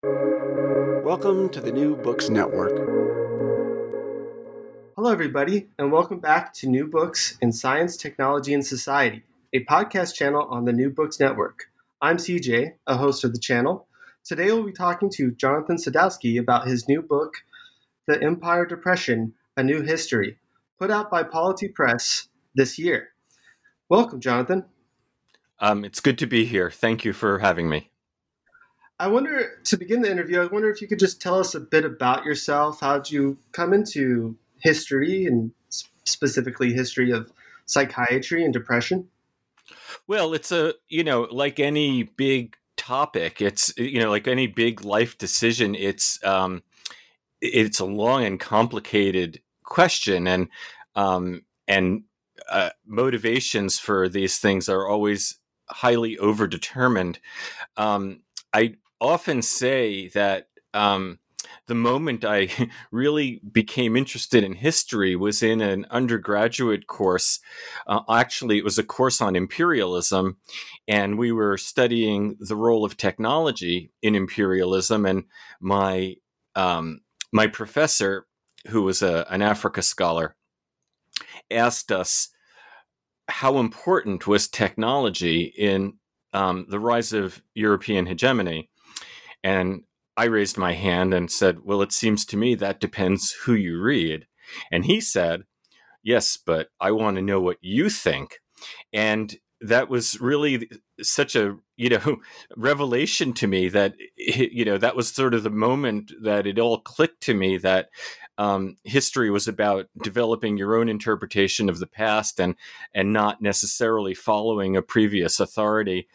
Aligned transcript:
Welcome 0.00 1.48
to 1.48 1.60
the 1.60 1.72
New 1.72 1.96
Books 1.96 2.28
Network. 2.28 2.76
Hello, 4.94 5.10
everybody, 5.10 5.70
and 5.76 5.90
welcome 5.90 6.20
back 6.20 6.52
to 6.54 6.68
New 6.68 6.86
Books 6.86 7.36
in 7.40 7.50
Science, 7.50 7.96
Technology, 7.96 8.54
and 8.54 8.64
Society, 8.64 9.24
a 9.52 9.64
podcast 9.64 10.14
channel 10.14 10.46
on 10.50 10.66
the 10.66 10.72
New 10.72 10.90
Books 10.90 11.18
Network. 11.18 11.64
I'm 12.00 12.18
CJ, 12.18 12.74
a 12.86 12.96
host 12.96 13.24
of 13.24 13.32
the 13.32 13.40
channel. 13.40 13.88
Today 14.22 14.52
we'll 14.52 14.62
be 14.62 14.72
talking 14.72 15.10
to 15.14 15.32
Jonathan 15.32 15.78
Sadowsky 15.78 16.38
about 16.38 16.68
his 16.68 16.86
new 16.86 17.02
book, 17.02 17.34
The 18.06 18.22
Empire 18.22 18.66
Depression 18.66 19.34
A 19.56 19.64
New 19.64 19.82
History, 19.82 20.38
put 20.78 20.92
out 20.92 21.10
by 21.10 21.24
Polity 21.24 21.66
Press 21.66 22.28
this 22.54 22.78
year. 22.78 23.08
Welcome, 23.88 24.20
Jonathan. 24.20 24.66
Um, 25.58 25.84
it's 25.84 25.98
good 25.98 26.18
to 26.18 26.26
be 26.26 26.44
here. 26.44 26.70
Thank 26.70 27.04
you 27.04 27.12
for 27.12 27.40
having 27.40 27.68
me. 27.68 27.90
I 29.00 29.06
wonder, 29.06 29.60
to 29.64 29.76
begin 29.76 30.02
the 30.02 30.10
interview, 30.10 30.40
I 30.40 30.46
wonder 30.46 30.70
if 30.70 30.82
you 30.82 30.88
could 30.88 30.98
just 30.98 31.22
tell 31.22 31.38
us 31.38 31.54
a 31.54 31.60
bit 31.60 31.84
about 31.84 32.24
yourself. 32.24 32.80
How 32.80 32.98
did 32.98 33.12
you 33.12 33.38
come 33.52 33.72
into 33.72 34.36
history 34.60 35.26
and 35.26 35.52
specifically 36.04 36.72
history 36.72 37.12
of 37.12 37.30
psychiatry 37.66 38.44
and 38.44 38.52
depression? 38.52 39.08
Well, 40.08 40.34
it's 40.34 40.50
a, 40.50 40.74
you 40.88 41.04
know, 41.04 41.28
like 41.30 41.60
any 41.60 42.02
big 42.02 42.56
topic, 42.76 43.40
it's, 43.40 43.72
you 43.76 44.00
know, 44.00 44.10
like 44.10 44.26
any 44.26 44.46
big 44.46 44.84
life 44.84 45.16
decision, 45.18 45.74
it's, 45.74 46.22
um, 46.24 46.62
it's 47.40 47.78
a 47.78 47.84
long 47.84 48.24
and 48.24 48.40
complicated 48.40 49.40
question 49.62 50.26
and, 50.26 50.48
um, 50.96 51.42
and, 51.68 52.04
uh, 52.50 52.70
motivations 52.86 53.78
for 53.78 54.08
these 54.08 54.38
things 54.38 54.68
are 54.68 54.88
always 54.88 55.38
highly 55.68 56.16
overdetermined. 56.16 57.18
Um, 57.76 58.22
I 58.52 58.76
often 59.00 59.42
say 59.42 60.08
that 60.08 60.48
um, 60.74 61.18
the 61.66 61.74
moment 61.74 62.24
I 62.24 62.48
really 62.90 63.40
became 63.50 63.96
interested 63.96 64.44
in 64.44 64.54
history 64.54 65.16
was 65.16 65.42
in 65.42 65.60
an 65.60 65.86
undergraduate 65.90 66.86
course. 66.86 67.40
Uh, 67.86 68.00
actually, 68.08 68.58
it 68.58 68.64
was 68.64 68.78
a 68.78 68.84
course 68.84 69.20
on 69.20 69.36
imperialism, 69.36 70.38
and 70.86 71.18
we 71.18 71.32
were 71.32 71.56
studying 71.56 72.36
the 72.40 72.56
role 72.56 72.84
of 72.84 72.96
technology 72.96 73.90
in 74.02 74.14
imperialism. 74.14 75.06
And 75.06 75.24
my 75.60 76.16
um, 76.54 77.00
my 77.32 77.46
professor, 77.46 78.26
who 78.68 78.82
was 78.82 79.02
a, 79.02 79.26
an 79.30 79.42
Africa 79.42 79.82
scholar, 79.82 80.34
asked 81.50 81.92
us 81.92 82.30
how 83.28 83.58
important 83.58 84.26
was 84.26 84.48
technology 84.48 85.42
in 85.42 85.94
um, 86.32 86.66
the 86.68 86.80
rise 86.80 87.12
of 87.12 87.42
European 87.54 88.06
hegemony. 88.06 88.70
And 89.42 89.82
I 90.16 90.24
raised 90.24 90.58
my 90.58 90.72
hand 90.72 91.14
and 91.14 91.30
said, 91.30 91.60
Well, 91.64 91.82
it 91.82 91.92
seems 91.92 92.24
to 92.26 92.36
me 92.36 92.54
that 92.56 92.80
depends 92.80 93.32
who 93.44 93.54
you 93.54 93.80
read. 93.80 94.26
And 94.72 94.84
he 94.84 95.00
said, 95.00 95.44
Yes, 96.02 96.36
but 96.36 96.68
I 96.80 96.90
want 96.92 97.16
to 97.16 97.22
know 97.22 97.40
what 97.40 97.58
you 97.60 97.88
think. 97.88 98.40
And 98.92 99.36
that 99.60 99.88
was 99.88 100.20
really 100.20 100.68
such 101.00 101.34
a 101.34 101.56
you 101.76 101.88
know 101.88 102.18
revelation 102.56 103.32
to 103.32 103.46
me 103.46 103.68
that 103.68 103.94
you 104.16 104.64
know 104.64 104.78
that 104.78 104.96
was 104.96 105.08
sort 105.08 105.34
of 105.34 105.42
the 105.42 105.50
moment 105.50 106.12
that 106.22 106.46
it 106.46 106.58
all 106.58 106.80
clicked 106.80 107.22
to 107.22 107.34
me 107.34 107.56
that 107.58 107.88
um, 108.38 108.76
history 108.84 109.30
was 109.30 109.48
about 109.48 109.86
developing 110.00 110.56
your 110.56 110.76
own 110.76 110.88
interpretation 110.88 111.68
of 111.68 111.80
the 111.80 111.88
past 111.88 112.38
and 112.38 112.54
and 112.94 113.12
not 113.12 113.42
necessarily 113.42 114.14
following 114.14 114.76
a 114.76 114.82
previous 114.82 115.40
authority 115.40 116.06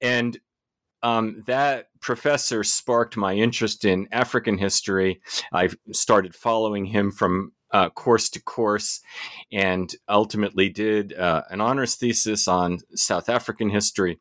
and 0.00 0.38
um, 1.02 1.42
that 1.46 1.88
professor 2.00 2.64
sparked 2.64 3.16
my 3.16 3.34
interest 3.34 3.84
in 3.84 4.08
African 4.12 4.58
history. 4.58 5.20
I 5.52 5.70
started 5.92 6.34
following 6.34 6.86
him 6.86 7.10
from 7.10 7.52
uh, 7.72 7.88
course 7.88 8.28
to 8.30 8.40
course 8.40 9.00
and 9.50 9.94
ultimately 10.08 10.68
did 10.68 11.14
uh, 11.14 11.42
an 11.50 11.60
honors 11.60 11.94
thesis 11.94 12.46
on 12.46 12.78
South 12.94 13.28
African 13.28 13.70
history. 13.70 14.20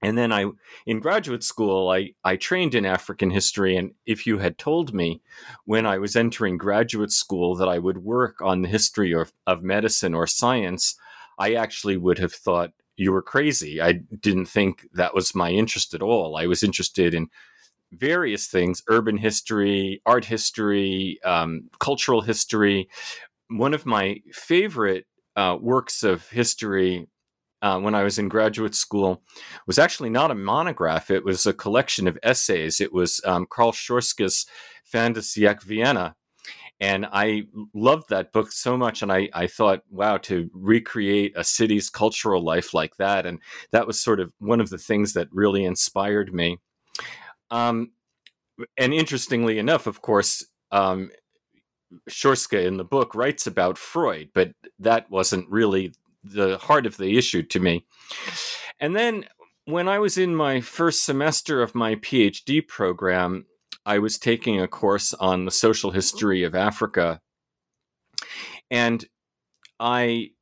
And 0.00 0.16
then 0.16 0.30
I, 0.30 0.46
in 0.86 1.00
graduate 1.00 1.42
school, 1.42 1.90
I, 1.90 2.12
I 2.22 2.36
trained 2.36 2.76
in 2.76 2.86
African 2.86 3.30
history. 3.30 3.76
And 3.76 3.94
if 4.06 4.28
you 4.28 4.38
had 4.38 4.56
told 4.56 4.94
me 4.94 5.22
when 5.64 5.86
I 5.86 5.98
was 5.98 6.14
entering 6.14 6.56
graduate 6.56 7.10
school 7.10 7.56
that 7.56 7.68
I 7.68 7.80
would 7.80 7.98
work 7.98 8.40
on 8.40 8.62
the 8.62 8.68
history 8.68 9.12
of, 9.12 9.32
of 9.44 9.64
medicine 9.64 10.14
or 10.14 10.28
science, 10.28 10.94
I 11.36 11.54
actually 11.54 11.96
would 11.96 12.18
have 12.18 12.32
thought 12.32 12.72
you 12.98 13.12
were 13.12 13.22
crazy. 13.22 13.80
I 13.80 13.92
didn't 13.92 14.46
think 14.46 14.86
that 14.92 15.14
was 15.14 15.34
my 15.34 15.50
interest 15.50 15.94
at 15.94 16.02
all. 16.02 16.36
I 16.36 16.46
was 16.46 16.62
interested 16.62 17.14
in 17.14 17.28
various 17.92 18.48
things 18.48 18.82
urban 18.88 19.16
history, 19.16 20.02
art 20.04 20.24
history, 20.24 21.18
um, 21.24 21.70
cultural 21.78 22.20
history. 22.20 22.88
One 23.48 23.72
of 23.72 23.86
my 23.86 24.20
favorite 24.32 25.06
uh, 25.36 25.56
works 25.60 26.02
of 26.02 26.28
history 26.28 27.06
uh, 27.62 27.78
when 27.78 27.94
I 27.94 28.02
was 28.02 28.18
in 28.18 28.28
graduate 28.28 28.74
school 28.74 29.22
was 29.66 29.78
actually 29.78 30.10
not 30.10 30.30
a 30.30 30.34
monograph. 30.34 31.10
It 31.10 31.24
was 31.24 31.46
a 31.46 31.52
collection 31.52 32.08
of 32.08 32.18
essays. 32.22 32.80
It 32.80 32.92
was 32.92 33.20
um, 33.24 33.46
Karl 33.48 33.72
de 33.72 35.20
siècle 35.20 35.62
Vienna, 35.62 36.16
and 36.80 37.06
I 37.10 37.44
loved 37.74 38.10
that 38.10 38.32
book 38.32 38.52
so 38.52 38.76
much. 38.76 39.02
And 39.02 39.12
I, 39.12 39.28
I 39.32 39.46
thought, 39.46 39.82
wow, 39.90 40.16
to 40.18 40.48
recreate 40.52 41.32
a 41.36 41.42
city's 41.42 41.90
cultural 41.90 42.42
life 42.42 42.72
like 42.72 42.96
that. 42.96 43.26
And 43.26 43.40
that 43.72 43.86
was 43.86 44.00
sort 44.00 44.20
of 44.20 44.32
one 44.38 44.60
of 44.60 44.70
the 44.70 44.78
things 44.78 45.12
that 45.14 45.28
really 45.32 45.64
inspired 45.64 46.32
me. 46.32 46.58
Um, 47.50 47.92
and 48.76 48.94
interestingly 48.94 49.58
enough, 49.58 49.86
of 49.86 50.02
course, 50.02 50.46
um, 50.70 51.10
Schorske 52.08 52.64
in 52.64 52.76
the 52.76 52.84
book 52.84 53.14
writes 53.14 53.46
about 53.46 53.78
Freud, 53.78 54.30
but 54.34 54.52
that 54.78 55.10
wasn't 55.10 55.48
really 55.48 55.94
the 56.22 56.58
heart 56.58 56.86
of 56.86 56.96
the 56.96 57.16
issue 57.16 57.42
to 57.44 57.60
me. 57.60 57.86
And 58.78 58.94
then 58.94 59.24
when 59.64 59.88
I 59.88 59.98
was 59.98 60.18
in 60.18 60.36
my 60.36 60.60
first 60.60 61.04
semester 61.04 61.62
of 61.62 61.74
my 61.74 61.94
PhD 61.96 62.66
program, 62.66 63.46
I 63.88 63.98
was 64.00 64.18
taking 64.18 64.60
a 64.60 64.68
course 64.68 65.14
on 65.14 65.46
the 65.46 65.50
social 65.50 65.92
history 65.92 66.44
of 66.44 66.54
Africa, 66.54 67.22
and 68.70 69.02
I 69.80 70.32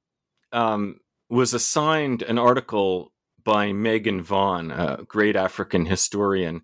um, 0.51 0.99
was 1.31 1.55
assigned 1.55 2.23
an 2.23 2.39
article 2.39 3.13
by 3.45 3.73
Megan 3.73 4.21
Vaughan, 4.21 4.73
a 4.73 5.05
great 5.07 5.37
African 5.37 5.87
historian, 5.87 6.63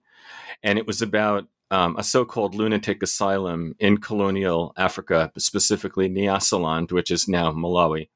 and 0.65 0.77
it 0.77 0.85
was 0.85 1.01
about 1.01 1.47
um, 1.71 1.97
a 1.97 2.03
so-called 2.03 2.57
lunatic 2.57 3.01
asylum 3.01 3.77
in 3.79 3.99
colonial 3.99 4.73
Africa, 4.77 5.31
specifically 5.39 6.09
Nyasaland, 6.09 6.91
which 6.91 7.13
is 7.13 7.29
now 7.29 7.53
Malawi. 7.53 8.09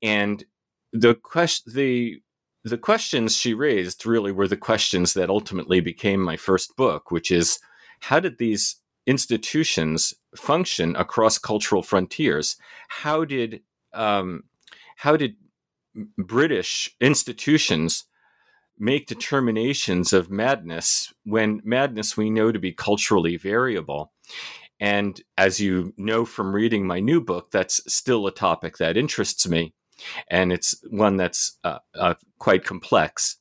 And 0.00 0.44
the 0.92 1.16
question, 1.16 1.72
the 1.74 2.22
the 2.64 2.78
questions 2.78 3.36
she 3.36 3.54
raised 3.54 4.04
really 4.04 4.32
were 4.32 4.48
the 4.48 4.56
questions 4.56 5.14
that 5.14 5.30
ultimately 5.30 5.80
became 5.80 6.20
my 6.20 6.36
first 6.36 6.76
book, 6.76 7.10
which 7.10 7.30
is 7.30 7.58
how 8.00 8.20
did 8.20 8.38
these 8.38 8.76
institutions 9.06 10.14
function 10.36 10.94
across 10.96 11.38
cultural 11.38 11.82
frontiers? 11.82 12.56
How 12.88 13.24
did 13.24 13.62
um, 13.92 14.44
how 14.96 15.16
did 15.16 15.36
British 16.18 16.94
institutions 17.00 18.04
make 18.78 19.06
determinations 19.06 20.12
of 20.12 20.30
madness 20.30 21.12
when 21.24 21.60
madness 21.64 22.16
we 22.16 22.30
know 22.30 22.52
to 22.52 22.58
be 22.58 22.72
culturally 22.72 23.36
variable? 23.36 24.12
And 24.78 25.20
as 25.36 25.60
you 25.60 25.92
know 25.96 26.24
from 26.24 26.54
reading 26.54 26.86
my 26.86 27.00
new 27.00 27.20
book, 27.20 27.50
that's 27.50 27.80
still 27.92 28.26
a 28.26 28.32
topic 28.32 28.78
that 28.78 28.96
interests 28.96 29.46
me 29.48 29.74
and 30.28 30.52
it's 30.52 30.74
one 30.90 31.16
that's 31.16 31.58
uh, 31.64 31.78
uh, 31.94 32.14
quite 32.38 32.64
complex. 32.64 33.36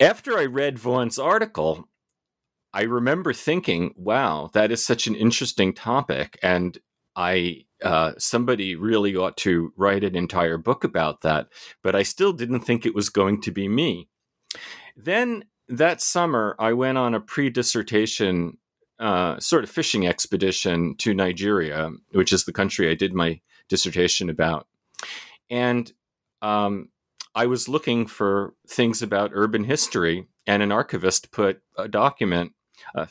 After 0.00 0.38
I 0.38 0.44
read 0.44 0.78
Vaughan's 0.78 1.18
article, 1.18 1.88
I 2.72 2.82
remember 2.82 3.32
thinking, 3.32 3.94
"Wow, 3.96 4.50
that 4.52 4.70
is 4.70 4.84
such 4.84 5.06
an 5.06 5.14
interesting 5.14 5.72
topic," 5.72 6.38
and 6.42 6.78
I 7.16 7.64
uh, 7.82 8.12
somebody 8.18 8.76
really 8.76 9.16
ought 9.16 9.36
to 9.38 9.72
write 9.76 10.04
an 10.04 10.16
entire 10.16 10.58
book 10.58 10.84
about 10.84 11.22
that. 11.22 11.48
But 11.82 11.94
I 11.94 12.02
still 12.02 12.32
didn't 12.32 12.60
think 12.60 12.84
it 12.84 12.94
was 12.94 13.08
going 13.08 13.40
to 13.42 13.50
be 13.50 13.68
me. 13.68 14.08
Then 14.96 15.44
that 15.68 16.00
summer, 16.00 16.56
I 16.58 16.72
went 16.72 16.98
on 16.98 17.14
a 17.14 17.20
pre-dissertation 17.20 18.58
uh, 18.98 19.38
sort 19.38 19.64
of 19.64 19.70
fishing 19.70 20.06
expedition 20.06 20.96
to 20.96 21.14
Nigeria, 21.14 21.90
which 22.12 22.32
is 22.32 22.44
the 22.44 22.52
country 22.52 22.90
I 22.90 22.94
did 22.94 23.14
my 23.14 23.40
dissertation 23.68 24.28
about. 24.28 24.66
And 25.50 25.90
um, 26.42 26.90
I 27.34 27.46
was 27.46 27.68
looking 27.68 28.06
for 28.06 28.54
things 28.68 29.02
about 29.02 29.30
urban 29.34 29.64
history, 29.64 30.26
and 30.46 30.62
an 30.62 30.72
archivist 30.72 31.30
put 31.30 31.60
a 31.76 31.88
document 31.88 32.52
uh, 32.94 33.06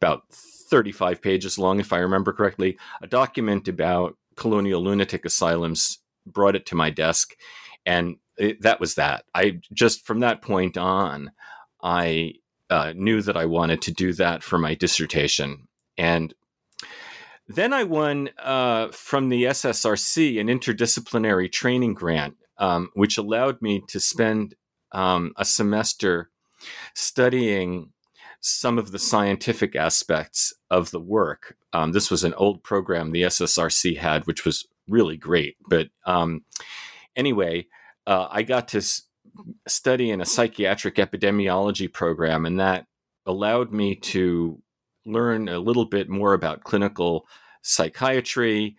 about 0.00 0.24
35 0.30 1.22
pages 1.22 1.58
long, 1.58 1.80
if 1.80 1.92
I 1.92 1.98
remember 1.98 2.32
correctly, 2.32 2.78
a 3.02 3.06
document 3.06 3.68
about 3.68 4.16
colonial 4.36 4.82
lunatic 4.82 5.24
asylums, 5.24 5.98
brought 6.26 6.56
it 6.56 6.66
to 6.66 6.74
my 6.74 6.90
desk, 6.90 7.34
and 7.84 8.16
it, 8.36 8.62
that 8.62 8.80
was 8.80 8.94
that. 8.94 9.24
I 9.34 9.60
just 9.72 10.06
from 10.06 10.20
that 10.20 10.42
point 10.42 10.76
on, 10.76 11.32
I 11.82 12.34
uh, 12.70 12.92
knew 12.96 13.20
that 13.22 13.36
I 13.36 13.44
wanted 13.44 13.82
to 13.82 13.92
do 13.92 14.12
that 14.14 14.42
for 14.42 14.58
my 14.58 14.74
dissertation. 14.74 15.68
And 15.98 16.32
then 17.48 17.72
I 17.72 17.84
won 17.84 18.30
uh, 18.38 18.88
from 18.88 19.28
the 19.28 19.44
SSRC 19.44 20.40
an 20.40 20.46
interdisciplinary 20.46 21.50
training 21.50 21.94
grant, 21.94 22.36
um, 22.58 22.90
which 22.94 23.18
allowed 23.18 23.60
me 23.60 23.82
to 23.88 24.00
spend 24.00 24.54
um, 24.92 25.32
a 25.36 25.44
semester 25.44 26.30
studying 26.94 27.90
some 28.40 28.78
of 28.78 28.90
the 28.90 28.98
scientific 28.98 29.76
aspects 29.76 30.52
of 30.70 30.90
the 30.90 31.00
work. 31.00 31.56
Um, 31.72 31.92
this 31.92 32.10
was 32.10 32.24
an 32.24 32.34
old 32.34 32.62
program 32.62 33.10
the 33.10 33.22
SSRC 33.22 33.98
had, 33.98 34.26
which 34.26 34.44
was 34.44 34.66
really 34.88 35.16
great. 35.16 35.56
But 35.68 35.88
um, 36.06 36.44
anyway, 37.16 37.66
uh, 38.06 38.28
I 38.30 38.42
got 38.42 38.68
to 38.68 38.78
s- 38.78 39.02
study 39.66 40.10
in 40.10 40.20
a 40.20 40.26
psychiatric 40.26 40.96
epidemiology 40.96 41.92
program, 41.92 42.46
and 42.46 42.60
that 42.60 42.86
allowed 43.26 43.72
me 43.72 43.94
to 43.94 44.61
learn 45.04 45.48
a 45.48 45.58
little 45.58 45.84
bit 45.84 46.08
more 46.08 46.34
about 46.34 46.64
clinical 46.64 47.26
psychiatry. 47.62 48.76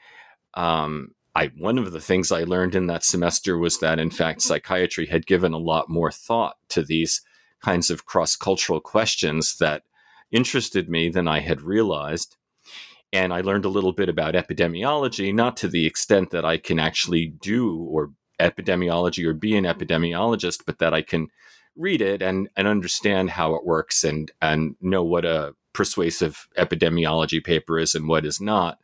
Um, 0.53 1.11
I 1.35 1.51
one 1.57 1.77
of 1.77 1.91
the 1.91 2.01
things 2.01 2.31
I 2.31 2.43
learned 2.43 2.75
in 2.75 2.87
that 2.87 3.03
semester 3.03 3.57
was 3.57 3.79
that 3.79 3.99
in 3.99 4.11
fact 4.11 4.41
psychiatry 4.41 5.07
had 5.07 5.25
given 5.25 5.53
a 5.53 5.57
lot 5.57 5.89
more 5.89 6.11
thought 6.11 6.57
to 6.69 6.83
these 6.83 7.21
kinds 7.63 7.89
of 7.89 8.05
cross 8.05 8.35
cultural 8.35 8.79
questions 8.79 9.57
that 9.57 9.83
interested 10.31 10.89
me 10.89 11.09
than 11.09 11.27
I 11.27 11.39
had 11.39 11.61
realized. 11.61 12.35
And 13.11 13.33
I 13.33 13.41
learned 13.41 13.65
a 13.65 13.69
little 13.69 13.93
bit 13.93 14.09
about 14.09 14.33
epidemiology, 14.33 15.33
not 15.33 15.55
to 15.57 15.67
the 15.67 15.85
extent 15.85 16.31
that 16.31 16.45
I 16.45 16.57
can 16.57 16.79
actually 16.79 17.27
do 17.27 17.77
or 17.77 18.11
epidemiology 18.39 19.25
or 19.25 19.33
be 19.33 19.55
an 19.55 19.65
epidemiologist, 19.65 20.63
but 20.65 20.79
that 20.79 20.93
I 20.93 21.03
can 21.03 21.27
read 21.75 22.01
it 22.01 22.21
and, 22.21 22.49
and 22.55 22.67
understand 22.67 23.29
how 23.31 23.53
it 23.53 23.65
works 23.65 24.03
and, 24.03 24.31
and 24.41 24.75
know 24.81 25.03
what 25.03 25.25
a 25.25 25.53
persuasive 25.73 26.47
epidemiology 26.57 27.43
paper 27.43 27.79
is 27.79 27.95
and 27.95 28.07
what 28.07 28.25
is 28.25 28.39
not. 28.39 28.79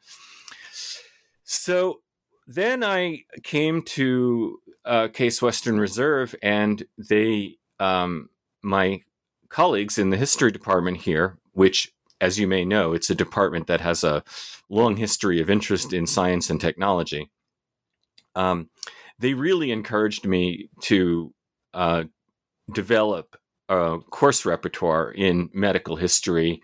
So 1.43 2.01
then 2.47 2.83
I 2.83 3.23
came 3.43 3.83
to 3.83 4.59
uh, 4.85 5.07
Case 5.09 5.41
Western 5.41 5.79
Reserve, 5.79 6.35
and 6.41 6.83
they, 6.97 7.57
um, 7.79 8.29
my 8.63 9.01
colleagues 9.49 9.97
in 9.97 10.09
the 10.09 10.17
history 10.17 10.51
department 10.51 10.97
here, 10.97 11.37
which, 11.53 11.93
as 12.21 12.39
you 12.39 12.47
may 12.47 12.65
know, 12.65 12.93
it's 12.93 13.09
a 13.09 13.15
department 13.15 13.67
that 13.67 13.81
has 13.81 14.03
a 14.03 14.23
long 14.69 14.97
history 14.97 15.41
of 15.41 15.49
interest 15.49 15.93
in 15.93 16.07
science 16.07 16.49
and 16.49 16.59
technology. 16.59 17.29
Um, 18.35 18.69
they 19.19 19.33
really 19.33 19.71
encouraged 19.71 20.25
me 20.25 20.69
to 20.81 21.33
uh, 21.73 22.05
develop 22.73 23.37
a 23.69 23.99
course 24.09 24.45
repertoire 24.45 25.11
in 25.11 25.49
medical 25.53 25.95
history 25.95 26.61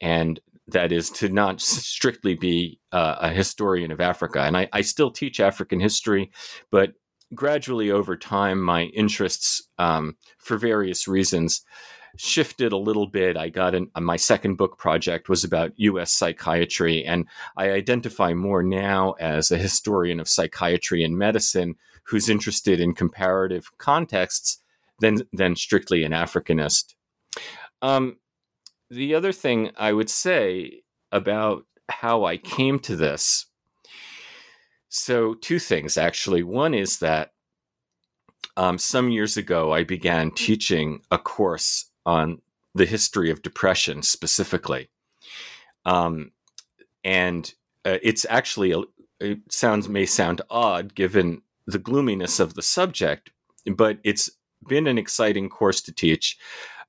and 0.00 0.40
that 0.68 0.92
is 0.92 1.10
to 1.10 1.28
not 1.28 1.60
strictly 1.60 2.34
be 2.34 2.78
uh, 2.92 3.16
a 3.20 3.30
historian 3.30 3.90
of 3.90 4.00
Africa. 4.00 4.40
And 4.40 4.56
I, 4.56 4.68
I, 4.72 4.82
still 4.82 5.10
teach 5.10 5.40
African 5.40 5.80
history, 5.80 6.30
but 6.70 6.92
gradually 7.34 7.90
over 7.90 8.16
time, 8.16 8.62
my 8.62 8.84
interests, 8.84 9.68
um, 9.78 10.16
for 10.38 10.56
various 10.56 11.06
reasons, 11.08 11.62
shifted 12.16 12.72
a 12.72 12.76
little 12.76 13.06
bit. 13.06 13.36
I 13.36 13.48
got 13.48 13.74
my 14.00 14.16
second 14.16 14.56
book 14.56 14.78
project 14.78 15.28
was 15.28 15.44
about 15.44 15.72
U.S. 15.76 16.12
psychiatry, 16.12 17.04
and 17.04 17.26
I 17.56 17.70
identify 17.70 18.34
more 18.34 18.62
now 18.62 19.12
as 19.20 19.50
a 19.50 19.58
historian 19.58 20.18
of 20.20 20.28
psychiatry 20.28 21.04
and 21.04 21.16
medicine 21.16 21.76
who's 22.04 22.28
interested 22.28 22.80
in 22.80 22.94
comparative 22.94 23.70
contexts 23.78 24.59
than 25.00 25.22
than 25.32 25.56
strictly 25.56 26.04
an 26.04 26.12
Africanist. 26.12 26.94
Um, 27.82 28.16
the 28.90 29.14
other 29.14 29.32
thing 29.32 29.70
I 29.76 29.92
would 29.92 30.10
say 30.10 30.82
about 31.12 31.64
how 31.88 32.24
I 32.24 32.36
came 32.36 32.78
to 32.80 32.96
this. 32.96 33.46
So, 34.88 35.34
two 35.34 35.58
things 35.58 35.96
actually. 35.96 36.42
One 36.42 36.74
is 36.74 36.98
that 36.98 37.32
um, 38.56 38.78
some 38.78 39.10
years 39.10 39.36
ago, 39.36 39.72
I 39.72 39.84
began 39.84 40.32
teaching 40.32 41.00
a 41.10 41.18
course 41.18 41.90
on 42.04 42.42
the 42.74 42.86
history 42.86 43.30
of 43.30 43.42
depression 43.42 44.02
specifically. 44.02 44.90
Um, 45.84 46.32
and 47.04 47.52
uh, 47.84 47.98
it's 48.02 48.26
actually, 48.28 48.72
a, 48.72 48.82
it 49.20 49.38
sounds, 49.50 49.88
may 49.88 50.06
sound 50.06 50.42
odd 50.50 50.94
given 50.94 51.42
the 51.66 51.78
gloominess 51.78 52.40
of 52.40 52.54
the 52.54 52.62
subject, 52.62 53.30
but 53.74 53.98
it's 54.04 54.30
been 54.68 54.86
an 54.86 54.98
exciting 54.98 55.48
course 55.48 55.80
to 55.82 55.92
teach 55.92 56.38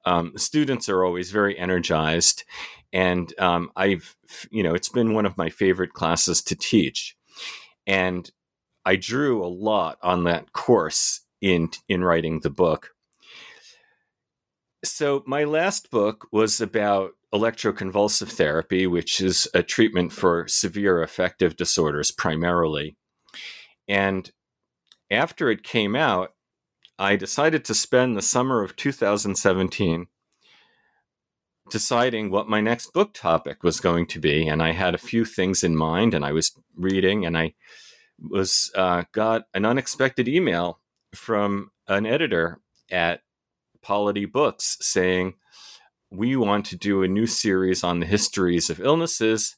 um, 0.05 0.33
students 0.37 0.89
are 0.89 1.03
always 1.03 1.31
very 1.31 1.57
energized, 1.57 2.43
and 2.91 3.37
um, 3.39 3.71
I've 3.75 4.15
you 4.49 4.63
know 4.63 4.73
it's 4.73 4.89
been 4.89 5.13
one 5.13 5.25
of 5.25 5.37
my 5.37 5.49
favorite 5.49 5.93
classes 5.93 6.41
to 6.43 6.55
teach, 6.55 7.15
and 7.85 8.29
I 8.85 8.95
drew 8.95 9.43
a 9.43 9.47
lot 9.47 9.97
on 10.01 10.23
that 10.25 10.53
course 10.53 11.21
in 11.41 11.69
in 11.87 12.03
writing 12.03 12.39
the 12.39 12.49
book. 12.49 12.89
So 14.83 15.23
my 15.27 15.43
last 15.43 15.91
book 15.91 16.27
was 16.31 16.59
about 16.59 17.11
electroconvulsive 17.33 18.29
therapy, 18.29 18.87
which 18.87 19.21
is 19.21 19.47
a 19.53 19.61
treatment 19.61 20.11
for 20.11 20.47
severe 20.47 21.03
affective 21.03 21.55
disorders 21.55 22.11
primarily. 22.11 22.97
And 23.87 24.29
after 25.11 25.51
it 25.51 25.63
came 25.63 25.95
out, 25.95 26.33
I 26.99 27.15
decided 27.15 27.65
to 27.65 27.73
spend 27.73 28.15
the 28.15 28.21
summer 28.21 28.63
of 28.63 28.75
2017 28.75 30.07
deciding 31.71 32.29
what 32.29 32.49
my 32.49 32.61
next 32.61 32.93
book 32.93 33.13
topic 33.13 33.63
was 33.63 33.79
going 33.79 34.05
to 34.05 34.19
be. 34.19 34.47
And 34.47 34.61
I 34.61 34.73
had 34.73 34.93
a 34.93 34.99
few 34.99 35.25
things 35.25 35.63
in 35.63 35.75
mind, 35.75 36.13
and 36.13 36.23
I 36.23 36.33
was 36.33 36.51
reading, 36.75 37.25
and 37.25 37.37
I 37.37 37.53
was 38.19 38.71
uh, 38.75 39.05
got 39.11 39.43
an 39.53 39.65
unexpected 39.65 40.27
email 40.27 40.79
from 41.15 41.71
an 41.87 42.05
editor 42.05 42.59
at 42.91 43.21
Polity 43.81 44.25
Books 44.25 44.77
saying, 44.81 45.35
We 46.11 46.35
want 46.35 46.65
to 46.67 46.75
do 46.75 47.01
a 47.01 47.07
new 47.07 47.25
series 47.25 47.83
on 47.83 47.99
the 47.99 48.05
histories 48.05 48.69
of 48.69 48.79
illnesses. 48.79 49.55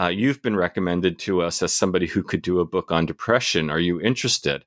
Uh, 0.00 0.08
you've 0.08 0.42
been 0.42 0.56
recommended 0.56 1.18
to 1.20 1.40
us 1.40 1.62
as 1.62 1.72
somebody 1.72 2.08
who 2.08 2.22
could 2.22 2.42
do 2.42 2.58
a 2.58 2.64
book 2.64 2.90
on 2.90 3.06
depression. 3.06 3.70
Are 3.70 3.78
you 3.78 4.00
interested? 4.00 4.64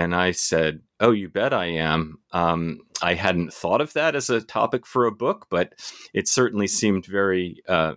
And 0.00 0.14
I 0.14 0.30
said, 0.30 0.80
Oh, 0.98 1.10
you 1.10 1.28
bet 1.28 1.52
I 1.52 1.66
am. 1.66 2.20
Um, 2.32 2.80
I 3.02 3.12
hadn't 3.14 3.52
thought 3.52 3.82
of 3.82 3.92
that 3.92 4.16
as 4.16 4.30
a 4.30 4.40
topic 4.40 4.86
for 4.86 5.04
a 5.04 5.12
book, 5.12 5.46
but 5.50 5.74
it 6.14 6.26
certainly 6.26 6.66
seemed 6.66 7.04
very, 7.04 7.62
uh, 7.68 7.94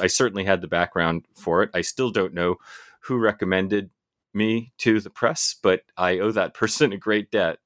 I 0.00 0.06
certainly 0.06 0.44
had 0.44 0.60
the 0.60 0.68
background 0.68 1.24
for 1.34 1.64
it. 1.64 1.70
I 1.74 1.80
still 1.80 2.10
don't 2.10 2.32
know 2.32 2.56
who 3.00 3.18
recommended 3.18 3.90
me 4.34 4.72
to 4.78 5.00
the 5.00 5.10
press, 5.10 5.56
but 5.60 5.82
I 5.96 6.20
owe 6.20 6.30
that 6.30 6.54
person 6.60 6.92
a 6.92 6.96
great 6.96 7.32
debt 7.32 7.58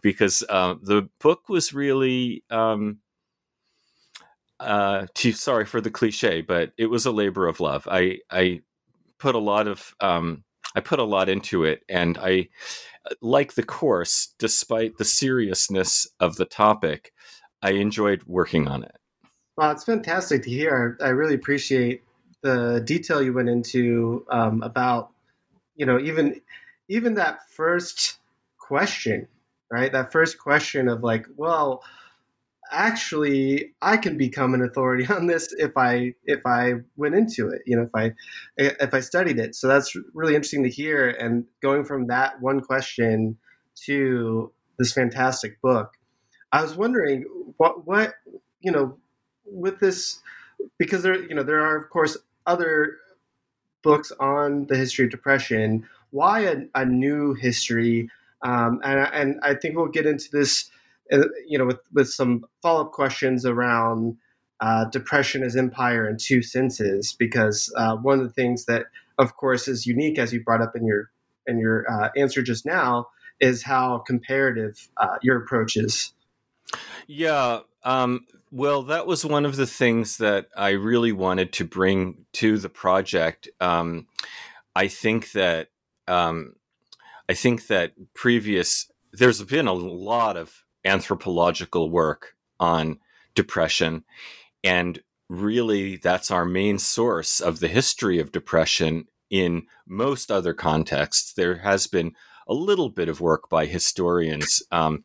because 0.00 0.44
uh, 0.48 0.76
the 0.80 1.08
book 1.20 1.48
was 1.48 1.72
really. 1.74 2.44
Um, 2.50 2.98
uh, 4.60 5.06
too, 5.14 5.30
sorry 5.30 5.64
for 5.64 5.80
the 5.80 5.90
cliche, 5.90 6.40
but 6.40 6.72
it 6.76 6.86
was 6.86 7.06
a 7.06 7.12
labor 7.12 7.46
of 7.46 7.60
love. 7.60 7.86
I 7.88 8.18
I 8.28 8.62
put 9.18 9.36
a 9.36 9.38
lot 9.38 9.68
of 9.68 9.94
um, 10.00 10.42
I 10.74 10.80
put 10.80 10.98
a 10.98 11.04
lot 11.04 11.28
into 11.28 11.64
it, 11.64 11.82
and 11.88 12.18
I 12.18 12.48
like 13.20 13.54
the 13.54 13.62
course, 13.62 14.34
despite 14.38 14.98
the 14.98 15.04
seriousness 15.04 16.06
of 16.20 16.36
the 16.36 16.44
topic, 16.44 17.12
I 17.62 17.72
enjoyed 17.72 18.22
working 18.26 18.68
on 18.68 18.84
it. 18.84 18.96
Well, 19.56 19.70
it's 19.70 19.84
fantastic 19.84 20.42
to 20.44 20.50
hear. 20.50 20.96
I 21.00 21.08
really 21.08 21.34
appreciate 21.34 22.02
the 22.42 22.80
detail 22.84 23.22
you 23.22 23.32
went 23.32 23.48
into 23.48 24.24
um, 24.30 24.62
about, 24.62 25.10
you 25.74 25.84
know, 25.84 25.98
even 25.98 26.40
even 26.88 27.14
that 27.14 27.40
first 27.50 28.18
question, 28.56 29.26
right? 29.70 29.92
That 29.92 30.12
first 30.12 30.38
question 30.38 30.88
of 30.88 31.02
like, 31.02 31.26
well, 31.36 31.82
actually 32.70 33.74
I 33.82 33.96
can 33.96 34.16
become 34.16 34.54
an 34.54 34.62
authority 34.62 35.06
on 35.10 35.26
this 35.26 35.52
if 35.58 35.76
I 35.76 36.14
if 36.24 36.44
I 36.46 36.74
went 36.96 37.14
into 37.14 37.48
it, 37.48 37.62
you 37.66 37.76
know, 37.76 37.82
if 37.82 37.94
I 37.94 38.12
if 38.56 38.94
I 38.94 39.00
studied 39.00 39.38
it. 39.38 39.54
So 39.54 39.68
that's 39.68 39.94
really 40.14 40.34
interesting 40.34 40.62
to 40.64 40.70
hear. 40.70 41.10
And 41.10 41.44
going 41.62 41.84
from 41.84 42.06
that 42.08 42.40
one 42.40 42.60
question 42.60 43.36
to 43.86 44.52
this 44.78 44.92
fantastic 44.92 45.60
book, 45.60 45.92
I 46.52 46.62
was 46.62 46.76
wondering 46.76 47.24
what 47.56 47.86
what 47.86 48.14
you 48.60 48.72
know 48.72 48.98
with 49.44 49.80
this 49.80 50.20
because 50.78 51.02
there 51.02 51.20
you 51.22 51.34
know 51.34 51.42
there 51.42 51.60
are 51.60 51.76
of 51.76 51.90
course 51.90 52.16
other 52.46 52.96
books 53.82 54.12
on 54.20 54.66
the 54.66 54.76
history 54.76 55.04
of 55.04 55.10
depression. 55.10 55.86
Why 56.10 56.40
a, 56.40 56.56
a 56.74 56.84
new 56.84 57.34
history? 57.34 58.10
Um, 58.42 58.80
and 58.84 59.08
and 59.12 59.40
I 59.42 59.54
think 59.54 59.76
we'll 59.76 59.88
get 59.88 60.06
into 60.06 60.30
this 60.30 60.70
you 61.46 61.58
know, 61.58 61.66
with, 61.66 61.80
with 61.92 62.08
some 62.08 62.44
follow 62.62 62.86
up 62.86 62.92
questions 62.92 63.44
around 63.46 64.16
uh, 64.60 64.84
depression 64.86 65.42
as 65.42 65.56
empire 65.56 66.08
in 66.08 66.16
two 66.16 66.42
senses, 66.42 67.14
because 67.18 67.72
uh, 67.76 67.96
one 67.96 68.18
of 68.18 68.26
the 68.26 68.32
things 68.32 68.64
that, 68.64 68.86
of 69.18 69.36
course, 69.36 69.68
is 69.68 69.86
unique, 69.86 70.18
as 70.18 70.32
you 70.32 70.42
brought 70.42 70.60
up 70.60 70.74
in 70.74 70.86
your 70.86 71.10
in 71.46 71.58
your 71.58 71.90
uh, 71.90 72.10
answer 72.16 72.42
just 72.42 72.66
now, 72.66 73.08
is 73.40 73.62
how 73.62 73.98
comparative 73.98 74.88
uh, 74.96 75.16
your 75.22 75.42
approach 75.42 75.76
is. 75.76 76.12
Yeah, 77.06 77.60
um, 77.84 78.26
Well, 78.50 78.82
that 78.84 79.06
was 79.06 79.24
one 79.24 79.44
of 79.44 79.56
the 79.56 79.66
things 79.66 80.16
that 80.18 80.48
I 80.56 80.70
really 80.70 81.12
wanted 81.12 81.52
to 81.54 81.64
bring 81.64 82.24
to 82.34 82.56
the 82.58 82.68
project. 82.68 83.48
Um, 83.60 84.06
I 84.74 84.88
think 84.88 85.32
that 85.32 85.68
um, 86.06 86.54
I 87.28 87.34
think 87.34 87.66
that 87.66 87.92
previous 88.14 88.90
there's 89.12 89.42
been 89.42 89.66
a 89.66 89.74
lot 89.74 90.36
of 90.36 90.64
anthropological 90.84 91.90
work 91.90 92.34
on 92.60 92.98
depression, 93.34 94.04
and 94.64 95.00
really 95.28 95.96
that's 95.96 96.30
our 96.30 96.44
main 96.44 96.78
source 96.78 97.40
of 97.40 97.60
the 97.60 97.68
history 97.68 98.18
of 98.18 98.32
depression 98.32 99.06
in 99.30 99.66
most 99.86 100.30
other 100.30 100.54
contexts. 100.54 101.32
There 101.32 101.56
has 101.56 101.86
been 101.86 102.12
a 102.46 102.54
little 102.54 102.88
bit 102.88 103.08
of 103.08 103.20
work 103.20 103.48
by 103.50 103.66
historians, 103.66 104.62
um, 104.70 105.04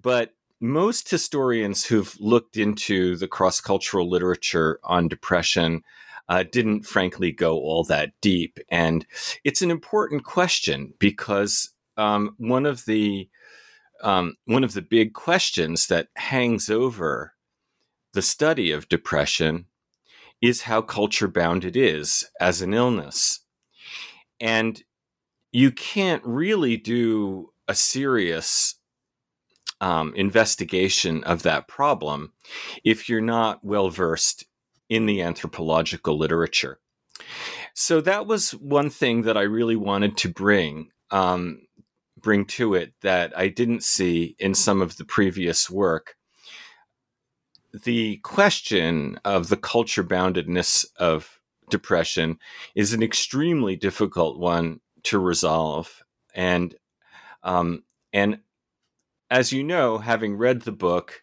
but 0.00 0.34
most 0.60 1.10
historians 1.10 1.86
who've 1.86 2.16
looked 2.18 2.56
into 2.56 3.16
the 3.16 3.28
cross 3.28 3.60
cultural 3.60 4.08
literature 4.08 4.80
on 4.82 5.06
depression 5.06 5.84
uh, 6.28 6.44
didn't, 6.50 6.84
frankly, 6.84 7.32
go 7.32 7.56
all 7.56 7.84
that 7.84 8.12
deep. 8.20 8.58
And 8.68 9.06
it's 9.44 9.62
an 9.62 9.70
important 9.70 10.24
question 10.24 10.94
because 10.98 11.70
um, 11.96 12.34
one 12.38 12.66
of 12.66 12.84
the 12.84 13.28
um, 14.02 14.36
one 14.44 14.64
of 14.64 14.74
the 14.74 14.82
big 14.82 15.12
questions 15.12 15.86
that 15.88 16.08
hangs 16.16 16.70
over 16.70 17.34
the 18.12 18.22
study 18.22 18.70
of 18.72 18.88
depression 18.88 19.66
is 20.40 20.62
how 20.62 20.82
culture 20.82 21.28
bound 21.28 21.64
it 21.64 21.76
is 21.76 22.24
as 22.40 22.62
an 22.62 22.72
illness. 22.72 23.40
And 24.40 24.82
you 25.52 25.72
can't 25.72 26.22
really 26.24 26.76
do 26.76 27.52
a 27.66 27.74
serious 27.74 28.76
um, 29.80 30.12
investigation 30.14 31.22
of 31.24 31.42
that 31.42 31.68
problem 31.68 32.32
if 32.84 33.08
you're 33.08 33.20
not 33.20 33.64
well 33.64 33.90
versed 33.90 34.44
in 34.88 35.06
the 35.06 35.22
anthropological 35.22 36.16
literature. 36.16 36.78
So 37.74 38.00
that 38.00 38.26
was 38.26 38.52
one 38.52 38.90
thing 38.90 39.22
that 39.22 39.36
I 39.36 39.42
really 39.42 39.76
wanted 39.76 40.16
to 40.18 40.28
bring 40.28 40.90
um, 41.10 41.62
bring 42.20 42.44
to 42.46 42.74
it 42.74 42.92
that 43.02 43.36
I 43.36 43.48
didn't 43.48 43.82
see 43.82 44.36
in 44.38 44.54
some 44.54 44.82
of 44.82 44.96
the 44.96 45.04
previous 45.04 45.70
work. 45.70 46.16
The 47.72 48.16
question 48.18 49.20
of 49.24 49.48
the 49.48 49.56
culture 49.56 50.04
boundedness 50.04 50.86
of 50.96 51.38
depression 51.70 52.38
is 52.74 52.92
an 52.92 53.02
extremely 53.02 53.76
difficult 53.76 54.38
one 54.38 54.80
to 55.04 55.18
resolve, 55.18 56.02
and 56.34 56.74
um, 57.42 57.84
and 58.12 58.40
as 59.30 59.52
you 59.52 59.62
know, 59.62 59.98
having 59.98 60.36
read 60.36 60.62
the 60.62 60.72
book, 60.72 61.22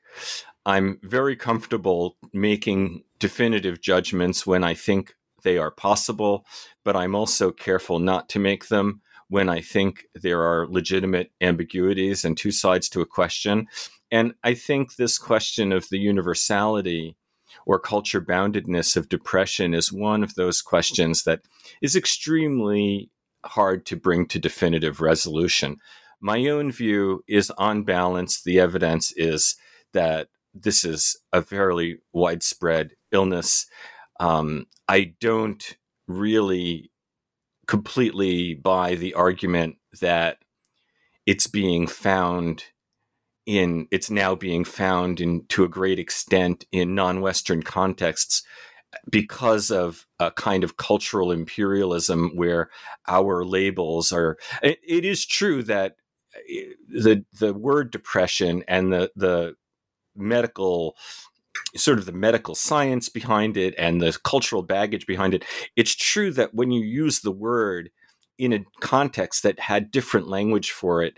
I'm 0.66 1.00
very 1.04 1.36
comfortable 1.36 2.18
making 2.34 3.04
definitive 3.20 3.82
judgments 3.82 4.46
when 4.46 4.64
I 4.64 4.74
think 4.74 5.16
they 5.44 5.58
are 5.58 5.72
possible, 5.72 6.46
but 6.84 6.96
I'm 6.96 7.16
also 7.16 7.52
careful 7.52 8.00
not 8.00 8.30
to 8.30 8.40
make 8.40 8.68
them 8.68 9.02
when 9.30 9.50
I 9.50 9.62
think 9.62 10.06
there 10.14 10.42
are 10.42 10.68
legitimate 10.68 11.32
ambiguities 11.42 12.24
and 12.24 12.38
two 12.38 12.52
sides 12.52 12.90
to 12.90 13.02
a 13.02 13.06
question. 13.06 13.68
And 14.12 14.34
I 14.44 14.54
think 14.54 14.96
this 14.96 15.18
question 15.18 15.72
of 15.72 15.90
the 15.90 15.98
universality 15.98 17.18
or 17.66 17.80
culture 17.80 18.22
boundedness 18.22 18.96
of 18.96 19.10
depression 19.10 19.74
is 19.74 19.92
one 19.92 20.24
of 20.24 20.36
those 20.36 20.62
questions 20.62 21.24
that 21.24 21.42
is 21.82 21.96
extremely 21.96 23.10
hard 23.46 23.86
to 23.88 23.96
bring 23.96 24.28
to 24.28 24.40
definitive 24.40 25.02
resolution. 25.02 25.78
My 26.22 26.48
own 26.48 26.72
view 26.72 27.24
is 27.28 27.52
on 27.52 27.84
balance, 27.84 28.42
the 28.42 28.60
evidence 28.60 29.12
is 29.16 29.56
that 29.94 30.28
this 30.54 30.86
is 30.86 31.18
a 31.34 31.42
fairly 31.42 31.98
widespread 32.14 32.92
illness. 33.12 33.68
Um, 34.20 34.68
I 34.88 35.14
don't 35.20 35.78
really 36.08 36.92
completely 37.68 38.54
buy 38.54 38.96
the 38.96 39.14
argument 39.14 39.78
that 40.02 40.38
it's 41.26 41.48
being 41.48 41.88
found 41.88 42.66
in 43.46 43.88
it's 43.92 44.10
now 44.10 44.36
being 44.36 44.64
found 44.64 45.22
in 45.22 45.46
to 45.48 45.64
a 45.64 45.70
great 45.70 46.00
extent 46.00 46.66
in 46.72 46.96
non-western 46.96 47.62
contexts 47.62 48.44
because 49.10 49.72
of 49.72 50.08
a 50.20 50.32
kind 50.32 50.64
of 50.64 50.78
cultural 50.78 51.32
imperialism 51.32 52.32
where 52.36 52.70
our 53.08 53.46
labels 53.46 54.12
are 54.12 54.38
it, 54.64 54.80
it 54.86 55.06
is 55.06 55.26
true 55.26 55.62
that 55.62 55.96
eh, 56.50 56.74
the 56.88 57.24
the 57.40 57.54
word 57.54 57.92
depression 57.92 58.64
and 58.68 58.92
the 58.92 59.12
the 59.16 59.56
medical 60.16 60.96
sort 61.76 62.00
of 62.00 62.06
the 62.06 62.12
medical 62.12 62.56
science 62.56 63.10
behind 63.10 63.58
it 63.58 63.74
and 63.78 64.02
the 64.02 64.18
cultural 64.24 64.62
baggage 64.62 65.06
behind 65.06 65.34
it 65.34 65.44
it's 65.76 65.96
true 65.96 66.32
that 66.32 66.54
when 66.54 66.72
you 66.72 66.82
use 66.82 67.22
the 67.22 67.32
word 67.32 67.90
in 68.38 68.54
a 68.54 68.66
context 68.82 69.44
that 69.44 69.60
had 69.60 69.92
different 69.92 70.28
language 70.28 70.72
for 70.72 71.02
it 71.02 71.18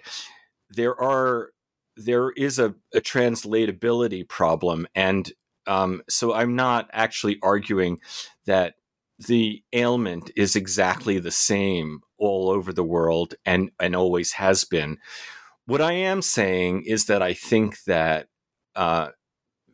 there 0.69 0.99
are 0.99 1.49
there 1.97 2.29
is 2.31 2.59
a, 2.59 2.75
a 2.93 3.01
translatability 3.01 4.27
problem. 4.27 4.87
And 4.95 5.31
um, 5.65 6.01
so 6.07 6.33
i'm 6.33 6.55
not 6.55 6.89
actually 6.93 7.39
arguing 7.43 7.99
that 8.45 8.75
the 9.27 9.63
ailment 9.73 10.31
is 10.37 10.55
exactly 10.55 11.19
the 11.19 11.31
same 11.31 11.99
all 12.17 12.49
over 12.49 12.71
the 12.71 12.83
world 12.83 13.35
and 13.45 13.71
and 13.79 13.95
always 13.95 14.33
has 14.33 14.63
been. 14.63 14.97
What 15.65 15.81
i 15.81 15.91
am 15.91 16.21
saying 16.21 16.83
is 16.83 17.05
that 17.05 17.21
i 17.21 17.33
think 17.33 17.83
that 17.83 18.27
uh, 18.75 19.09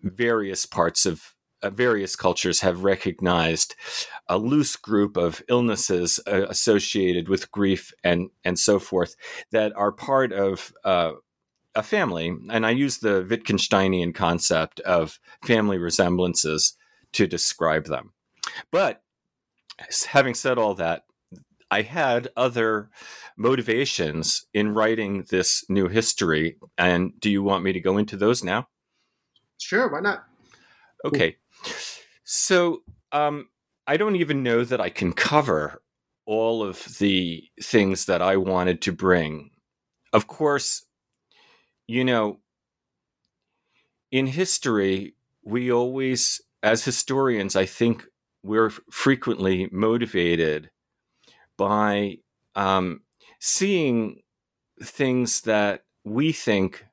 various 0.03 0.65
parts 0.65 1.05
of 1.05 1.33
uh, 1.63 1.69
various 1.69 2.15
cultures 2.15 2.59
have 2.59 2.83
recognized 2.83 3.75
a 4.27 4.37
loose 4.37 4.75
group 4.75 5.15
of 5.15 5.41
illnesses 5.47 6.19
uh, 6.27 6.45
associated 6.49 7.29
with 7.29 7.51
grief 7.51 7.93
and 8.03 8.29
and 8.43 8.59
so 8.59 8.79
forth 8.79 9.15
that 9.51 9.71
are 9.75 9.91
part 9.91 10.33
of 10.33 10.73
uh, 10.83 11.13
a 11.75 11.83
family. 11.83 12.35
And 12.49 12.65
I 12.65 12.71
use 12.71 12.97
the 12.97 13.23
Wittgensteinian 13.23 14.13
concept 14.13 14.79
of 14.81 15.19
family 15.43 15.77
resemblances 15.77 16.75
to 17.13 17.27
describe 17.27 17.85
them. 17.85 18.13
But 18.71 19.01
having 20.07 20.33
said 20.33 20.57
all 20.57 20.75
that, 20.75 21.03
I 21.71 21.81
had 21.81 22.29
other 22.37 22.89
motivations 23.35 24.45
in 24.53 24.73
writing 24.73 25.25
this 25.29 25.65
new 25.69 25.87
history. 25.87 26.57
And 26.77 27.19
do 27.19 27.31
you 27.31 27.41
want 27.41 27.63
me 27.63 27.73
to 27.73 27.79
go 27.79 27.97
into 27.97 28.15
those 28.17 28.43
now? 28.43 28.67
Sure, 29.57 29.91
why 29.91 29.99
not? 29.99 30.25
Okay. 31.05 31.37
So 32.23 32.83
um, 33.11 33.49
I 33.87 33.97
don't 33.97 34.15
even 34.15 34.43
know 34.43 34.63
that 34.63 34.81
I 34.81 34.89
can 34.89 35.13
cover 35.13 35.81
all 36.25 36.63
of 36.63 36.97
the 36.99 37.43
things 37.61 38.05
that 38.05 38.21
I 38.21 38.37
wanted 38.37 38.81
to 38.83 38.91
bring. 38.91 39.51
Of 40.13 40.27
course, 40.27 40.85
you 41.87 42.03
know, 42.03 42.39
in 44.11 44.27
history, 44.27 45.15
we 45.43 45.71
always, 45.71 46.39
as 46.61 46.85
historians, 46.85 47.55
I 47.55 47.65
think 47.65 48.05
we're 48.43 48.69
frequently 48.91 49.67
motivated 49.71 50.69
by 51.57 52.17
um, 52.55 53.01
seeing 53.39 54.21
things 54.81 55.41
that 55.41 55.83
we 56.03 56.31
think 56.31 56.85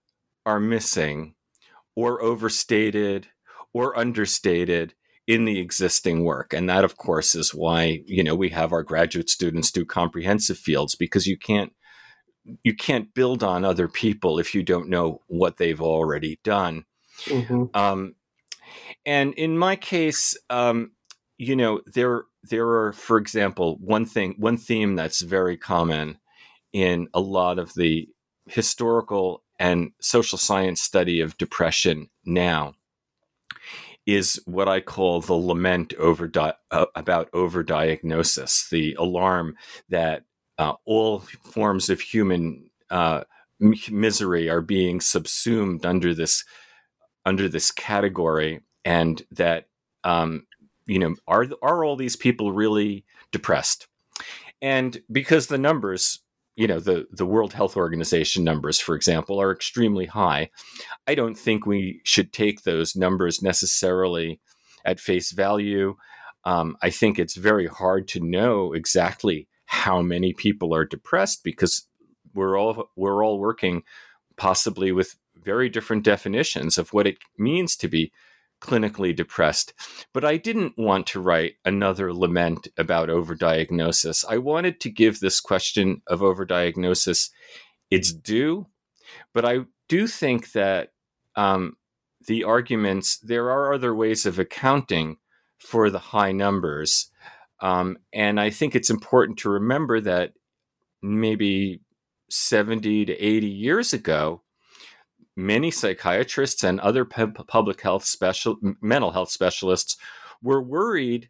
are 0.47 0.61
missing 0.61 1.35
or 2.01 2.23
overstated 2.23 3.29
or 3.75 3.97
understated 3.99 4.95
in 5.27 5.45
the 5.45 5.61
existing 5.61 6.25
work 6.25 6.55
and 6.55 6.67
that 6.69 6.83
of 6.83 6.97
course 6.97 7.35
is 7.35 7.55
why 7.55 8.01
you 8.07 8.25
know 8.25 8.35
we 8.35 8.49
have 8.49 8.73
our 8.73 8.83
graduate 8.83 9.29
students 9.29 9.71
do 9.71 9.85
comprehensive 9.85 10.57
fields 10.57 10.95
because 10.95 11.27
you 11.27 11.37
can't 11.37 11.73
you 12.65 12.75
can't 12.75 13.13
build 13.13 13.45
on 13.45 13.63
other 13.63 13.87
people 13.87 14.39
if 14.39 14.55
you 14.55 14.63
don't 14.63 14.89
know 14.89 15.21
what 15.27 15.59
they've 15.59 15.83
already 15.83 16.41
done 16.43 16.85
mm-hmm. 17.27 17.65
um, 17.75 18.15
and 19.05 19.35
in 19.35 19.59
my 19.59 19.77
case 19.77 20.35
um, 20.49 20.93
you 21.37 21.55
know 21.55 21.83
there 21.87 22.25
there 22.43 22.67
are 22.67 22.95
for 22.95 23.19
example 23.19 23.77
one 23.79 24.07
thing 24.07 24.35
one 24.39 24.57
theme 24.57 24.97
that's 24.97 25.21
very 25.21 25.59
common 25.59 26.19
in 26.73 27.09
a 27.13 27.21
lot 27.21 27.59
of 27.59 27.75
the 27.75 28.09
historical 28.47 29.43
and 29.61 29.93
social 30.01 30.39
science 30.39 30.81
study 30.81 31.21
of 31.21 31.37
depression 31.37 32.09
now 32.25 32.73
is 34.07 34.41
what 34.47 34.69
I 34.69 34.81
call 34.81 35.21
the 35.21 35.35
lament 35.35 35.93
over 35.99 36.27
di- 36.27 36.55
uh, 36.71 36.87
about 36.95 37.31
overdiagnosis, 37.33 38.71
the 38.71 38.95
alarm 38.95 39.57
that 39.91 40.25
uh, 40.59 40.73
all 40.87 41.21
forms 41.45 41.91
of 41.91 42.01
human 42.01 42.71
uh, 42.89 43.25
m- 43.63 43.75
misery 43.91 44.49
are 44.49 44.63
being 44.63 45.01
subsumed 45.01 45.85
under 45.85 46.15
this 46.15 46.45
under 47.27 47.47
this 47.47 47.71
category, 47.71 48.61
and 48.87 49.23
that 49.31 49.67
um, 50.05 50.47
you 50.87 50.99
know 50.99 51.15
are 51.29 51.47
are 51.63 51.85
all 51.85 51.97
these 51.97 52.17
people 52.17 52.51
really 52.53 53.05
depressed? 53.31 53.87
And 54.63 55.03
because 55.13 55.47
the 55.47 55.59
numbers 55.59 56.21
you 56.57 56.67
know 56.67 56.81
the 56.81 57.07
the 57.11 57.27
World 57.27 57.53
Health 57.53 57.77
Organization 57.77 58.45
numbers, 58.45 58.79
for 58.81 58.95
example, 58.95 59.41
are 59.41 59.53
extremely 59.53 60.07
high. 60.07 60.51
I 61.07 61.15
don't 61.15 61.37
think 61.37 61.65
we 61.67 62.01
should 62.05 62.33
take 62.33 62.63
those 62.63 62.97
numbers 62.97 63.43
necessarily 63.43 64.41
at 64.85 65.01
face 65.01 65.33
value. 65.33 65.97
Um, 66.45 66.77
I 66.83 66.91
think 66.91 67.19
it's 67.19 67.37
very 67.37 67.67
hard 67.67 68.09
to 68.09 68.21
know 68.21 68.73
exactly 68.73 69.49
how 69.67 70.03
many 70.03 70.33
people 70.33 70.75
are 70.75 70.85
depressed 70.85 71.45
because 71.45 71.87
we're 72.35 72.59
all 72.59 72.91
we're 72.97 73.25
all 73.25 73.39
working 73.39 73.83
possibly 74.37 74.91
with 74.91 75.17
very 75.45 75.69
different 75.69 76.05
definitions 76.05 76.79
of 76.79 76.93
what 76.93 77.07
it 77.07 77.19
means 77.39 77.77
to 77.77 77.89
be 77.89 78.13
clinically 78.61 79.15
depressed. 79.15 79.73
But 80.13 80.25
I 80.25 80.37
didn't 80.37 80.75
want 80.77 81.07
to 81.09 81.21
write 81.21 81.55
another 81.65 82.13
lament 82.13 82.69
about 82.77 83.09
overdiagnosis. 83.09 84.25
I 84.29 84.39
wanted 84.39 84.81
to 84.81 84.91
give 84.91 85.21
this 85.21 85.41
question 85.41 86.03
of 86.07 86.21
overdiagnosis 86.21 87.31
its 87.91 88.13
due, 88.13 88.67
but 89.33 89.45
I 89.45 89.61
do 89.89 90.07
think 90.07 90.53
that 90.53 90.93
um, 91.37 91.77
the 92.27 92.45
arguments, 92.45 93.19
there 93.19 93.51
are 93.51 93.73
other 93.73 93.95
ways 93.95 94.27
of 94.27 94.39
accounting 94.39 95.17
for 95.59 95.91
the 95.91 95.99
high 95.99 96.33
numbers. 96.33 97.11
Um, 97.61 97.99
and 98.13 98.41
I 98.41 98.51
think 98.51 98.75
it's 98.75 98.91
important 98.91 99.39
to 99.41 99.51
remember 99.51 100.01
that 100.01 100.33
maybe 101.03 101.81
70 102.31 103.07
to 103.07 103.13
80 103.13 103.47
years 103.47 103.93
ago, 103.93 104.43
many 105.41 105.71
psychiatrists 105.71 106.63
and 106.63 106.81
other 106.81 107.05
public 107.05 107.81
health 107.81 108.05
special 108.05 108.57
mental 108.81 109.13
health 109.13 109.31
specialists 109.31 109.97
were 110.43 110.63
worried 110.63 111.29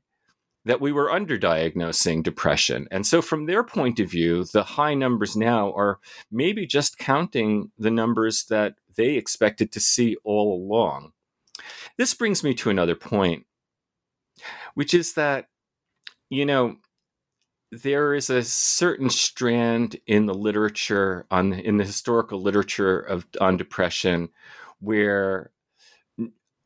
that 0.65 0.81
we 0.81 0.93
were 0.93 1.09
underdiagnosing 1.09 2.23
depression. 2.23 2.87
And 2.91 3.07
so 3.07 3.23
from 3.23 3.47
their 3.47 3.65
point 3.65 3.99
of 3.99 4.11
view, 4.11 4.45
the 4.45 4.63
high 4.63 4.95
numbers 4.95 5.35
now 5.35 5.73
are 5.73 5.99
maybe 6.31 6.67
just 6.67 6.99
counting 6.99 7.71
the 7.79 7.91
numbers 7.91 8.45
that 8.51 8.75
they 8.95 9.15
expected 9.15 9.73
to 9.73 9.81
see 9.81 10.17
all 10.23 10.55
along. 10.55 11.13
This 11.97 12.13
brings 12.13 12.45
me 12.45 12.53
to 12.55 12.71
another 12.71 12.95
point, 12.95 13.47
which 14.75 14.93
is 14.93 15.15
that 15.15 15.47
you 16.31 16.47
know, 16.47 16.77
there 17.73 18.15
is 18.15 18.31
a 18.31 18.43
certain 18.43 19.11
strand 19.11 19.97
in 20.07 20.27
the 20.27 20.35
literature 20.35 21.27
on 21.31 21.53
in 21.53 21.77
the 21.77 21.85
historical 21.85 22.43
literature 22.43 22.99
of 22.99 23.27
on 23.41 23.57
depression 23.57 24.29
where 24.81 25.53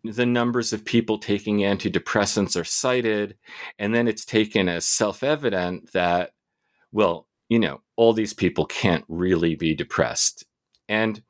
the 0.02 0.26
numbers 0.26 0.72
of 0.72 0.84
people 0.84 1.18
taking 1.18 1.58
antidepressants 1.58 2.58
are 2.58 2.64
cited 2.64 3.36
and 3.78 3.94
then 3.94 4.08
it's 4.08 4.24
taken 4.24 4.68
as 4.68 4.84
self-evident 4.84 5.92
that 5.92 6.32
well 6.92 7.28
you 7.48 7.58
know 7.58 7.80
all 7.96 8.12
these 8.12 8.34
people 8.34 8.66
can't 8.66 9.04
really 9.08 9.54
be 9.54 9.74
depressed. 9.74 10.44
And 10.88 11.22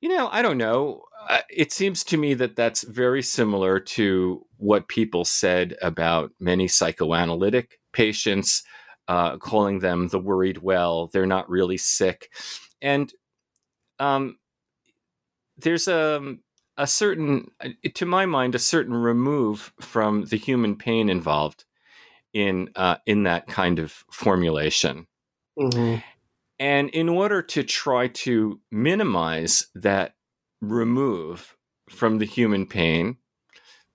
you 0.00 0.08
know 0.08 0.28
i 0.30 0.42
don't 0.42 0.58
know 0.58 1.02
it 1.50 1.72
seems 1.72 2.04
to 2.04 2.16
me 2.16 2.34
that 2.34 2.56
that's 2.56 2.82
very 2.84 3.22
similar 3.22 3.80
to 3.80 4.46
what 4.56 4.88
people 4.88 5.24
said 5.24 5.76
about 5.82 6.32
many 6.40 6.68
psychoanalytic 6.68 7.78
patients, 7.92 8.62
uh, 9.08 9.36
calling 9.36 9.80
them 9.80 10.08
the 10.08 10.18
worried 10.18 10.58
well. 10.58 11.08
They're 11.08 11.26
not 11.26 11.50
really 11.50 11.76
sick, 11.76 12.30
and 12.80 13.12
um, 13.98 14.38
there's 15.56 15.88
a 15.88 16.36
a 16.78 16.86
certain, 16.86 17.50
to 17.94 18.06
my 18.06 18.24
mind, 18.24 18.54
a 18.54 18.60
certain 18.60 18.94
remove 18.94 19.72
from 19.80 20.26
the 20.26 20.36
human 20.36 20.76
pain 20.76 21.10
involved 21.10 21.64
in 22.32 22.70
uh, 22.76 22.96
in 23.04 23.24
that 23.24 23.48
kind 23.48 23.78
of 23.78 24.04
formulation. 24.12 25.06
Mm-hmm. 25.58 26.00
And 26.60 26.90
in 26.90 27.08
order 27.08 27.42
to 27.42 27.62
try 27.62 28.08
to 28.08 28.60
minimize 28.70 29.66
that 29.74 30.14
remove 30.60 31.56
from 31.90 32.18
the 32.18 32.26
human 32.26 32.66
pain, 32.66 33.16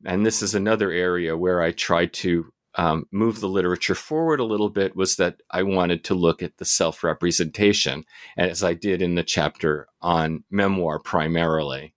and 0.05 0.25
this 0.25 0.41
is 0.41 0.55
another 0.55 0.91
area 0.91 1.37
where 1.37 1.61
I 1.61 1.71
tried 1.71 2.13
to 2.13 2.51
um, 2.75 3.05
move 3.11 3.39
the 3.39 3.49
literature 3.49 3.95
forward 3.95 4.39
a 4.39 4.45
little 4.45 4.69
bit, 4.69 4.95
was 4.95 5.15
that 5.17 5.41
I 5.51 5.63
wanted 5.63 6.03
to 6.05 6.15
look 6.15 6.41
at 6.41 6.57
the 6.57 6.65
self 6.65 7.03
representation, 7.03 8.03
as 8.37 8.63
I 8.63 8.73
did 8.73 9.01
in 9.01 9.15
the 9.15 9.23
chapter 9.23 9.87
on 10.01 10.43
memoir 10.49 10.99
primarily. 10.99 11.93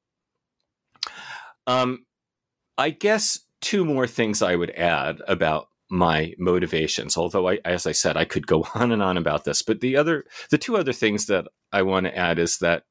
Um, 1.67 2.05
I 2.77 2.91
guess 2.91 3.41
two 3.61 3.85
more 3.85 4.07
things 4.07 4.43
I 4.43 4.55
would 4.55 4.71
add 4.71 5.23
about 5.27 5.69
my 5.89 6.35
motivations 6.37 7.17
although 7.17 7.49
I, 7.49 7.59
as 7.65 7.87
i 7.87 7.93
said 7.93 8.17
i 8.17 8.25
could 8.25 8.47
go 8.47 8.67
on 8.75 8.91
and 8.91 9.03
on 9.03 9.17
about 9.17 9.45
this 9.45 9.63
but 9.63 9.81
the 9.81 9.97
other 9.97 10.25
the 10.51 10.59
two 10.59 10.77
other 10.77 10.93
things 10.93 11.27
that 11.27 11.47
i 11.73 11.83
want 11.83 12.07
to 12.07 12.17
add 12.17 12.39
is 12.39 12.59
that 12.59 12.83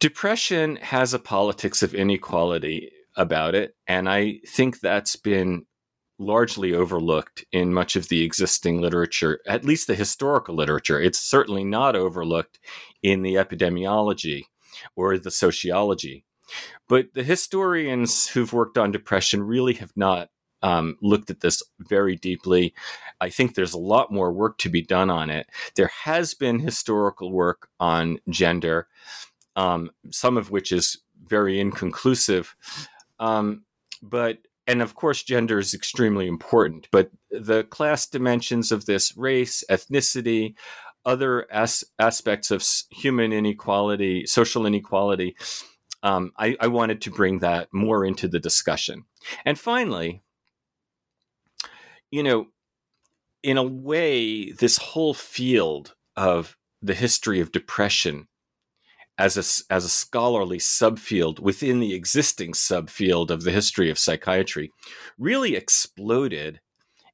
depression 0.00 0.76
has 0.76 1.12
a 1.12 1.18
politics 1.18 1.82
of 1.82 1.94
inequality 1.94 2.90
about 3.16 3.54
it. 3.54 3.74
And 3.86 4.08
I 4.08 4.40
think 4.46 4.80
that's 4.80 5.16
been 5.16 5.66
largely 6.18 6.74
overlooked 6.74 7.44
in 7.52 7.72
much 7.72 7.94
of 7.94 8.08
the 8.08 8.24
existing 8.24 8.80
literature, 8.80 9.40
at 9.46 9.64
least 9.64 9.86
the 9.86 9.94
historical 9.94 10.54
literature. 10.54 11.00
It's 11.00 11.20
certainly 11.20 11.64
not 11.64 11.94
overlooked 11.94 12.58
in 13.02 13.22
the 13.22 13.34
epidemiology 13.34 14.44
or 14.96 15.18
the 15.18 15.30
sociology. 15.30 16.24
But 16.88 17.14
the 17.14 17.22
historians 17.22 18.28
who've 18.28 18.52
worked 18.52 18.78
on 18.78 18.90
depression 18.90 19.42
really 19.42 19.74
have 19.74 19.92
not 19.96 20.30
um, 20.62 20.96
looked 21.00 21.30
at 21.30 21.40
this 21.40 21.62
very 21.78 22.16
deeply. 22.16 22.74
I 23.20 23.30
think 23.30 23.54
there's 23.54 23.74
a 23.74 23.78
lot 23.78 24.12
more 24.12 24.32
work 24.32 24.58
to 24.58 24.68
be 24.68 24.82
done 24.82 25.10
on 25.10 25.30
it. 25.30 25.48
There 25.76 25.90
has 26.04 26.34
been 26.34 26.58
historical 26.58 27.30
work 27.30 27.68
on 27.78 28.18
gender 28.28 28.88
um, 29.58 29.90
some 30.10 30.36
of 30.36 30.52
which 30.52 30.70
is 30.70 30.98
very 31.24 31.58
inconclusive. 31.60 32.54
Um, 33.18 33.64
but 34.00 34.38
and 34.68 34.80
of 34.80 34.94
course, 34.94 35.22
gender 35.24 35.58
is 35.58 35.74
extremely 35.74 36.28
important. 36.28 36.88
But 36.92 37.10
the 37.30 37.64
class 37.64 38.06
dimensions 38.06 38.70
of 38.70 38.86
this, 38.86 39.16
race, 39.16 39.64
ethnicity, 39.68 40.54
other 41.04 41.50
as- 41.50 41.84
aspects 41.98 42.50
of 42.50 42.64
human 42.90 43.32
inequality, 43.32 44.26
social 44.26 44.64
inequality, 44.64 45.36
um, 46.02 46.32
I, 46.38 46.56
I 46.60 46.68
wanted 46.68 47.00
to 47.02 47.10
bring 47.10 47.40
that 47.40 47.68
more 47.72 48.04
into 48.04 48.28
the 48.28 48.38
discussion. 48.38 49.06
And 49.44 49.58
finally, 49.58 50.22
you 52.12 52.22
know, 52.22 52.46
in 53.42 53.56
a 53.56 53.64
way, 53.64 54.52
this 54.52 54.76
whole 54.78 55.14
field 55.14 55.94
of 56.14 56.56
the 56.80 56.94
history 56.94 57.40
of 57.40 57.50
depression 57.50 58.28
as 59.18 59.36
a, 59.36 59.72
as 59.72 59.84
a 59.84 59.88
scholarly 59.88 60.58
subfield 60.58 61.40
within 61.40 61.80
the 61.80 61.92
existing 61.92 62.52
subfield 62.52 63.30
of 63.30 63.42
the 63.42 63.50
history 63.50 63.90
of 63.90 63.98
psychiatry 63.98 64.72
really 65.18 65.56
exploded 65.56 66.60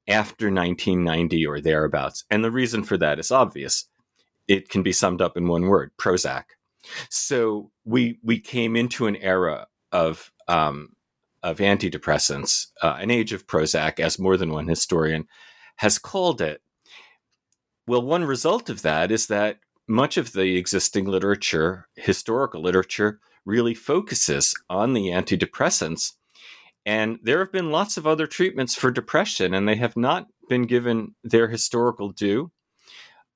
after 0.06 0.46
1990 0.46 1.46
or 1.46 1.60
thereabouts. 1.60 2.24
And 2.30 2.44
the 2.44 2.50
reason 2.50 2.84
for 2.84 2.98
that 2.98 3.18
is 3.18 3.30
obvious. 3.30 3.86
It 4.46 4.68
can 4.68 4.82
be 4.82 4.92
summed 4.92 5.22
up 5.22 5.38
in 5.38 5.48
one 5.48 5.62
word 5.66 5.92
Prozac. 5.98 6.44
So 7.08 7.70
we, 7.86 8.18
we 8.22 8.38
came 8.38 8.76
into 8.76 9.06
an 9.06 9.16
era 9.16 9.68
of, 9.90 10.30
um, 10.46 10.90
of 11.42 11.56
antidepressants, 11.58 12.66
uh, 12.82 12.98
an 13.00 13.10
age 13.10 13.32
of 13.32 13.46
Prozac, 13.46 13.98
as 13.98 14.18
more 14.18 14.36
than 14.36 14.52
one 14.52 14.68
historian 14.68 15.26
has 15.76 15.98
called 15.98 16.42
it. 16.42 16.60
Well, 17.86 18.02
one 18.02 18.24
result 18.24 18.68
of 18.68 18.82
that 18.82 19.10
is 19.10 19.28
that 19.28 19.58
much 19.86 20.16
of 20.16 20.32
the 20.32 20.56
existing 20.56 21.04
literature, 21.06 21.88
historical 21.96 22.62
literature, 22.62 23.20
really 23.44 23.74
focuses 23.74 24.54
on 24.70 24.94
the 24.94 25.08
antidepressants. 25.08 26.12
And 26.86 27.18
there 27.22 27.38
have 27.38 27.52
been 27.52 27.70
lots 27.70 27.96
of 27.96 28.06
other 28.06 28.26
treatments 28.26 28.74
for 28.74 28.90
depression, 28.90 29.54
and 29.54 29.68
they 29.68 29.76
have 29.76 29.96
not 29.96 30.26
been 30.48 30.62
given 30.62 31.14
their 31.22 31.48
historical 31.48 32.10
due. 32.10 32.50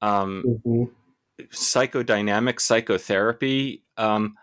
Um, 0.03 0.45
mm-hmm. 0.67 1.45
Psychodynamic 1.53 2.61
psychotherapy. 2.61 3.85
Um, 3.97 4.35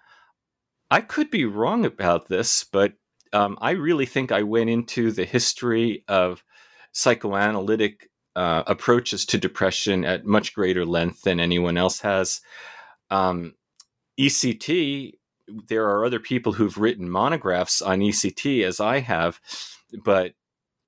I 0.90 1.02
could 1.02 1.30
be 1.30 1.46
wrong 1.46 1.86
about 1.86 2.30
this, 2.30 2.64
but 2.64 2.94
um, 3.34 3.58
I 3.62 3.72
really 3.72 4.06
think 4.06 4.32
I 4.32 4.44
went 4.44 4.70
into 4.70 5.12
the 5.12 5.26
history 5.26 6.04
of 6.08 6.44
psychoanalytic 6.94 8.10
uh, 8.36 8.64
approaches 8.68 9.26
to 9.26 9.38
depression 9.38 10.04
at 10.06 10.26
much 10.26 10.54
greater 10.54 10.86
length 10.86 11.22
than 11.22 11.40
anyone 11.40 11.78
else 11.78 12.02
has. 12.02 12.42
Um, 13.10 13.56
ECT, 14.20 15.14
there 15.68 15.86
are 15.86 16.06
other 16.06 16.20
people 16.20 16.54
who've 16.54 16.78
written 16.78 17.10
monographs 17.10 17.82
on 17.82 18.00
ECT 18.00 18.64
as 18.64 18.80
I 18.80 19.00
have, 19.00 19.40
but 20.04 20.34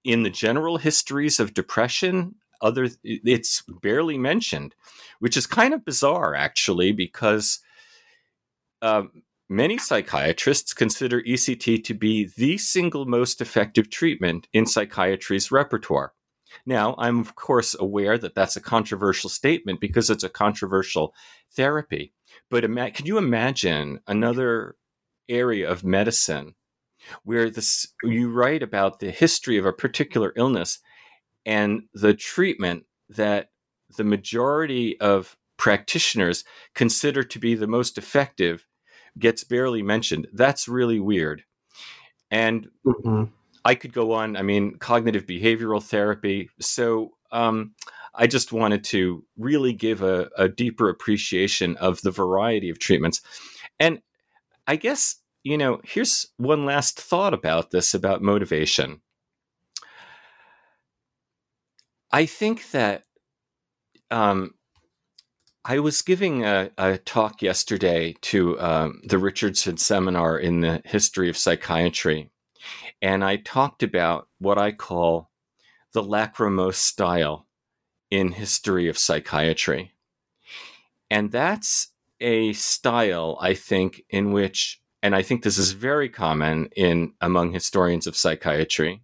in 0.03 0.23
the 0.23 0.29
general 0.29 0.77
histories 0.77 1.39
of 1.39 1.53
depression, 1.53 2.35
other 2.61 2.89
it's 3.03 3.63
barely 3.81 4.17
mentioned, 4.17 4.73
which 5.19 5.37
is 5.37 5.45
kind 5.45 5.73
of 5.73 5.85
bizarre 5.85 6.33
actually, 6.33 6.91
because 6.91 7.59
uh, 8.81 9.03
many 9.49 9.77
psychiatrists 9.77 10.73
consider 10.73 11.21
ECT 11.21 11.83
to 11.83 11.93
be 11.93 12.29
the 12.37 12.57
single 12.57 13.05
most 13.05 13.41
effective 13.41 13.89
treatment 13.89 14.47
in 14.53 14.65
psychiatry's 14.65 15.51
repertoire. 15.51 16.13
Now, 16.65 16.95
I'm 16.97 17.19
of 17.19 17.35
course 17.35 17.75
aware 17.79 18.17
that 18.17 18.35
that's 18.35 18.55
a 18.55 18.61
controversial 18.61 19.29
statement 19.29 19.79
because 19.79 20.09
it's 20.09 20.23
a 20.23 20.29
controversial 20.29 21.13
therapy. 21.55 22.13
But 22.49 22.63
ima- 22.63 22.91
can 22.91 23.05
you 23.05 23.17
imagine 23.17 23.99
another 24.07 24.75
area 25.29 25.69
of 25.69 25.83
medicine 25.83 26.55
where 27.23 27.49
this 27.49 27.87
you 28.03 28.31
write 28.31 28.63
about 28.63 28.99
the 28.99 29.11
history 29.11 29.57
of 29.57 29.65
a 29.65 29.73
particular 29.73 30.33
illness 30.35 30.79
and 31.45 31.83
the 31.93 32.13
treatment 32.13 32.83
that 33.09 33.49
the 33.95 34.03
majority 34.03 34.99
of 34.99 35.37
practitioners 35.57 36.43
consider 36.75 37.23
to 37.23 37.39
be 37.39 37.55
the 37.55 37.67
most 37.67 37.97
effective 37.97 38.65
gets 39.17 39.43
barely 39.43 39.81
mentioned. 39.81 40.27
That's 40.33 40.67
really 40.67 40.99
weird. 40.99 41.43
And 42.29 42.67
mm-hmm. 42.85 43.31
I 43.67 43.75
could 43.75 43.91
go 43.91 44.13
on. 44.13 44.37
I 44.37 44.43
mean, 44.43 44.77
cognitive 44.77 45.25
behavioral 45.25 45.83
therapy. 45.83 46.49
So 46.61 47.11
um, 47.33 47.73
I 48.15 48.25
just 48.25 48.53
wanted 48.53 48.85
to 48.85 49.25
really 49.37 49.73
give 49.73 50.01
a, 50.01 50.29
a 50.37 50.47
deeper 50.47 50.87
appreciation 50.87 51.75
of 51.75 52.01
the 52.01 52.11
variety 52.11 52.69
of 52.69 52.79
treatments. 52.79 53.21
And 53.77 54.01
I 54.67 54.77
guess, 54.77 55.17
you 55.43 55.57
know, 55.57 55.81
here's 55.83 56.27
one 56.37 56.63
last 56.65 56.97
thought 56.97 57.33
about 57.33 57.71
this 57.71 57.93
about 57.93 58.21
motivation. 58.21 59.01
I 62.09 62.25
think 62.25 62.71
that 62.71 63.03
um, 64.09 64.53
I 65.65 65.79
was 65.79 66.01
giving 66.03 66.45
a, 66.45 66.71
a 66.77 66.99
talk 66.99 67.41
yesterday 67.41 68.15
to 68.21 68.57
um, 68.61 69.01
the 69.03 69.17
Richardson 69.17 69.75
Seminar 69.75 70.39
in 70.39 70.61
the 70.61 70.81
History 70.85 71.29
of 71.29 71.35
Psychiatry, 71.35 72.31
and 73.01 73.23
I 73.23 73.37
talked 73.37 73.83
about 73.83 74.27
what 74.39 74.57
I 74.57 74.71
call 74.71 75.31
the 75.93 76.03
lachrymose 76.03 76.77
style 76.77 77.47
in 78.09 78.31
history 78.33 78.87
of 78.87 78.97
psychiatry. 78.97 79.91
And 81.09 81.31
that's 81.31 81.91
a 82.19 82.53
style, 82.53 83.37
I 83.39 83.53
think, 83.53 84.03
in 84.09 84.31
which, 84.31 84.81
and 85.01 85.15
I 85.15 85.21
think 85.21 85.43
this 85.43 85.57
is 85.57 85.71
very 85.71 86.09
common 86.09 86.69
in 86.75 87.13
among 87.21 87.53
historians 87.53 88.07
of 88.07 88.17
psychiatry, 88.17 89.01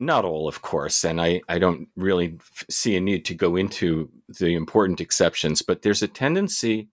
not 0.00 0.24
all, 0.24 0.48
of 0.48 0.62
course, 0.62 1.04
and 1.04 1.20
I, 1.20 1.42
I 1.48 1.58
don't 1.58 1.88
really 1.96 2.38
see 2.70 2.96
a 2.96 3.00
need 3.00 3.24
to 3.26 3.34
go 3.34 3.56
into 3.56 4.10
the 4.28 4.54
important 4.54 5.00
exceptions, 5.00 5.62
but 5.62 5.82
there's 5.82 6.02
a 6.02 6.08
tendency 6.08 6.88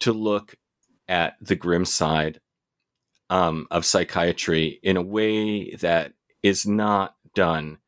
to 0.00 0.12
look 0.12 0.56
at 1.08 1.34
the 1.40 1.56
grim 1.56 1.84
side 1.84 2.40
um, 3.34 3.66
of 3.68 3.84
psychiatry 3.84 4.78
in 4.84 4.96
a 4.96 5.02
way 5.02 5.74
that 5.74 6.12
is 6.44 6.64
not 6.64 7.16
done 7.34 7.78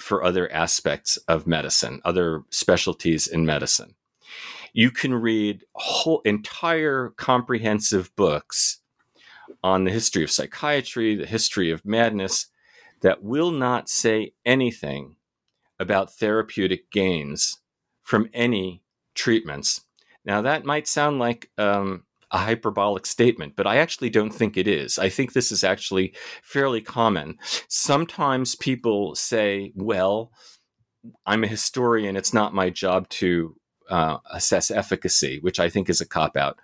for 0.00 0.24
other 0.24 0.50
aspects 0.50 1.18
of 1.28 1.46
medicine, 1.46 2.00
other 2.06 2.44
specialties 2.48 3.26
in 3.26 3.44
medicine. 3.44 3.96
You 4.72 4.90
can 4.90 5.12
read 5.14 5.64
whole 5.74 6.22
entire 6.22 7.10
comprehensive 7.18 8.16
books 8.16 8.78
on 9.62 9.84
the 9.84 9.90
history 9.90 10.24
of 10.24 10.30
psychiatry, 10.30 11.14
the 11.14 11.26
history 11.26 11.70
of 11.70 11.84
madness, 11.84 12.46
that 13.02 13.22
will 13.22 13.50
not 13.50 13.90
say 13.90 14.32
anything 14.46 15.16
about 15.78 16.14
therapeutic 16.14 16.90
gains 16.90 17.58
from 18.02 18.30
any 18.32 18.82
treatments. 19.14 19.82
Now, 20.24 20.40
that 20.40 20.64
might 20.64 20.88
sound 20.88 21.18
like 21.18 21.50
um, 21.58 22.04
a 22.30 22.38
hyperbolic 22.38 23.06
statement, 23.06 23.54
but 23.56 23.66
I 23.66 23.76
actually 23.78 24.10
don't 24.10 24.30
think 24.30 24.56
it 24.56 24.68
is. 24.68 24.98
I 24.98 25.08
think 25.08 25.32
this 25.32 25.50
is 25.50 25.64
actually 25.64 26.14
fairly 26.42 26.80
common. 26.80 27.38
Sometimes 27.68 28.54
people 28.54 29.14
say, 29.14 29.72
well, 29.74 30.32
I'm 31.26 31.44
a 31.44 31.48
historian, 31.48 32.16
it's 32.16 32.34
not 32.34 32.54
my 32.54 32.70
job 32.70 33.08
to 33.10 33.56
uh, 33.88 34.18
assess 34.30 34.70
efficacy, 34.70 35.38
which 35.40 35.58
I 35.58 35.70
think 35.70 35.88
is 35.88 36.00
a 36.00 36.06
cop 36.06 36.36
out. 36.36 36.58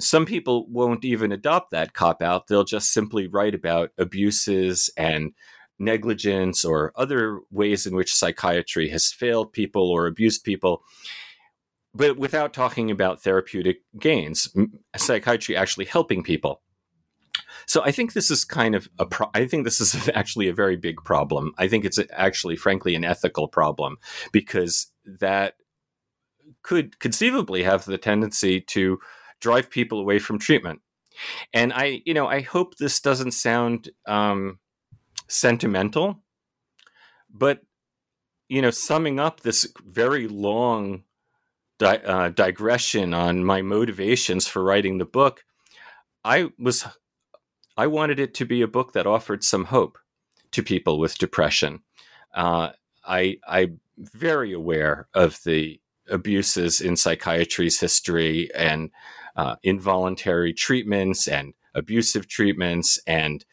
Some 0.00 0.24
people 0.24 0.66
won't 0.68 1.04
even 1.04 1.32
adopt 1.32 1.70
that 1.72 1.92
cop 1.92 2.22
out. 2.22 2.46
They'll 2.46 2.64
just 2.64 2.92
simply 2.92 3.26
write 3.26 3.54
about 3.54 3.90
abuses 3.98 4.90
and 4.96 5.32
negligence 5.78 6.64
or 6.64 6.92
other 6.96 7.40
ways 7.50 7.86
in 7.86 7.94
which 7.94 8.14
psychiatry 8.14 8.88
has 8.88 9.12
failed 9.12 9.52
people 9.52 9.90
or 9.90 10.06
abused 10.06 10.44
people 10.44 10.82
but 11.94 12.16
without 12.16 12.52
talking 12.52 12.90
about 12.90 13.22
therapeutic 13.22 13.82
gains 13.98 14.48
psychiatry 14.96 15.56
actually 15.56 15.84
helping 15.84 16.22
people. 16.22 16.62
So 17.66 17.82
i 17.84 17.92
think 17.92 18.12
this 18.12 18.30
is 18.30 18.44
kind 18.44 18.74
of 18.74 18.88
a 18.98 19.06
pro- 19.06 19.30
i 19.34 19.46
think 19.46 19.64
this 19.64 19.80
is 19.80 20.08
actually 20.14 20.48
a 20.48 20.54
very 20.54 20.76
big 20.76 20.96
problem. 21.04 21.52
I 21.58 21.68
think 21.68 21.84
it's 21.84 21.98
actually 22.12 22.56
frankly 22.56 22.94
an 22.94 23.04
ethical 23.04 23.48
problem 23.48 23.98
because 24.32 24.88
that 25.04 25.54
could 26.62 26.98
conceivably 26.98 27.62
have 27.62 27.84
the 27.84 27.98
tendency 27.98 28.60
to 28.60 28.98
drive 29.40 29.70
people 29.70 29.98
away 29.98 30.18
from 30.18 30.38
treatment. 30.38 30.80
And 31.52 31.72
i 31.72 32.02
you 32.04 32.14
know 32.14 32.26
i 32.26 32.40
hope 32.40 32.76
this 32.76 33.00
doesn't 33.00 33.32
sound 33.32 33.90
um, 34.06 34.58
sentimental, 35.28 36.22
but 37.30 37.60
you 38.52 38.60
know, 38.60 38.70
summing 38.70 39.18
up 39.18 39.40
this 39.40 39.66
very 39.82 40.28
long 40.28 41.04
di- 41.82 41.96
uh, 42.04 42.28
digression 42.28 43.12
on 43.12 43.44
my 43.44 43.60
motivations 43.60 44.46
for 44.46 44.62
writing 44.62 44.98
the 44.98 45.04
book, 45.04 45.44
I 46.24 46.50
was 46.58 46.86
I 47.76 47.88
wanted 47.88 48.20
it 48.20 48.34
to 48.34 48.44
be 48.44 48.62
a 48.62 48.68
book 48.68 48.92
that 48.92 49.06
offered 49.06 49.42
some 49.42 49.64
hope 49.64 49.98
to 50.52 50.62
people 50.62 51.00
with 51.00 51.18
depression. 51.18 51.80
Uh, 52.32 52.70
I 53.04 53.38
I'm 53.46 53.80
very 53.98 54.52
aware 54.52 55.08
of 55.12 55.40
the 55.44 55.80
abuses 56.08 56.80
in 56.80 56.96
psychiatry's 56.96 57.80
history 57.80 58.48
and 58.54 58.90
uh, 59.36 59.56
involuntary 59.64 60.52
treatments 60.52 61.26
and 61.26 61.54
abusive 61.74 62.28
treatments 62.28 63.00
and 63.06 63.44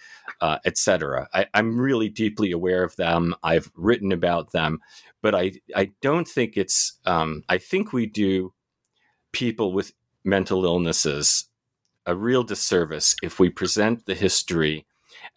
uh, 0.41 0.57
etc. 0.65 1.27
I'm 1.53 1.79
really 1.79 2.09
deeply 2.09 2.51
aware 2.51 2.83
of 2.83 2.95
them. 2.95 3.35
I've 3.43 3.71
written 3.75 4.11
about 4.11 4.51
them, 4.51 4.79
but 5.21 5.35
I 5.35 5.53
I 5.75 5.91
don't 6.01 6.27
think 6.27 6.57
it's. 6.57 6.99
Um, 7.05 7.43
I 7.49 7.57
think 7.57 7.93
we 7.93 8.05
do 8.05 8.53
people 9.31 9.73
with 9.73 9.93
mental 10.23 10.65
illnesses 10.65 11.49
a 12.05 12.15
real 12.15 12.43
disservice 12.43 13.15
if 13.21 13.39
we 13.39 13.49
present 13.49 14.05
the 14.05 14.15
history 14.15 14.87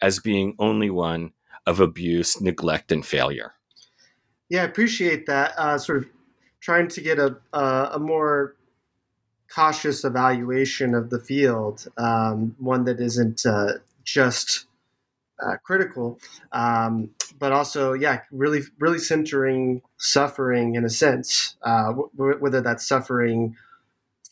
as 0.01 0.19
being 0.19 0.55
only 0.57 0.89
one 0.89 1.31
of 1.67 1.79
abuse, 1.79 2.41
neglect, 2.41 2.91
and 2.91 3.05
failure. 3.05 3.53
Yeah, 4.49 4.63
I 4.63 4.65
appreciate 4.65 5.27
that. 5.27 5.53
Uh, 5.57 5.77
sort 5.77 5.99
of 5.99 6.05
trying 6.59 6.87
to 6.87 7.01
get 7.01 7.19
a 7.19 7.37
a, 7.53 7.91
a 7.93 7.99
more 7.99 8.55
cautious 9.53 10.03
evaluation 10.03 10.95
of 10.95 11.11
the 11.11 11.19
field, 11.19 11.87
um, 11.97 12.55
one 12.57 12.85
that 12.85 12.99
isn't 12.99 13.45
uh, 13.45 13.73
just 14.03 14.65
uh, 15.41 15.57
critical, 15.63 16.19
um, 16.51 17.09
but 17.39 17.51
also, 17.51 17.93
yeah, 17.93 18.21
really, 18.31 18.61
really 18.79 18.99
centering 18.99 19.81
suffering 19.97 20.75
in 20.75 20.85
a 20.85 20.89
sense, 20.89 21.55
uh, 21.63 21.93
w- 22.17 22.37
whether 22.39 22.61
that's 22.61 22.87
suffering 22.87 23.55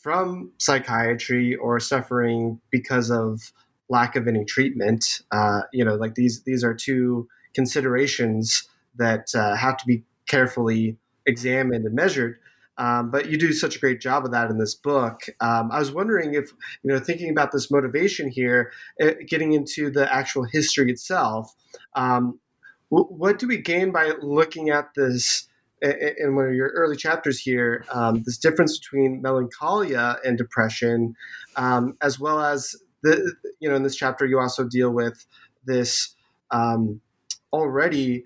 from 0.01 0.51
psychiatry 0.57 1.55
or 1.55 1.79
suffering 1.79 2.59
because 2.71 3.11
of 3.11 3.51
lack 3.89 4.15
of 4.15 4.27
any 4.27 4.45
treatment. 4.45 5.21
Uh, 5.31 5.61
you 5.73 5.83
know, 5.85 5.95
like 5.95 6.15
these 6.15 6.43
these 6.43 6.63
are 6.63 6.73
two 6.73 7.27
considerations 7.53 8.67
that 8.95 9.33
uh, 9.35 9.55
have 9.55 9.77
to 9.77 9.85
be 9.85 10.03
carefully 10.27 10.97
examined 11.25 11.85
and 11.85 11.95
measured. 11.95 12.39
Um, 12.82 13.12
but 13.12 13.30
you 13.30 13.38
do 13.38 13.54
such 13.54 13.76
a 13.76 13.80
great 13.80 14.02
job 14.02 14.26
of 14.26 14.32
that 14.32 14.50
in 14.50 14.58
this 14.58 14.74
book. 14.74 15.17
Um, 15.39 15.72
I 15.72 15.78
was 15.78 15.91
wondering 15.91 16.34
if, 16.34 16.52
you 16.82 16.91
know, 16.91 17.00
thinking 17.00 17.30
about 17.30 17.52
this 17.52 17.70
motivation 17.70 18.28
here, 18.28 18.72
uh, 19.00 19.12
getting 19.28 19.54
into 19.54 19.91
the 19.91 20.12
actual 20.12 20.46
history 20.46 20.89
itself, 20.89 21.54
um, 21.96 22.39
w- 22.89 23.13
what 23.22 23.38
do 23.38 23.48
we 23.48 23.58
gain 23.62 23.91
by 23.91 24.13
looking 24.22 24.72
at 24.72 24.88
this? 24.96 25.48
In 25.82 26.36
one 26.36 26.46
of 26.46 26.54
your 26.54 26.70
early 26.82 26.96
chapters 26.96 27.39
here, 27.39 27.86
um, 27.91 28.22
this 28.24 28.38
difference 28.38 28.78
between 28.80 29.22
melancholia 29.22 30.17
and 30.24 30.38
depression, 30.38 31.15
um, 31.56 31.98
as 32.02 32.20
well 32.20 32.39
as 32.39 32.76
the, 33.02 33.13
you 33.60 33.67
know, 33.67 33.76
in 33.76 33.84
this 33.84 33.96
chapter, 33.96 34.28
you 34.28 34.39
also 34.39 34.63
deal 34.63 34.91
with 34.91 35.26
this 35.65 36.15
um, 36.52 37.02
already 37.52 38.24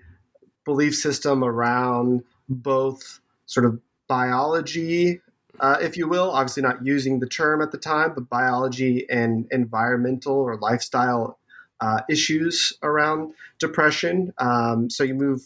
belief 0.66 0.94
system 0.94 1.42
around 1.42 2.24
both 2.48 3.20
sort 3.46 3.64
of 3.64 3.80
biology, 4.08 5.20
uh, 5.60 5.76
if 5.80 5.96
you 5.96 6.08
will. 6.08 6.30
Obviously, 6.30 6.62
not 6.62 6.84
using 6.84 7.20
the 7.20 7.28
term 7.28 7.62
at 7.62 7.72
the 7.72 7.78
time, 7.78 8.12
but 8.14 8.28
biology 8.28 9.06
and 9.08 9.46
environmental 9.50 10.34
or 10.34 10.56
lifestyle 10.58 11.38
uh, 11.80 12.00
issues 12.08 12.72
around 12.82 13.34
depression. 13.58 14.32
Um, 14.38 14.88
so 14.90 15.04
you 15.04 15.14
move 15.14 15.42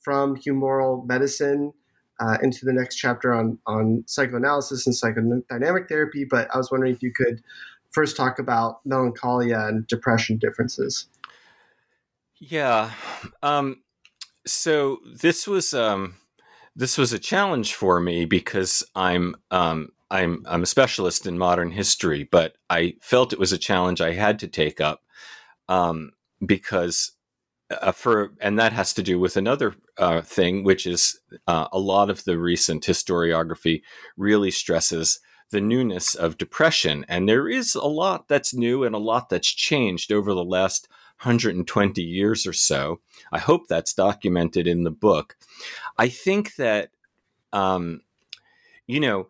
from 0.00 0.36
humoral 0.36 1.06
medicine 1.06 1.72
uh, 2.20 2.36
into 2.42 2.64
the 2.64 2.72
next 2.72 2.96
chapter 2.96 3.32
on 3.32 3.58
on 3.66 4.04
psychoanalysis 4.06 4.86
and 4.86 4.94
psychodynamic 4.94 5.88
therapy. 5.88 6.24
But 6.24 6.54
I 6.54 6.58
was 6.58 6.70
wondering 6.70 6.94
if 6.94 7.02
you 7.02 7.12
could 7.12 7.42
first 7.90 8.16
talk 8.16 8.38
about 8.38 8.84
melancholia 8.86 9.66
and 9.66 9.86
depression 9.86 10.36
differences. 10.36 11.06
Yeah. 12.38 12.92
Um, 13.42 13.82
so 14.46 14.98
this 15.14 15.46
was 15.46 15.74
um, 15.74 16.16
this 16.76 16.96
was 16.96 17.12
a 17.12 17.18
challenge 17.18 17.74
for 17.74 18.00
me 18.00 18.24
because 18.24 18.84
I'm 18.94 19.36
um, 19.50 19.90
I'm 20.10 20.44
I'm 20.46 20.62
a 20.62 20.66
specialist 20.66 21.26
in 21.26 21.38
modern 21.38 21.70
history, 21.70 22.24
but 22.24 22.54
I 22.68 22.94
felt 23.00 23.32
it 23.32 23.38
was 23.38 23.52
a 23.52 23.58
challenge 23.58 24.00
I 24.00 24.12
had 24.12 24.38
to 24.40 24.48
take 24.48 24.80
up 24.80 25.02
um, 25.68 26.12
because 26.44 27.12
uh, 27.70 27.92
for 27.92 28.32
and 28.40 28.58
that 28.58 28.72
has 28.72 28.92
to 28.94 29.02
do 29.02 29.18
with 29.18 29.36
another 29.36 29.74
uh, 29.98 30.20
thing, 30.22 30.64
which 30.64 30.86
is 30.86 31.20
uh, 31.46 31.68
a 31.72 31.78
lot 31.78 32.10
of 32.10 32.24
the 32.24 32.38
recent 32.38 32.84
historiography 32.84 33.82
really 34.16 34.50
stresses 34.50 35.20
the 35.50 35.60
newness 35.60 36.14
of 36.14 36.38
depression, 36.38 37.04
and 37.08 37.28
there 37.28 37.48
is 37.48 37.74
a 37.74 37.86
lot 37.86 38.28
that's 38.28 38.54
new 38.54 38.84
and 38.84 38.94
a 38.94 38.98
lot 38.98 39.28
that's 39.28 39.50
changed 39.50 40.12
over 40.12 40.32
the 40.34 40.44
last 40.44 40.88
120 41.20 42.02
years 42.02 42.46
or 42.46 42.52
so. 42.52 43.00
I 43.30 43.38
hope 43.38 43.68
that's 43.68 43.92
documented 43.92 44.66
in 44.66 44.84
the 44.84 44.90
book. 44.90 45.36
I 45.98 46.08
think 46.08 46.54
that, 46.56 46.90
um, 47.52 48.00
you 48.86 49.00
know, 49.00 49.28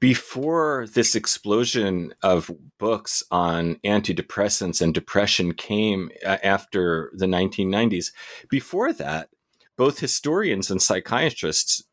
before 0.00 0.86
this 0.94 1.14
explosion 1.14 2.14
of 2.22 2.50
books 2.78 3.22
on 3.30 3.76
antidepressants 3.84 4.80
and 4.80 4.94
depression 4.94 5.52
came 5.52 6.10
after 6.24 7.12
the 7.14 7.26
1990s, 7.26 8.10
before 8.48 8.92
that, 8.94 9.28
both 9.76 9.98
historians 9.98 10.70
and 10.70 10.80
psychiatrists 10.80 11.84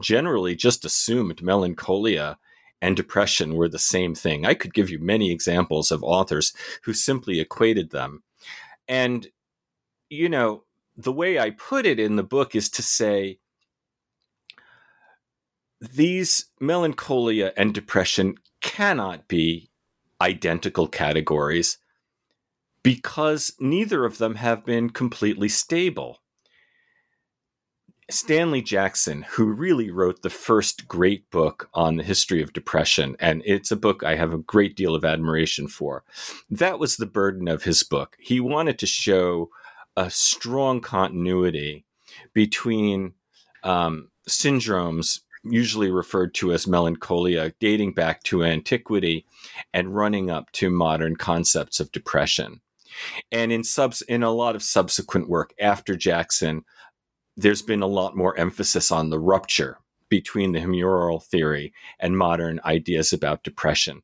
generally 0.00 0.54
just 0.54 0.84
assumed 0.84 1.42
melancholia 1.42 2.38
and 2.80 2.96
depression 2.96 3.54
were 3.54 3.68
the 3.68 3.78
same 3.78 4.14
thing. 4.14 4.46
I 4.46 4.54
could 4.54 4.72
give 4.72 4.90
you 4.90 4.98
many 4.98 5.30
examples 5.30 5.90
of 5.90 6.02
authors 6.02 6.52
who 6.84 6.92
simply 6.92 7.40
equated 7.40 7.90
them. 7.90 8.22
And, 8.88 9.26
you 10.08 10.28
know, 10.28 10.64
the 10.96 11.12
way 11.12 11.38
I 11.38 11.50
put 11.50 11.86
it 11.86 12.00
in 12.00 12.16
the 12.16 12.22
book 12.22 12.56
is 12.56 12.68
to 12.70 12.82
say 12.82 13.38
these 15.80 16.46
melancholia 16.60 17.52
and 17.56 17.72
depression 17.72 18.36
cannot 18.60 19.28
be 19.28 19.70
identical 20.20 20.88
categories 20.88 21.78
because 22.82 23.54
neither 23.60 24.04
of 24.04 24.18
them 24.18 24.36
have 24.36 24.64
been 24.64 24.90
completely 24.90 25.48
stable. 25.48 26.22
Stanley 28.10 28.62
Jackson, 28.62 29.22
who 29.30 29.46
really 29.46 29.90
wrote 29.90 30.22
the 30.22 30.30
first 30.30 30.88
great 30.88 31.30
book 31.30 31.68
on 31.74 31.96
the 31.96 32.02
history 32.02 32.42
of 32.42 32.54
depression, 32.54 33.16
and 33.20 33.42
it's 33.44 33.70
a 33.70 33.76
book 33.76 34.02
I 34.02 34.16
have 34.16 34.32
a 34.32 34.38
great 34.38 34.76
deal 34.76 34.94
of 34.94 35.04
admiration 35.04 35.68
for. 35.68 36.04
That 36.50 36.78
was 36.78 36.96
the 36.96 37.06
burden 37.06 37.48
of 37.48 37.64
his 37.64 37.82
book. 37.82 38.16
He 38.18 38.40
wanted 38.40 38.78
to 38.78 38.86
show 38.86 39.50
a 39.94 40.08
strong 40.08 40.80
continuity 40.80 41.84
between 42.32 43.12
um, 43.62 44.08
syndromes, 44.26 45.20
usually 45.44 45.90
referred 45.90 46.34
to 46.34 46.52
as 46.52 46.66
melancholia, 46.66 47.52
dating 47.60 47.92
back 47.92 48.22
to 48.22 48.42
antiquity 48.42 49.26
and 49.74 49.94
running 49.94 50.30
up 50.30 50.50
to 50.52 50.70
modern 50.70 51.16
concepts 51.16 51.78
of 51.78 51.92
depression. 51.92 52.62
And 53.30 53.52
in 53.52 53.64
subs 53.64 54.00
in 54.02 54.22
a 54.22 54.30
lot 54.30 54.56
of 54.56 54.62
subsequent 54.62 55.28
work 55.28 55.52
after 55.60 55.94
Jackson, 55.94 56.64
there's 57.38 57.62
been 57.62 57.82
a 57.82 57.86
lot 57.86 58.16
more 58.16 58.36
emphasis 58.36 58.90
on 58.90 59.10
the 59.10 59.20
rupture 59.20 59.78
between 60.08 60.52
the 60.52 60.58
humoral 60.58 61.22
theory 61.22 61.72
and 62.00 62.18
modern 62.18 62.60
ideas 62.64 63.12
about 63.12 63.44
depression. 63.44 64.02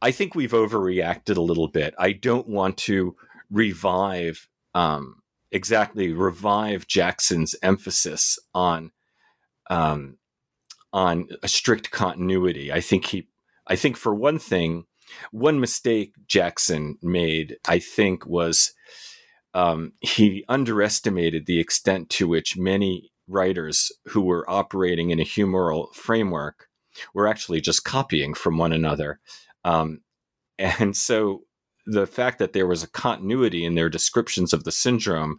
I 0.00 0.10
think 0.10 0.34
we've 0.34 0.52
overreacted 0.52 1.36
a 1.36 1.42
little 1.42 1.68
bit. 1.68 1.94
I 1.98 2.12
don't 2.12 2.48
want 2.48 2.78
to 2.78 3.14
revive 3.50 4.48
um, 4.74 5.22
exactly 5.52 6.12
revive 6.12 6.86
Jackson's 6.86 7.54
emphasis 7.62 8.38
on 8.54 8.90
um, 9.68 10.16
on 10.92 11.28
a 11.42 11.48
strict 11.48 11.90
continuity. 11.90 12.72
I 12.72 12.80
think 12.80 13.06
he, 13.06 13.28
I 13.66 13.76
think 13.76 13.98
for 13.98 14.14
one 14.14 14.38
thing, 14.38 14.86
one 15.30 15.60
mistake 15.60 16.14
Jackson 16.26 16.96
made, 17.02 17.58
I 17.68 17.80
think, 17.80 18.24
was 18.26 18.72
um, 19.56 19.92
he 20.02 20.44
underestimated 20.50 21.46
the 21.46 21.58
extent 21.58 22.10
to 22.10 22.28
which 22.28 22.58
many 22.58 23.10
writers 23.26 23.90
who 24.08 24.20
were 24.20 24.48
operating 24.50 25.08
in 25.08 25.18
a 25.18 25.24
humoral 25.24 25.94
framework 25.94 26.68
were 27.14 27.26
actually 27.26 27.62
just 27.62 27.82
copying 27.82 28.34
from 28.34 28.58
one 28.58 28.72
another. 28.72 29.18
Um, 29.64 30.02
and 30.58 30.94
so 30.94 31.44
the 31.86 32.06
fact 32.06 32.38
that 32.38 32.52
there 32.52 32.66
was 32.66 32.82
a 32.82 32.90
continuity 32.90 33.64
in 33.64 33.76
their 33.76 33.88
descriptions 33.88 34.52
of 34.52 34.64
the 34.64 34.72
syndrome 34.72 35.38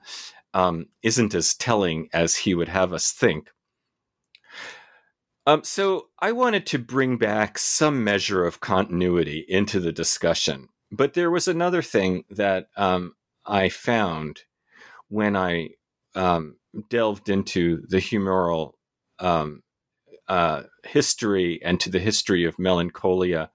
um, 0.56 0.88
isn't 1.04 1.36
as 1.36 1.54
telling 1.54 2.10
as 2.12 2.38
he 2.38 2.56
would 2.56 2.70
have 2.70 2.94
us 2.94 3.12
think. 3.12 3.50
Um, 5.46 5.64
so 5.64 6.08
I 6.20 6.32
wanted 6.32 6.66
to 6.68 6.80
bring 6.80 7.18
back 7.18 7.60
some 7.60 8.04
measure 8.04 8.46
of 8.46 8.62
continuity 8.62 9.46
into 9.48 9.80
the 9.80 9.92
discussion. 9.92 10.70
But 10.92 11.14
there 11.14 11.30
was 11.30 11.48
another 11.48 11.84
thing 11.84 12.24
that 12.30 12.68
um, 12.78 13.14
I 13.48 13.70
found 13.70 14.42
when 15.10 15.36
I 15.36 15.70
um, 16.16 16.58
delved 16.90 17.30
into 17.30 17.84
the 17.88 17.98
humoral 17.98 18.74
um, 19.20 19.64
uh, 20.28 20.64
history 20.86 21.62
and 21.64 21.80
to 21.80 21.90
the 21.90 22.00
history 22.00 22.44
of 22.44 22.60
melancholia. 22.60 23.50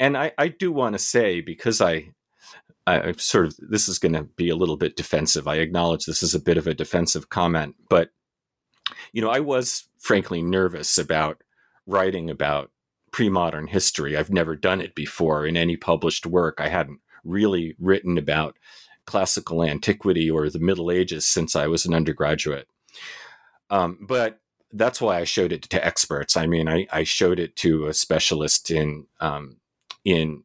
And 0.00 0.16
I, 0.16 0.32
I 0.36 0.48
do 0.48 0.72
want 0.72 0.94
to 0.94 0.98
say, 0.98 1.40
because 1.40 1.80
I, 1.80 2.10
I 2.86 3.12
sort 3.12 3.46
of, 3.46 3.56
this 3.58 3.88
is 3.88 3.98
going 3.98 4.14
to 4.14 4.24
be 4.24 4.48
a 4.48 4.56
little 4.56 4.76
bit 4.76 4.96
defensive. 4.96 5.46
I 5.46 5.56
acknowledge 5.56 6.04
this 6.04 6.22
is 6.22 6.34
a 6.34 6.40
bit 6.40 6.58
of 6.58 6.66
a 6.66 6.74
defensive 6.74 7.28
comment, 7.28 7.76
but, 7.88 8.10
you 9.12 9.22
know, 9.22 9.30
I 9.30 9.40
was 9.40 9.88
frankly 9.98 10.42
nervous 10.42 10.98
about 10.98 11.42
writing 11.86 12.28
about 12.28 12.70
pre 13.12 13.28
modern 13.28 13.68
history. 13.68 14.16
I've 14.16 14.30
never 14.30 14.56
done 14.56 14.80
it 14.80 14.94
before 14.94 15.46
in 15.46 15.56
any 15.56 15.76
published 15.76 16.26
work. 16.26 16.56
I 16.58 16.68
hadn't 16.68 17.00
really 17.22 17.76
written 17.78 18.18
about 18.18 18.56
classical 19.06 19.62
antiquity 19.62 20.30
or 20.30 20.48
the 20.48 20.58
Middle 20.58 20.90
Ages 20.90 21.26
since 21.26 21.54
I 21.56 21.66
was 21.66 21.84
an 21.84 21.94
undergraduate. 21.94 22.68
Um, 23.70 23.98
but 24.00 24.40
that's 24.72 25.00
why 25.00 25.18
I 25.18 25.24
showed 25.24 25.52
it 25.52 25.62
to 25.62 25.84
experts. 25.84 26.36
I 26.36 26.46
mean, 26.46 26.68
I, 26.68 26.86
I 26.92 27.04
showed 27.04 27.38
it 27.38 27.56
to 27.56 27.86
a 27.86 27.94
specialist 27.94 28.70
in 28.70 29.06
um, 29.20 29.58
in 30.04 30.44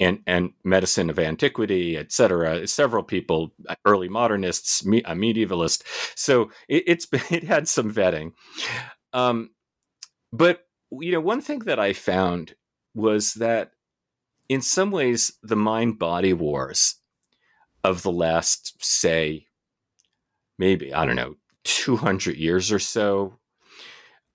and 0.00 0.20
and 0.26 0.52
medicine 0.64 1.10
of 1.10 1.18
antiquity, 1.18 1.96
et 1.96 2.12
cetera. 2.12 2.66
Several 2.66 3.02
people, 3.02 3.52
early 3.84 4.08
modernists, 4.08 4.84
me, 4.84 5.02
a 5.04 5.14
medievalist. 5.14 5.82
So 6.16 6.50
it, 6.68 6.84
it's 6.86 7.06
it 7.30 7.44
had 7.44 7.68
some 7.68 7.92
vetting. 7.92 8.32
Um, 9.12 9.50
but 10.32 10.66
you 10.90 11.12
know, 11.12 11.20
one 11.20 11.40
thing 11.40 11.60
that 11.60 11.78
I 11.78 11.92
found 11.92 12.54
was 12.94 13.34
that 13.34 13.72
in 14.48 14.60
some 14.60 14.90
ways 14.90 15.32
the 15.42 15.56
mind 15.56 15.98
body 15.98 16.32
wars 16.32 16.96
of 17.84 18.02
the 18.02 18.12
last, 18.12 18.82
say, 18.84 19.46
maybe, 20.58 20.92
I 20.94 21.04
don't 21.04 21.16
know, 21.16 21.36
200 21.64 22.36
years 22.36 22.70
or 22.72 22.78
so, 22.78 23.38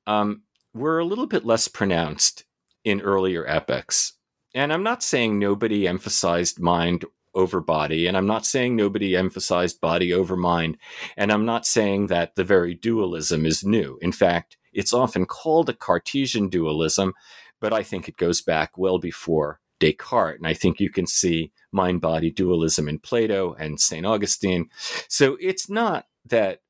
um, 0.06 0.44
were 0.74 1.00
a 1.00 1.06
little 1.06 1.28
bit 1.28 1.46
less 1.46 1.68
pronounced 1.68 2.46
in 2.84 3.02
earlier 3.02 3.48
epochs. 3.48 4.14
And 4.54 4.72
I'm 4.72 4.84
not 4.84 5.04
saying 5.04 5.38
nobody 5.38 5.88
emphasized 5.88 6.60
mind 6.60 7.06
over 7.36 7.62
body, 7.62 8.08
and 8.08 8.18
I'm 8.18 8.26
not 8.26 8.46
saying 8.46 8.76
nobody 8.76 9.16
emphasized 9.16 9.80
body 9.80 10.12
over 10.12 10.36
mind, 10.36 10.78
and 11.16 11.32
I'm 11.32 11.46
not 11.46 11.68
saying 11.68 12.08
that 12.08 12.36
the 12.36 12.44
very 12.44 12.74
dualism 12.74 13.46
is 13.46 13.64
new. 13.64 14.00
In 14.02 14.12
fact, 14.12 14.58
it's 14.74 14.94
often 14.94 15.26
called 15.26 15.70
a 15.70 15.74
Cartesian 15.74 16.50
dualism, 16.50 17.14
but 17.60 17.74
I 17.74 17.84
think 17.84 18.08
it 18.08 18.18
goes 18.18 18.42
back 18.42 18.78
well 18.78 18.98
before 18.98 19.60
Descartes. 19.80 20.38
And 20.38 20.48
I 20.48 20.54
think 20.54 20.80
you 20.80 20.90
can 20.90 21.06
see 21.06 21.52
mind 21.72 22.02
body 22.02 22.32
dualism 22.32 22.88
in 22.88 23.00
Plato 23.00 23.54
and 23.54 23.80
St. 23.80 24.06
Augustine. 24.06 24.70
So 25.10 25.38
it's 25.40 25.70
not 25.70 26.06
that 26.26 26.62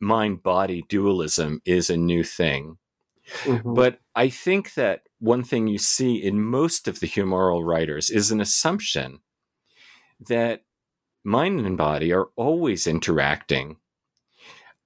mind 0.00 0.42
body 0.42 0.84
dualism 0.88 1.60
is 1.64 1.90
a 1.90 1.96
new 1.96 2.22
thing. 2.22 2.78
Mm-hmm. 3.42 3.74
But 3.74 4.00
I 4.14 4.28
think 4.28 4.74
that 4.74 5.02
one 5.18 5.42
thing 5.42 5.66
you 5.66 5.78
see 5.78 6.16
in 6.16 6.42
most 6.42 6.86
of 6.86 7.00
the 7.00 7.08
humoral 7.08 7.64
writers 7.64 8.10
is 8.10 8.30
an 8.30 8.40
assumption 8.40 9.20
that 10.28 10.62
mind 11.24 11.64
and 11.64 11.78
body 11.78 12.12
are 12.12 12.28
always 12.36 12.86
interacting. 12.86 13.76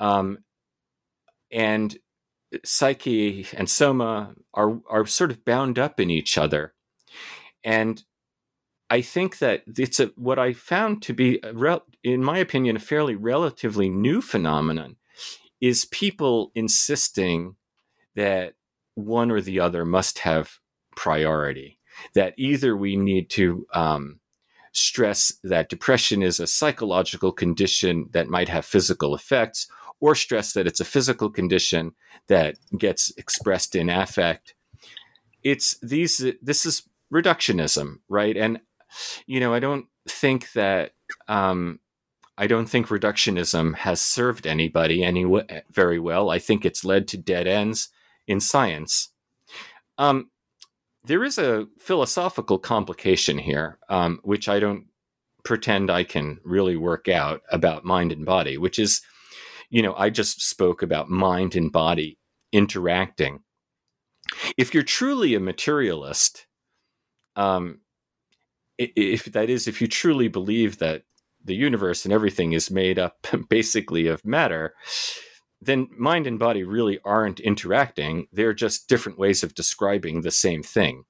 Um, 0.01 0.39
and 1.51 1.97
psyche 2.65 3.47
and 3.53 3.69
soma 3.69 4.35
are, 4.55 4.81
are 4.89 5.07
sort 5.07 5.31
of 5.31 5.45
bound 5.45 5.79
up 5.79 5.99
in 5.99 6.11
each 6.11 6.39
other. 6.39 6.75
And 7.65 8.03
I 8.90 9.03
think 9.03 9.38
that 9.38 9.64
it's 9.66 10.01
a, 10.01 10.07
what 10.16 10.38
I 10.38 10.55
found 10.55 11.03
to 11.03 11.12
be, 11.12 11.40
a, 11.42 11.81
in 12.03 12.24
my 12.24 12.38
opinion, 12.38 12.77
a 12.77 12.81
fairly 12.81 13.14
relatively 13.14 13.88
new 13.88 14.22
phenomenon 14.22 14.96
is 15.61 15.85
people 15.85 16.53
insisting 16.55 17.57
that 18.14 18.55
one 18.94 19.31
or 19.31 19.40
the 19.40 19.61
other 19.61 19.85
must 19.85 20.20
have 20.20 20.59
priority. 20.96 21.79
That 22.14 22.35
either 22.37 22.77
we 22.77 22.96
need 22.96 23.29
to 23.31 23.66
um, 23.74 24.20
stress 24.72 25.33
that 25.42 25.68
depression 25.68 26.22
is 26.22 26.40
a 26.40 26.46
psychological 26.46 27.33
condition 27.33 28.09
that 28.12 28.29
might 28.29 28.48
have 28.48 28.64
physical 28.64 29.14
effects, 29.14 29.68
or 30.01 30.14
stress 30.14 30.53
that 30.53 30.66
it's 30.66 30.81
a 30.81 30.85
physical 30.85 31.29
condition 31.29 31.92
that 32.29 32.57
gets 32.79 33.12
expressed 33.16 33.74
in 33.74 33.90
affect. 33.90 34.55
It's 35.42 35.77
these, 35.81 36.24
this 36.40 36.64
is 36.64 36.88
reductionism, 37.12 37.98
right? 38.09 38.37
And, 38.37 38.61
you 39.27 39.40
know, 39.40 39.53
I 39.55 39.61
don't 39.61 39.87
think 40.09 40.53
that, 40.53 40.92
um, 41.27 41.81
I 42.37 42.46
don't 42.46 42.66
think 42.66 42.87
reductionism 42.87 43.74
has 43.74 44.01
served 44.01 44.46
anybody 44.46 45.03
any 45.03 45.24
very 45.70 45.98
well. 45.98 46.31
I 46.31 46.38
think 46.38 46.64
it's 46.64 46.85
led 46.85 47.09
to 47.09 47.18
dead 47.18 47.48
ends 47.48 47.88
in 48.29 48.38
science. 48.40 49.11
Um, 49.98 50.31
there 51.05 51.24
is 51.24 51.38
a 51.38 51.66
philosophical 51.79 52.59
complication 52.59 53.38
here, 53.38 53.79
um, 53.88 54.20
which 54.22 54.48
I 54.48 54.61
don't 54.61 54.87
pretend 55.44 55.90
I 55.90 56.05
can 56.05 56.38
really 56.44 56.77
work 56.77 57.09
out 57.09 57.40
about 57.51 57.85
mind 57.85 58.12
and 58.12 58.24
body, 58.24 58.57
which 58.59 58.79
is, 58.79 59.01
you 59.70 59.83
know, 59.83 59.94
I 59.96 60.11
just 60.11 60.42
spoke 60.42 60.83
about 60.83 61.09
mind 61.09 61.57
and 61.57 61.72
body 61.72 62.18
interacting. 62.53 63.40
If 64.57 64.74
you're 64.74 64.83
truly 64.83 65.35
a 65.35 65.40
materialist, 65.40 66.46
um, 67.35 67.81
if 68.79 69.27
that 69.27 69.51
is, 69.51 69.67
if 69.67 69.81
you 69.81 69.88
truly 69.88 70.29
believe 70.29 70.79
that 70.79 71.03
the 71.45 71.55
universe 71.55 72.05
and 72.05 72.12
everything 72.12 72.53
is 72.53 72.71
made 72.71 72.99
up 72.99 73.27
basically 73.49 74.07
of 74.07 74.25
matter, 74.25 74.75
then 75.61 75.88
mind 75.97 76.27
and 76.27 76.38
body 76.38 76.62
really 76.62 77.01
aren't 77.05 77.41
interacting. 77.41 78.29
They're 78.33 78.55
just 78.55 78.88
different 78.88 79.19
ways 79.19 79.43
of 79.43 79.55
describing 79.55 80.21
the 80.21 80.31
same 80.31 80.62
thing. 80.62 81.05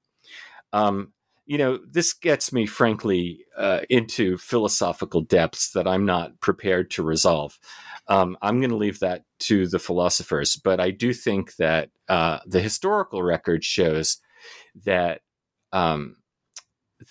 Um, 0.73 1.13
you 1.45 1.57
know, 1.57 1.79
this 1.89 2.13
gets 2.13 2.53
me, 2.53 2.67
frankly, 2.67 3.45
uh, 3.57 3.81
into 3.89 4.37
philosophical 4.37 5.21
depths 5.21 5.71
that 5.71 5.87
I'm 5.87 6.05
not 6.05 6.39
prepared 6.41 6.91
to 6.91 7.03
resolve. 7.03 7.57
Um, 8.07 8.37
I'm 8.41 8.59
going 8.59 8.69
to 8.69 8.77
leave 8.77 8.99
that 8.99 9.23
to 9.41 9.67
the 9.67 9.79
philosophers, 9.79 10.55
but 10.55 10.79
I 10.79 10.91
do 10.91 11.11
think 11.11 11.55
that 11.55 11.89
uh, 12.07 12.39
the 12.45 12.61
historical 12.61 13.23
record 13.23 13.63
shows 13.63 14.17
that 14.85 15.21
um, 15.73 16.17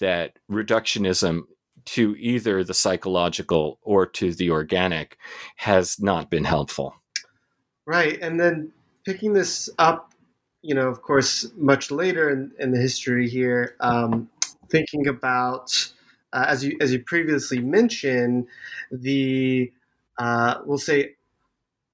that 0.00 0.38
reductionism 0.50 1.42
to 1.84 2.14
either 2.18 2.62
the 2.62 2.74
psychological 2.74 3.78
or 3.82 4.04
to 4.04 4.32
the 4.34 4.50
organic 4.50 5.16
has 5.56 5.98
not 6.00 6.30
been 6.30 6.44
helpful. 6.44 6.94
Right. 7.86 8.18
And 8.20 8.38
then 8.38 8.72
picking 9.04 9.32
this 9.32 9.70
up, 9.78 10.12
you 10.60 10.74
know, 10.74 10.88
of 10.88 11.00
course, 11.00 11.50
much 11.56 11.90
later 11.90 12.28
in, 12.28 12.52
in 12.58 12.72
the 12.72 12.78
history 12.78 13.28
here, 13.28 13.76
um, 13.80 14.28
thinking 14.68 15.06
about, 15.08 15.92
uh, 16.34 16.44
as 16.46 16.62
you 16.62 16.76
as 16.80 16.92
you 16.92 17.02
previously 17.04 17.58
mentioned, 17.58 18.46
the 18.90 19.72
uh, 20.18 20.56
we'll 20.66 20.76
say 20.76 21.14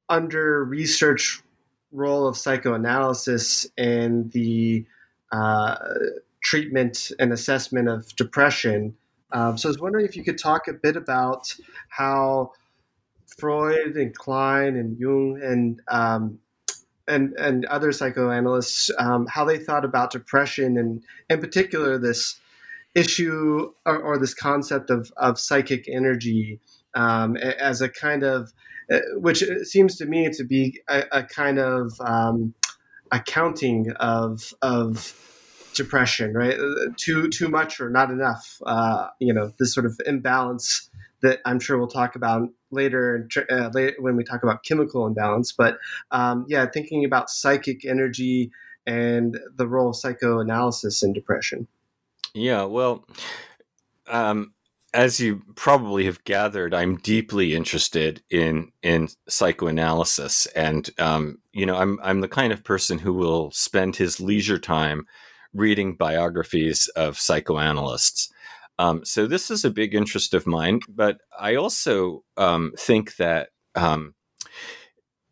under 0.08 0.64
research 0.64 1.40
role 1.92 2.26
of 2.26 2.36
psychoanalysis 2.36 3.66
and 3.78 4.32
the 4.32 4.84
uh, 5.30 5.76
treatment 6.44 7.10
and 7.18 7.32
assessment 7.32 7.88
of 7.88 8.14
depression. 8.14 8.94
Um, 9.32 9.58
so 9.58 9.68
I 9.68 9.70
was 9.70 9.80
wondering 9.80 10.04
if 10.04 10.16
you 10.16 10.22
could 10.22 10.38
talk 10.38 10.68
a 10.68 10.72
bit 10.72 10.96
about 10.96 11.52
how 11.88 12.52
Freud 13.36 13.96
and 13.96 14.16
Klein 14.16 14.76
and 14.76 14.96
Jung 14.96 15.40
and 15.42 15.80
um, 15.88 16.38
and 17.08 17.34
and 17.34 17.64
other 17.66 17.90
psychoanalysts 17.90 18.90
um, 18.98 19.26
how 19.26 19.44
they 19.44 19.58
thought 19.58 19.84
about 19.84 20.12
depression 20.12 20.78
and 20.78 21.02
in 21.28 21.40
particular 21.40 21.98
this 21.98 22.40
issue 22.94 23.72
or, 23.84 23.98
or 23.98 24.18
this 24.18 24.34
concept 24.34 24.90
of 24.90 25.12
of 25.16 25.38
psychic 25.38 25.88
energy 25.88 26.60
um, 26.94 27.36
as 27.36 27.80
a 27.80 27.88
kind 27.88 28.22
of 28.22 28.52
uh, 28.92 29.00
which 29.16 29.42
seems 29.62 29.96
to 29.96 30.06
me 30.06 30.30
to 30.30 30.44
be 30.44 30.80
a, 30.88 31.04
a 31.10 31.22
kind 31.24 31.58
of 31.58 31.92
um, 32.00 32.54
accounting 33.10 33.90
of 33.92 34.54
of 34.62 35.33
depression, 35.74 36.34
right? 36.34 36.56
Too 36.96 37.28
too 37.28 37.48
much 37.48 37.80
or 37.80 37.90
not 37.90 38.10
enough. 38.10 38.60
Uh, 38.64 39.08
you 39.18 39.32
know, 39.32 39.52
this 39.58 39.74
sort 39.74 39.86
of 39.86 40.00
imbalance 40.06 40.90
that 41.22 41.40
I'm 41.46 41.58
sure 41.58 41.78
we'll 41.78 41.88
talk 41.88 42.16
about 42.16 42.50
later, 42.70 43.26
uh, 43.50 43.70
later 43.72 43.94
when 43.98 44.14
we 44.14 44.24
talk 44.24 44.42
about 44.42 44.62
chemical 44.62 45.06
imbalance. 45.06 45.52
But 45.52 45.78
um, 46.10 46.44
yeah, 46.48 46.66
thinking 46.66 47.04
about 47.04 47.30
psychic 47.30 47.84
energy 47.84 48.50
and 48.86 49.38
the 49.56 49.66
role 49.66 49.90
of 49.90 49.96
psychoanalysis 49.96 51.02
in 51.02 51.12
depression. 51.12 51.66
Yeah, 52.34 52.64
well, 52.64 53.06
um, 54.06 54.52
as 54.92 55.18
you 55.18 55.42
probably 55.56 56.04
have 56.04 56.22
gathered, 56.24 56.74
I'm 56.74 56.96
deeply 56.96 57.54
interested 57.54 58.22
in 58.30 58.72
in 58.82 59.08
psychoanalysis, 59.28 60.46
and 60.46 60.88
um, 60.98 61.38
you 61.52 61.64
know, 61.64 61.76
I'm 61.76 61.98
I'm 62.02 62.20
the 62.20 62.28
kind 62.28 62.52
of 62.52 62.64
person 62.64 62.98
who 62.98 63.12
will 63.12 63.50
spend 63.50 63.96
his 63.96 64.20
leisure 64.20 64.58
time 64.58 65.06
reading 65.54 65.94
biographies 65.94 66.88
of 66.96 67.18
psychoanalysts. 67.18 68.32
Um, 68.78 69.04
so 69.04 69.26
this 69.26 69.50
is 69.50 69.64
a 69.64 69.70
big 69.70 69.94
interest 69.94 70.34
of 70.34 70.46
mine, 70.46 70.80
but 70.88 71.18
I 71.38 71.54
also 71.54 72.24
um, 72.36 72.72
think 72.76 73.16
that 73.16 73.50
um, 73.74 74.14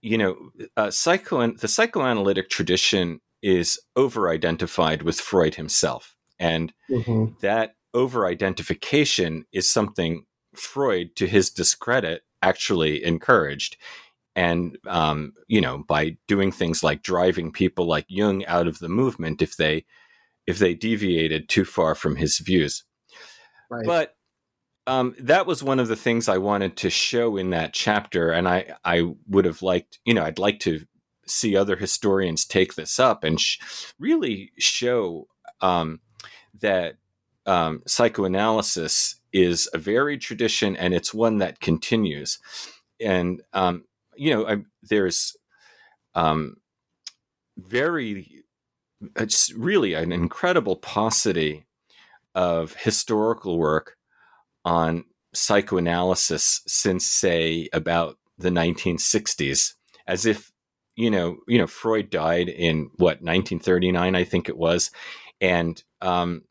you 0.00 0.18
know, 0.18 0.50
uh, 0.76 0.90
psycho 0.90 1.52
the 1.52 1.68
psychoanalytic 1.68 2.50
tradition 2.50 3.20
is 3.40 3.80
over-identified 3.96 5.02
with 5.02 5.20
Freud 5.20 5.54
himself, 5.54 6.16
and 6.38 6.72
mm-hmm. 6.90 7.34
that 7.40 7.74
over-identification 7.94 9.44
is 9.52 9.70
something 9.70 10.24
Freud, 10.54 11.14
to 11.16 11.26
his 11.26 11.50
discredit, 11.50 12.22
actually 12.42 13.04
encouraged. 13.04 13.76
And 14.34 14.78
um, 14.86 15.34
you 15.46 15.60
know, 15.60 15.84
by 15.86 16.16
doing 16.26 16.52
things 16.52 16.82
like 16.82 17.02
driving 17.02 17.52
people 17.52 17.86
like 17.86 18.06
Jung 18.08 18.44
out 18.46 18.66
of 18.66 18.78
the 18.78 18.88
movement 18.88 19.42
if 19.42 19.56
they 19.56 19.84
if 20.46 20.58
they 20.58 20.74
deviated 20.74 21.48
too 21.48 21.64
far 21.64 21.94
from 21.94 22.16
his 22.16 22.38
views. 22.38 22.84
Right. 23.70 23.86
But 23.86 24.16
um, 24.86 25.14
that 25.18 25.46
was 25.46 25.62
one 25.62 25.78
of 25.78 25.88
the 25.88 25.96
things 25.96 26.28
I 26.28 26.38
wanted 26.38 26.76
to 26.78 26.90
show 26.90 27.36
in 27.36 27.50
that 27.50 27.72
chapter, 27.72 28.30
and 28.30 28.48
I 28.48 28.74
I 28.84 29.14
would 29.28 29.44
have 29.44 29.62
liked 29.62 29.98
you 30.04 30.14
know 30.14 30.24
I'd 30.24 30.38
like 30.38 30.60
to 30.60 30.80
see 31.26 31.56
other 31.56 31.76
historians 31.76 32.44
take 32.44 32.74
this 32.74 32.98
up 32.98 33.22
and 33.24 33.40
sh- 33.40 33.58
really 33.98 34.52
show 34.58 35.28
um, 35.60 36.00
that 36.60 36.96
um, 37.46 37.82
psychoanalysis 37.86 39.20
is 39.32 39.68
a 39.72 39.78
varied 39.78 40.20
tradition 40.20 40.76
and 40.76 40.92
it's 40.92 41.14
one 41.14 41.38
that 41.38 41.60
continues. 41.60 42.38
And 43.00 43.42
um, 43.52 43.84
you 44.16 44.34
know, 44.34 44.46
I, 44.46 44.56
there's 44.82 45.36
um, 46.14 46.56
very 47.56 48.41
it's 49.16 49.52
really 49.54 49.94
an 49.94 50.12
incredible 50.12 50.76
paucity 50.76 51.66
of 52.34 52.74
historical 52.74 53.58
work 53.58 53.96
on 54.64 55.04
psychoanalysis 55.34 56.62
since 56.66 57.06
say 57.06 57.68
about 57.72 58.18
the 58.38 58.50
1960s 58.50 59.74
as 60.06 60.26
if 60.26 60.52
you 60.96 61.10
know 61.10 61.38
you 61.48 61.58
know 61.58 61.66
freud 61.66 62.10
died 62.10 62.48
in 62.48 62.90
what 62.96 63.22
1939 63.22 64.14
i 64.14 64.24
think 64.24 64.48
it 64.48 64.56
was 64.56 64.90
and 65.42 65.82
um, 66.00 66.42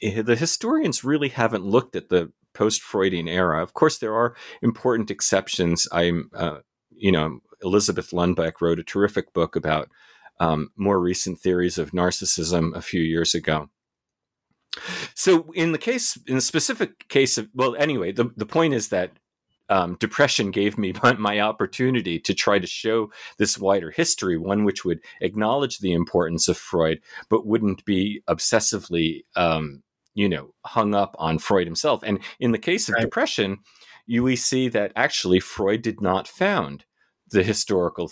eh, 0.00 0.22
the 0.22 0.36
historians 0.36 1.04
really 1.04 1.28
haven't 1.28 1.64
looked 1.64 1.96
at 1.96 2.08
the 2.08 2.32
post-freudian 2.54 3.28
era. 3.28 3.62
Of 3.62 3.74
course 3.74 3.98
there 3.98 4.14
are 4.14 4.34
important 4.62 5.10
exceptions. 5.10 5.86
I'm 5.92 6.30
uh, 6.34 6.58
you 6.90 7.12
know 7.12 7.40
elizabeth 7.62 8.10
Lunbeck 8.10 8.60
wrote 8.60 8.78
a 8.78 8.84
terrific 8.84 9.32
book 9.32 9.56
about 9.56 9.88
um, 10.40 10.70
more 10.76 11.00
recent 11.00 11.38
theories 11.38 11.78
of 11.78 11.92
narcissism 11.92 12.74
a 12.74 12.82
few 12.82 13.02
years 13.02 13.34
ago 13.34 13.68
so 15.14 15.50
in 15.52 15.72
the 15.72 15.78
case, 15.78 16.18
in 16.26 16.36
the 16.36 16.40
specific 16.40 17.08
case 17.08 17.38
of, 17.38 17.48
well, 17.54 17.74
anyway, 17.76 18.12
the, 18.12 18.30
the 18.36 18.46
point 18.46 18.74
is 18.74 18.88
that 18.88 19.12
um, 19.68 19.96
depression 20.00 20.50
gave 20.50 20.78
me 20.78 20.92
my, 21.02 21.14
my, 21.14 21.40
opportunity 21.40 22.18
to 22.20 22.34
try 22.34 22.58
to 22.58 22.66
show 22.66 23.10
this 23.36 23.58
wider 23.58 23.90
history, 23.90 24.38
one 24.38 24.64
which 24.64 24.84
would 24.84 25.00
acknowledge 25.20 25.78
the 25.78 25.92
importance 25.92 26.48
of 26.48 26.56
Freud, 26.56 27.00
but 27.28 27.46
wouldn't 27.46 27.84
be 27.84 28.22
obsessively, 28.28 29.24
um, 29.36 29.82
you 30.14 30.28
know, 30.28 30.54
hung 30.64 30.94
up 30.94 31.14
on 31.18 31.38
Freud 31.38 31.66
himself. 31.66 32.02
And 32.02 32.20
in 32.40 32.52
the 32.52 32.58
case 32.58 32.88
of 32.88 32.94
right. 32.94 33.02
depression, 33.02 33.58
you 34.06 34.22
we 34.22 34.36
see 34.36 34.68
that 34.68 34.92
actually 34.96 35.40
Freud 35.40 35.82
did 35.82 36.00
not 36.00 36.26
found 36.26 36.86
the 37.30 37.42
historical, 37.42 38.10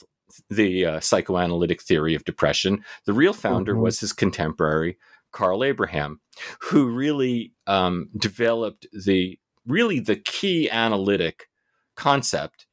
the 0.51 0.85
uh, 0.85 1.01
psychoanalytic 1.01 1.83
theory 1.83 2.15
of 2.15 2.25
depression. 2.25 2.85
The 3.05 3.13
real 3.13 3.33
founder 3.33 3.73
mm-hmm. 3.73 3.83
was 3.83 4.01
his 4.01 4.13
contemporary 4.13 4.99
Karl 5.33 5.65
Abraham, 5.65 6.21
who 6.61 6.89
really 6.89 7.53
um, 7.67 8.09
developed 8.17 8.87
the 8.93 9.39
really 9.67 10.01
the 10.01 10.17
key 10.17 10.71
analytic 10.71 11.49
concept 11.97 12.67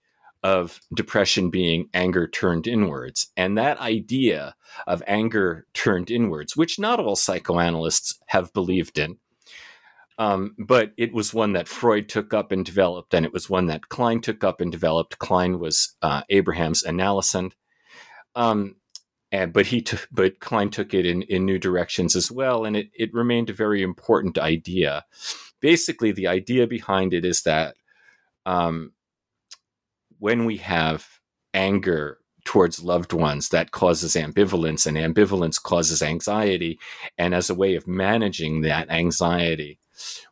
of 0.43 0.81
depression 0.93 1.49
being 1.49 1.89
anger 1.93 2.27
turned 2.27 2.67
inwards. 2.67 3.31
And 3.37 3.57
that 3.57 3.79
idea 3.79 4.55
of 4.85 5.01
anger 5.07 5.65
turned 5.73 6.11
inwards, 6.11 6.55
which 6.57 6.77
not 6.77 6.99
all 6.99 7.15
psychoanalysts 7.15 8.19
have 8.27 8.53
believed 8.53 8.99
in, 8.99 9.17
Um, 10.17 10.55
but 10.59 10.93
it 10.97 11.13
was 11.13 11.33
one 11.33 11.53
that 11.53 11.67
Freud 11.67 12.07
took 12.07 12.33
up 12.33 12.51
and 12.51 12.65
developed, 12.65 13.13
and 13.13 13.25
it 13.25 13.33
was 13.33 13.49
one 13.49 13.65
that 13.67 13.89
Klein 13.89 14.21
took 14.21 14.43
up 14.43 14.61
and 14.61 14.71
developed. 14.71 15.17
Klein 15.17 15.59
was 15.59 15.95
uh, 16.01 16.21
Abraham's 16.29 16.83
analysand. 16.83 17.53
Um, 18.35 18.75
and, 19.31 19.51
but 19.51 19.67
he 19.67 19.81
took, 19.81 20.07
but 20.11 20.39
Klein 20.39 20.69
took 20.69 20.93
it 20.93 21.07
in, 21.07 21.23
in 21.23 21.45
new 21.45 21.57
directions 21.57 22.15
as 22.15 22.31
well, 22.31 22.65
and 22.65 22.77
it, 22.77 22.91
it 22.93 23.13
remained 23.13 23.49
a 23.49 23.53
very 23.53 23.81
important 23.81 24.37
idea. 24.37 25.05
Basically, 25.59 26.11
the 26.11 26.27
idea 26.27 26.67
behind 26.67 27.13
it 27.13 27.25
is 27.25 27.41
that 27.41 27.75
um, 28.45 28.93
when 30.19 30.45
we 30.45 30.57
have 30.57 31.07
anger 31.53 32.19
towards 32.45 32.83
loved 32.83 33.13
ones, 33.13 33.49
that 33.49 33.71
causes 33.71 34.15
ambivalence, 34.15 34.85
and 34.85 34.97
ambivalence 34.97 35.61
causes 35.61 36.03
anxiety. 36.03 36.77
And 37.17 37.33
as 37.33 37.49
a 37.49 37.55
way 37.55 37.75
of 37.75 37.87
managing 37.87 38.61
that 38.61 38.91
anxiety, 38.91 39.79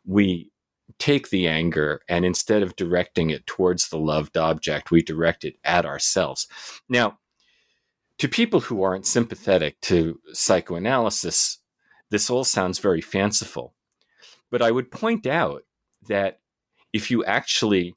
we 0.04 0.50
take 0.98 1.30
the 1.30 1.48
anger 1.48 2.02
and 2.08 2.24
instead 2.24 2.62
of 2.62 2.76
directing 2.76 3.30
it 3.30 3.46
towards 3.46 3.88
the 3.88 3.98
loved 3.98 4.36
object, 4.36 4.90
we 4.90 5.02
direct 5.02 5.44
it 5.44 5.56
at 5.64 5.86
ourselves. 5.86 6.46
Now, 6.88 7.18
to 8.18 8.28
people 8.28 8.60
who 8.60 8.82
aren't 8.82 9.06
sympathetic 9.06 9.80
to 9.82 10.20
psychoanalysis, 10.32 11.58
this 12.10 12.30
all 12.30 12.44
sounds 12.44 12.78
very 12.78 13.00
fanciful. 13.00 13.74
But 14.50 14.62
I 14.62 14.70
would 14.70 14.90
point 14.90 15.26
out 15.26 15.62
that 16.08 16.40
if 16.92 17.10
you 17.10 17.24
actually 17.24 17.94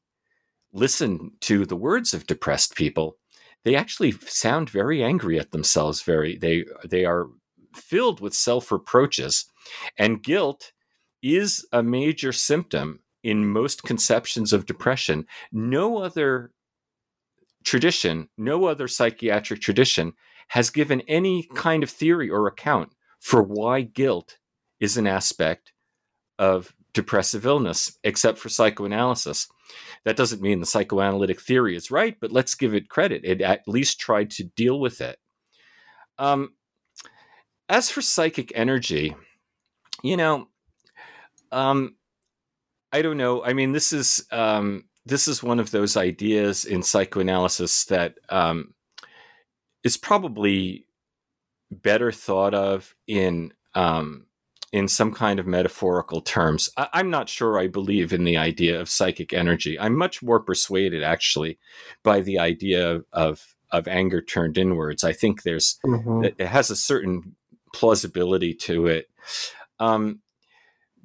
listen 0.72 1.32
to 1.42 1.66
the 1.66 1.76
words 1.76 2.14
of 2.14 2.26
depressed 2.26 2.76
people, 2.76 3.18
they 3.64 3.76
actually 3.76 4.12
sound 4.12 4.70
very 4.70 5.04
angry 5.04 5.40
at 5.40 5.52
themselves. 5.52 6.02
Very 6.02 6.38
they 6.38 6.66
they 6.88 7.04
are 7.04 7.28
filled 7.76 8.20
with 8.22 8.34
self 8.34 8.72
reproaches, 8.72 9.46
and 9.98 10.24
guilt 10.24 10.72
is 11.26 11.66
a 11.72 11.82
major 11.82 12.32
symptom 12.32 13.00
in 13.24 13.52
most 13.52 13.84
conceptions 13.84 14.54
of 14.54 14.66
depression. 14.68 15.26
No 15.52 15.98
other 15.98 16.52
tradition, 17.64 18.30
no 18.38 18.66
other 18.66 18.88
psychiatric 18.88 19.60
tradition 19.60 20.14
has 20.50 20.70
given 20.70 21.02
any 21.08 21.48
kind 21.56 21.82
of 21.82 21.90
theory 21.90 22.30
or 22.30 22.46
account 22.46 22.94
for 23.20 23.42
why 23.42 23.82
guilt 23.82 24.38
is 24.80 24.98
an 24.98 25.08
aspect 25.08 25.74
of 26.38 26.72
depressive 26.94 27.46
illness, 27.46 27.98
except 28.04 28.38
for 28.38 28.50
psychoanalysis. 28.50 29.48
That 30.04 30.16
doesn't 30.16 30.44
mean 30.44 30.60
the 30.60 30.66
psychoanalytic 30.68 31.42
theory 31.42 31.76
is 31.76 31.90
right, 31.90 32.16
but 32.22 32.32
let's 32.32 32.54
give 32.54 32.76
it 32.76 32.90
credit. 32.90 33.22
It 33.24 33.42
at 33.42 33.68
least 33.68 34.00
tried 34.00 34.30
to 34.32 34.44
deal 34.44 34.80
with 34.80 35.02
it. 35.02 35.18
Um, 36.20 36.54
as 37.68 37.90
for 37.90 38.02
psychic 38.02 38.52
energy, 38.54 39.16
you 40.04 40.18
know, 40.18 40.50
um, 41.52 41.96
I 42.92 43.02
don't 43.02 43.18
know. 43.18 43.44
I 43.44 43.54
mean, 43.54 43.72
this 43.72 43.92
is 43.94 44.26
um, 44.32 44.86
this 45.06 45.28
is 45.28 45.44
one 45.44 45.60
of 45.60 45.72
those 45.72 45.98
ideas 45.98 46.66
in 46.66 46.82
psychoanalysis 46.82 47.86
that 47.86 48.16
um, 48.30 48.74
is 49.84 49.98
probably 49.98 50.86
better 51.72 52.12
thought 52.12 52.54
of 52.54 52.96
in 53.08 53.54
um, 53.74 54.26
in 54.72 54.88
some 54.88 55.14
kind 55.14 55.40
of 55.40 55.48
metaphorical 55.48 56.22
terms. 56.22 56.70
I- 56.76 56.90
am 57.00 57.10
not 57.10 57.30
sure 57.30 57.60
I 57.60 57.68
believe 57.68 58.12
in 58.12 58.24
the 58.24 58.38
idea 58.38 58.80
of 58.80 58.90
psychic 58.90 59.34
energy. 59.34 59.80
I'm 59.80 59.96
much 59.96 60.24
more 60.24 60.40
persuaded, 60.40 61.04
actually, 61.04 61.60
by 62.04 62.22
the 62.22 62.40
idea 62.40 63.02
of 63.14 63.56
of 63.72 63.88
anger 63.88 64.22
turned 64.22 64.58
inwards. 64.58 65.04
I 65.04 65.12
think 65.12 65.44
there's 65.44 65.80
mm-hmm. 65.86 66.26
it 66.38 66.48
has 66.48 66.70
a 66.70 66.76
certain 66.76 67.36
plausibility 67.74 68.54
to 68.54 68.88
it. 68.88 69.10
Um, 69.80 70.22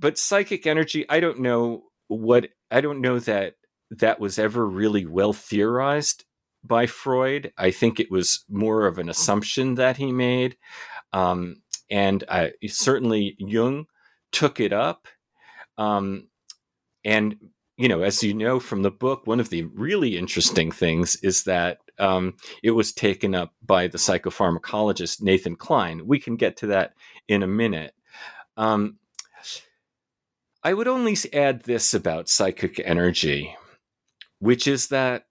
but 0.00 0.18
psychic 0.18 0.66
energy, 0.66 1.04
I 1.08 1.20
don't 1.20 1.40
know 1.40 1.84
what 2.08 2.48
I 2.70 2.80
don't 2.80 3.00
know 3.00 3.18
that 3.20 3.54
that 3.90 4.18
was 4.18 4.38
ever 4.38 4.66
really 4.66 5.04
well 5.04 5.32
theorized 5.32 6.24
by 6.64 6.86
Freud. 6.86 7.52
I 7.58 7.70
think 7.70 7.98
it 7.98 8.10
was 8.10 8.44
more 8.48 8.86
of 8.86 8.98
an 8.98 9.08
assumption 9.08 9.74
that 9.74 9.96
he 9.96 10.12
made. 10.12 10.56
Um, 11.12 11.62
and 11.90 12.24
uh, 12.28 12.48
certainly 12.68 13.36
Jung 13.38 13.86
took 14.32 14.60
it 14.60 14.72
up. 14.72 15.08
Um, 15.76 16.28
and, 17.04 17.36
you 17.76 17.88
know, 17.88 18.02
as 18.02 18.22
you 18.22 18.34
know 18.34 18.60
from 18.60 18.82
the 18.82 18.90
book, 18.90 19.26
one 19.26 19.40
of 19.40 19.50
the 19.50 19.64
really 19.64 20.16
interesting 20.16 20.70
things 20.70 21.16
is 21.22 21.44
that 21.44 21.78
um, 21.98 22.36
it 22.62 22.70
was 22.70 22.92
taken 22.92 23.34
up 23.34 23.54
by 23.64 23.88
the 23.88 23.98
psychopharmacologist 23.98 25.20
Nathan 25.20 25.56
Kline. 25.56 26.06
We 26.06 26.20
can 26.20 26.36
get 26.36 26.56
to 26.58 26.68
that 26.68 26.94
in 27.26 27.42
a 27.42 27.48
minute. 27.48 27.94
Um, 28.56 28.98
I 30.62 30.74
would 30.74 30.88
only 30.88 31.16
add 31.32 31.62
this 31.62 31.94
about 31.94 32.28
psychic 32.28 32.80
energy, 32.84 33.56
which 34.38 34.66
is 34.66 34.88
that, 34.88 35.26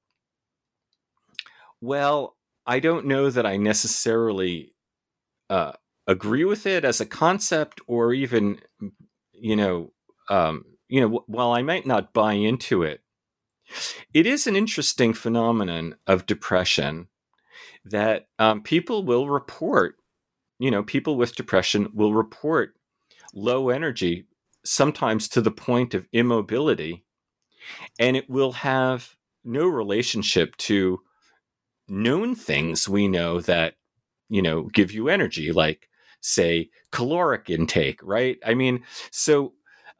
well, 1.81 2.35
I 2.65 2.79
don't 2.79 3.05
know 3.05 3.29
that 3.29 3.45
I 3.45 3.57
necessarily 3.57 4.73
uh, 5.49 5.73
agree 6.07 6.45
with 6.45 6.65
it 6.65 6.83
as 6.83 6.99
a 6.99 7.05
concept, 7.05 7.79
or 7.87 8.13
even, 8.13 8.59
you 9.31 9.55
know, 9.55 9.93
um, 10.29 10.65
you 10.87 11.01
know, 11.01 11.23
while 11.27 11.51
I 11.51 11.61
might 11.61 11.85
not 11.85 12.13
buy 12.13 12.33
into 12.33 12.81
it, 12.83 13.01
it 14.13 14.25
is 14.25 14.47
an 14.47 14.55
interesting 14.55 15.13
phenomenon 15.13 15.95
of 16.07 16.25
depression 16.25 17.07
that 17.85 18.27
um, 18.39 18.63
people 18.63 19.03
will 19.03 19.29
report. 19.29 19.95
You 20.57 20.71
know, 20.71 20.83
people 20.83 21.15
with 21.15 21.35
depression 21.35 21.89
will 21.93 22.13
report 22.13 22.73
low 23.33 23.69
energy 23.69 24.25
sometimes 24.69 25.27
to 25.29 25.41
the 25.41 25.51
point 25.51 25.93
of 25.93 26.07
immobility, 26.13 27.03
and 27.99 28.17
it 28.17 28.29
will 28.29 28.51
have 28.53 29.15
no 29.43 29.67
relationship 29.67 30.55
to 30.57 30.99
known 31.87 32.35
things 32.35 32.87
we 32.89 33.07
know 33.07 33.41
that 33.41 33.75
you 34.29 34.41
know 34.41 34.63
give 34.73 34.91
you 34.91 35.09
energy 35.09 35.51
like 35.51 35.89
say 36.21 36.69
caloric 36.91 37.49
intake 37.49 37.99
right? 38.03 38.37
I 38.45 38.53
mean 38.53 38.83
so 39.11 39.53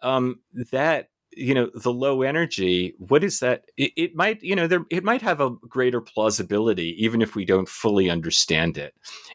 um 0.04 0.40
that 0.72 1.10
you 1.36 1.54
know 1.54 1.70
the 1.76 1.94
low 1.94 2.22
energy 2.24 2.96
what 3.00 3.24
is 3.24 3.40
that? 3.40 3.66
It, 3.78 3.92
it, 3.98 4.16
might 4.16 4.44
you 4.44 4.56
know 4.56 4.68
there 4.68 4.86
it 4.92 5.04
might 5.04 5.22
have 5.24 5.42
a 5.42 5.52
greater 5.70 6.02
plausibility 6.02 6.96
even 7.04 7.22
if 7.22 7.36
we 7.36 7.46
don't 7.46 7.70
fully 7.70 8.10
understand 8.10 8.78
it. 8.78 8.94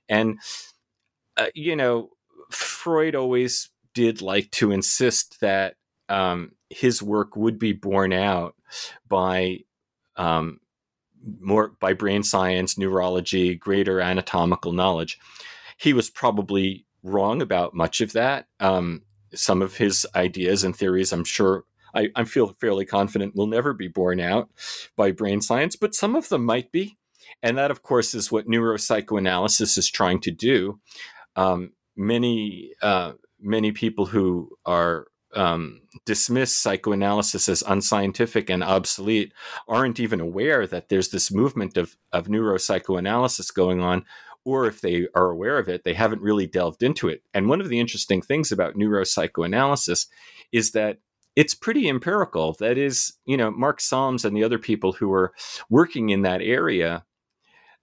And 0.08 0.38
uh, 1.36 1.46
you 1.54 1.76
know 1.76 2.10
freud 2.50 3.14
always 3.14 3.70
did 3.94 4.20
like 4.20 4.50
to 4.52 4.72
insist 4.72 5.40
that 5.40 5.76
um, 6.08 6.52
his 6.68 7.02
work 7.02 7.36
would 7.36 7.58
be 7.58 7.72
borne 7.72 8.12
out 8.12 8.54
by 9.08 9.60
um, 10.16 10.60
more 11.40 11.68
by 11.80 11.94
brain 11.94 12.22
science, 12.22 12.76
neurology, 12.76 13.54
greater 13.54 14.00
anatomical 14.00 14.72
knowledge. 14.72 15.18
He 15.78 15.92
was 15.92 16.10
probably 16.10 16.86
wrong 17.02 17.40
about 17.40 17.74
much 17.74 18.00
of 18.00 18.12
that. 18.12 18.46
Um, 18.60 19.02
some 19.34 19.62
of 19.62 19.76
his 19.76 20.06
ideas 20.14 20.64
and 20.64 20.76
theories, 20.76 21.12
I'm 21.12 21.24
sure, 21.24 21.64
I, 21.94 22.08
I 22.14 22.24
feel 22.24 22.48
fairly 22.60 22.84
confident, 22.84 23.34
will 23.34 23.46
never 23.46 23.72
be 23.72 23.88
borne 23.88 24.20
out 24.20 24.50
by 24.96 25.10
brain 25.12 25.40
science, 25.40 25.76
but 25.76 25.94
some 25.94 26.14
of 26.14 26.28
them 26.28 26.44
might 26.44 26.70
be. 26.70 26.96
And 27.42 27.58
that, 27.58 27.70
of 27.70 27.82
course, 27.82 28.14
is 28.14 28.30
what 28.30 28.46
neuropsychoanalysis 28.46 29.76
is 29.76 29.90
trying 29.90 30.20
to 30.20 30.30
do. 30.30 30.80
Um, 31.36 31.72
many 31.96 32.72
uh, 32.80 33.12
many 33.44 33.72
people 33.72 34.06
who 34.06 34.50
are 34.64 35.06
um, 35.34 35.80
dismiss 36.06 36.56
psychoanalysis 36.56 37.48
as 37.48 37.62
unscientific 37.66 38.48
and 38.48 38.62
obsolete 38.62 39.32
aren't 39.68 40.00
even 40.00 40.20
aware 40.20 40.66
that 40.66 40.88
there's 40.88 41.10
this 41.10 41.30
movement 41.32 41.76
of, 41.76 41.96
of 42.12 42.28
neuropsychoanalysis 42.28 43.52
going 43.52 43.80
on, 43.80 44.04
or 44.44 44.66
if 44.66 44.80
they 44.80 45.08
are 45.14 45.30
aware 45.30 45.58
of 45.58 45.68
it, 45.68 45.84
they 45.84 45.94
haven't 45.94 46.22
really 46.22 46.46
delved 46.46 46.82
into 46.82 47.08
it. 47.08 47.22
And 47.32 47.48
one 47.48 47.60
of 47.60 47.68
the 47.68 47.80
interesting 47.80 48.22
things 48.22 48.52
about 48.52 48.76
neuropsychoanalysis 48.76 50.06
is 50.52 50.72
that 50.72 50.98
it's 51.34 51.54
pretty 51.54 51.88
empirical. 51.88 52.52
That 52.60 52.78
is, 52.78 53.14
you 53.26 53.36
know, 53.36 53.50
Mark 53.50 53.80
Solms 53.80 54.24
and 54.24 54.36
the 54.36 54.44
other 54.44 54.58
people 54.58 54.92
who 54.92 55.12
are 55.12 55.32
working 55.68 56.10
in 56.10 56.22
that 56.22 56.42
area, 56.42 57.04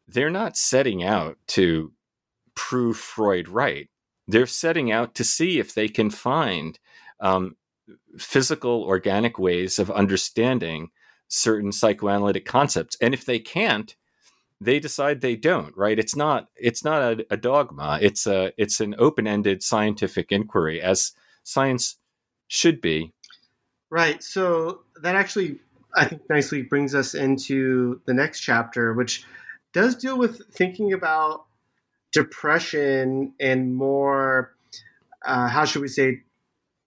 they're 0.08 0.30
not 0.30 0.56
setting 0.56 1.04
out 1.04 1.38
to 1.48 1.92
prove 2.56 2.98
Freud 2.98 3.50
right 3.50 3.90
they're 4.32 4.48
setting 4.48 4.92
out 4.92 5.16
to 5.16 5.24
see 5.24 5.60
if 5.60 5.74
they 5.74 5.88
can 5.88 6.10
find 6.10 6.80
um, 7.20 7.56
physical, 8.18 8.84
organic 8.84 9.38
ways 9.38 9.80
of 9.80 9.92
understanding 9.92 10.90
certain 11.28 11.72
psychoanalytic 11.72 12.46
concepts. 12.46 12.98
And 13.02 13.14
if 13.14 13.26
they 13.26 13.40
can't, 13.40 13.96
they 14.60 14.80
decide 14.80 15.22
they 15.22 15.36
don't. 15.36 15.76
Right? 15.78 16.00
It's 16.00 16.16
not. 16.16 16.48
It's 16.56 16.84
not 16.84 17.02
a, 17.02 17.26
a 17.30 17.38
dogma. 17.38 18.00
It's 18.02 18.28
a. 18.28 18.54
It's 18.58 18.80
an 18.80 18.96
open-ended 18.98 19.64
scientific 19.64 20.32
inquiry, 20.32 20.82
as 20.82 21.14
science 21.44 21.98
should 22.48 22.82
be. 22.82 23.12
Right. 23.90 24.22
So 24.22 24.82
that 25.02 25.16
actually, 25.16 25.60
I 25.96 26.06
think, 26.06 26.22
nicely 26.30 26.62
brings 26.62 26.96
us 26.96 27.16
into 27.16 28.02
the 28.06 28.14
next 28.14 28.42
chapter, 28.42 28.94
which 28.94 29.26
does 29.74 29.96
deal 29.96 30.18
with 30.18 30.42
thinking 30.54 30.94
about 30.94 31.46
depression 32.12 33.34
and 33.40 33.76
more, 33.76 34.54
uh, 35.26 35.48
how 35.48 35.66
should 35.66 35.82
we 35.82 35.88
say, 35.88 36.22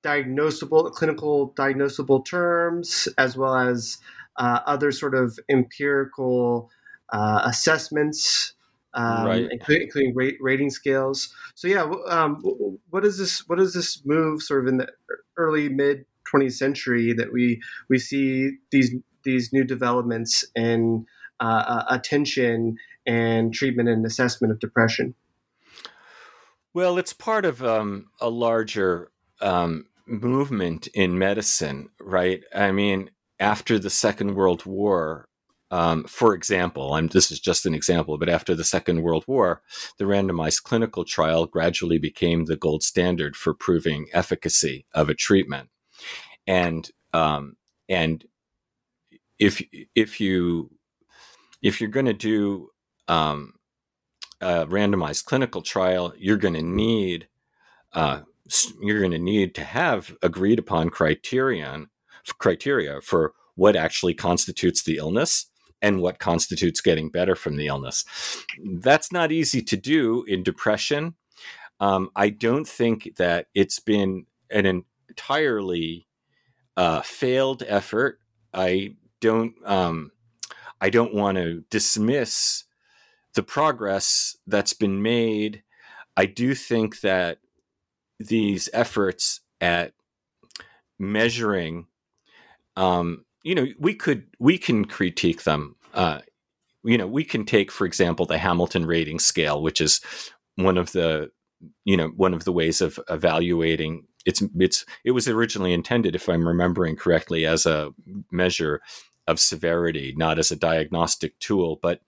diagnosable, 0.03 0.93
clinical 0.93 1.53
diagnosable 1.57 2.25
terms, 2.25 3.09
as 3.17 3.37
well 3.37 3.57
as 3.57 3.99
uh, 4.37 4.61
other 4.67 4.93
sort 4.93 5.15
of 5.15 5.39
empirical 5.49 6.71
uh, 7.13 7.43
assessments, 7.45 8.53
um, 8.95 9.25
Right. 9.25 9.49
including, 9.51 9.83
including 9.85 10.15
rate, 10.15 10.37
rating 10.41 10.71
scales. 10.71 11.35
So 11.55 11.69
yeah, 11.69 11.91
um, 12.09 12.43
what 12.91 13.05
is 13.05 13.19
this? 13.19 13.49
What 13.49 13.61
is 13.61 13.75
this 13.75 14.05
move 14.05 14.43
sort 14.43 14.61
of 14.63 14.69
in 14.69 14.77
the 14.79 14.89
early 15.37 15.69
mid 15.69 16.05
20th 16.33 16.53
century 16.53 17.13
that 17.13 17.33
we 17.33 17.61
we 17.89 17.99
see 17.99 18.53
these 18.71 18.95
these 19.25 19.53
new 19.53 19.65
developments 19.65 20.45
in 20.55 21.07
uh, 21.41 21.65
uh, 21.67 21.85
attention 21.91 22.77
and 23.07 23.53
treatment 23.53 23.89
and 23.89 24.05
assessment 24.05 24.53
of 24.53 24.61
depression? 24.61 25.15
Well, 26.73 26.99
it's 26.99 27.13
part 27.13 27.45
of 27.45 27.63
um, 27.63 28.07
a 28.21 28.29
larger 28.29 29.13
um, 29.41 29.87
movement 30.07 30.89
in 30.89 31.19
medicine, 31.19 31.91
right? 32.01 32.43
I 32.55 32.73
mean, 32.73 33.11
after 33.39 33.79
the 33.79 33.91
Second 33.91 34.35
World 34.35 34.67
War, 34.67 35.29
um, 35.71 36.05
for 36.05 36.35
example, 36.35 36.95
and 36.95 37.11
this 37.11 37.31
is 37.31 37.41
just 37.41 37.67
an 37.67 37.75
example, 37.75 38.19
but 38.19 38.29
after 38.29 38.55
the 38.55 38.65
Second 38.65 39.03
World 39.03 39.25
War, 39.27 39.63
the 39.99 40.05
randomized 40.05 40.63
clinical 40.63 41.05
trial 41.05 41.47
gradually 41.47 41.99
became 41.99 42.45
the 42.45 42.57
gold 42.57 42.83
standard 42.83 43.35
for 43.35 43.55
proving 43.55 44.07
efficacy 44.13 44.87
of 44.95 45.09
a 45.09 45.15
treatment, 45.15 45.71
and 46.47 46.91
um, 47.13 47.57
and 47.89 48.25
if 49.39 49.63
if 49.95 50.21
you 50.21 50.71
if 51.63 51.81
you're 51.81 51.91
going 51.91 52.07
to 52.07 52.13
do 52.13 52.71
um, 53.09 53.55
a 54.41 54.67
randomized 54.67 55.25
clinical 55.25 55.63
trial, 55.63 56.13
you're 56.17 56.37
going 56.37 56.55
to 56.55 56.63
need 56.63 57.29
uh, 57.93 58.21
you're 58.83 59.01
going 59.01 59.13
to 59.13 59.19
need 59.19 59.55
to 59.55 59.65
have 59.65 60.15
agreed 60.23 60.59
upon 60.59 60.91
criterion 60.91 61.89
criteria 62.39 63.01
for 63.01 63.33
what 63.55 63.77
actually 63.77 64.15
constitutes 64.15 64.83
the 64.83 64.97
illness 64.97 65.47
and 65.81 66.01
what 66.01 66.19
constitutes 66.19 66.81
getting 66.81 67.11
better 67.11 67.35
from 67.35 67.57
the 67.57 67.67
illness. 67.67 68.05
That's 68.65 69.13
not 69.13 69.31
easy 69.31 69.63
to 69.63 69.77
do 69.77 70.25
in 70.25 70.43
depression. 70.43 71.15
Um, 71.81 72.11
I 72.17 72.31
don't 72.31 72.67
think 72.67 73.17
that 73.17 73.47
it's 73.55 73.79
been 73.79 74.27
an 74.51 74.85
entirely 75.09 76.07
uh, 76.77 77.03
failed 77.03 77.63
effort. 77.67 78.19
I 78.53 78.97
don't. 79.21 79.55
Um, 79.65 80.11
I 80.81 80.91
don't 80.91 81.15
want 81.15 81.39
to 81.39 81.65
dismiss 81.71 82.65
the 83.35 83.43
progress 83.43 84.37
that's 84.47 84.73
been 84.73 85.03
made. 85.03 85.63
I 86.17 86.27
do 86.27 86.55
think 86.55 87.01
that 87.01 87.39
these 88.19 88.69
efforts 88.73 89.41
at 89.61 89.93
measuring, 90.99 91.87
um, 92.77 93.25
you 93.43 93.55
know, 93.55 93.67
we 93.79 93.95
could 93.95 94.27
we 94.39 94.59
can 94.59 94.85
critique 94.85 95.45
them. 95.45 95.77
Uh, 95.93 96.21
you 96.85 96.99
know, 96.99 97.07
we 97.07 97.25
can 97.25 97.45
take, 97.45 97.71
for 97.71 97.87
example, 97.87 98.27
the 98.27 98.39
Hamilton 98.39 98.87
rating 98.87 99.19
scale, 99.19 99.63
which 99.63 99.81
is 99.81 100.01
one 100.57 100.79
of 100.79 100.93
the 100.93 101.31
you 101.85 101.97
know 101.97 102.09
one 102.09 102.35
of 102.35 102.45
the 102.45 102.53
ways 102.53 102.81
of 102.81 102.99
evaluating 103.09 104.05
it's 104.27 104.43
it's 104.59 104.85
it 105.05 105.13
was 105.13 105.29
originally 105.29 105.73
intended 105.73 106.15
if 106.15 106.29
i'm 106.29 106.47
remembering 106.47 106.97
correctly 106.97 107.47
as 107.47 107.67
a 107.67 107.91
measure 108.31 108.81
of 109.27 109.41
severity 109.41 110.15
not 110.17 110.39
as 110.39 110.51
a 110.51 110.57
diagnostic 110.57 111.39
tool 111.39 111.79
but 111.83 112.01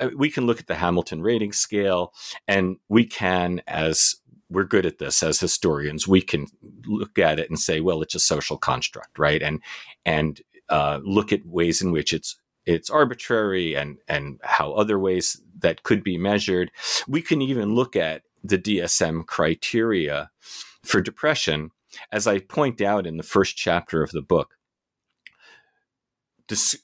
uh, 0.00 0.08
we 0.16 0.30
can 0.30 0.46
look 0.46 0.60
at 0.60 0.66
the 0.66 0.74
hamilton 0.74 1.22
rating 1.22 1.52
scale 1.52 2.12
and 2.46 2.76
we 2.88 3.04
can 3.04 3.60
as 3.66 4.16
we're 4.50 4.64
good 4.64 4.84
at 4.84 4.98
this 4.98 5.22
as 5.22 5.40
historians 5.40 6.06
we 6.06 6.20
can 6.20 6.46
look 6.86 7.18
at 7.18 7.38
it 7.38 7.48
and 7.48 7.58
say 7.58 7.80
well 7.80 8.02
it's 8.02 8.14
a 8.14 8.20
social 8.20 8.58
construct 8.58 9.18
right? 9.18 9.42
And 9.42 9.60
and 10.04 10.40
uh, 10.68 11.00
look 11.04 11.32
at 11.32 11.46
ways 11.46 11.80
in 11.80 11.92
which 11.92 12.12
it's 12.12 12.36
it's 12.66 12.90
arbitrary 12.90 13.74
and 13.74 13.98
and 14.08 14.40
how 14.42 14.72
other 14.72 14.98
ways 14.98 15.40
that 15.58 15.82
could 15.82 16.02
be 16.02 16.18
measured. 16.18 16.70
We 17.06 17.22
can 17.22 17.40
even 17.40 17.74
look 17.74 17.96
at 17.96 18.22
the 18.42 18.58
DSM 18.58 19.26
criteria 19.26 20.30
for 20.82 21.00
depression, 21.00 21.70
as 22.10 22.26
I 22.26 22.40
point 22.40 22.80
out 22.80 23.06
in 23.06 23.16
the 23.16 23.22
first 23.22 23.56
chapter 23.56 24.02
of 24.02 24.10
the 24.10 24.22
book, 24.22 24.56
dis- 26.48 26.82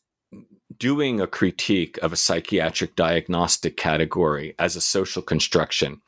doing 0.79 1.21
a 1.21 1.27
critique 1.27 1.99
of 2.03 2.13
a 2.13 2.17
psychiatric 2.17 2.97
diagnostic 2.97 3.77
category 3.77 4.55
as 4.59 4.77
a 4.77 4.81
social 4.81 5.23
construction, 5.23 6.01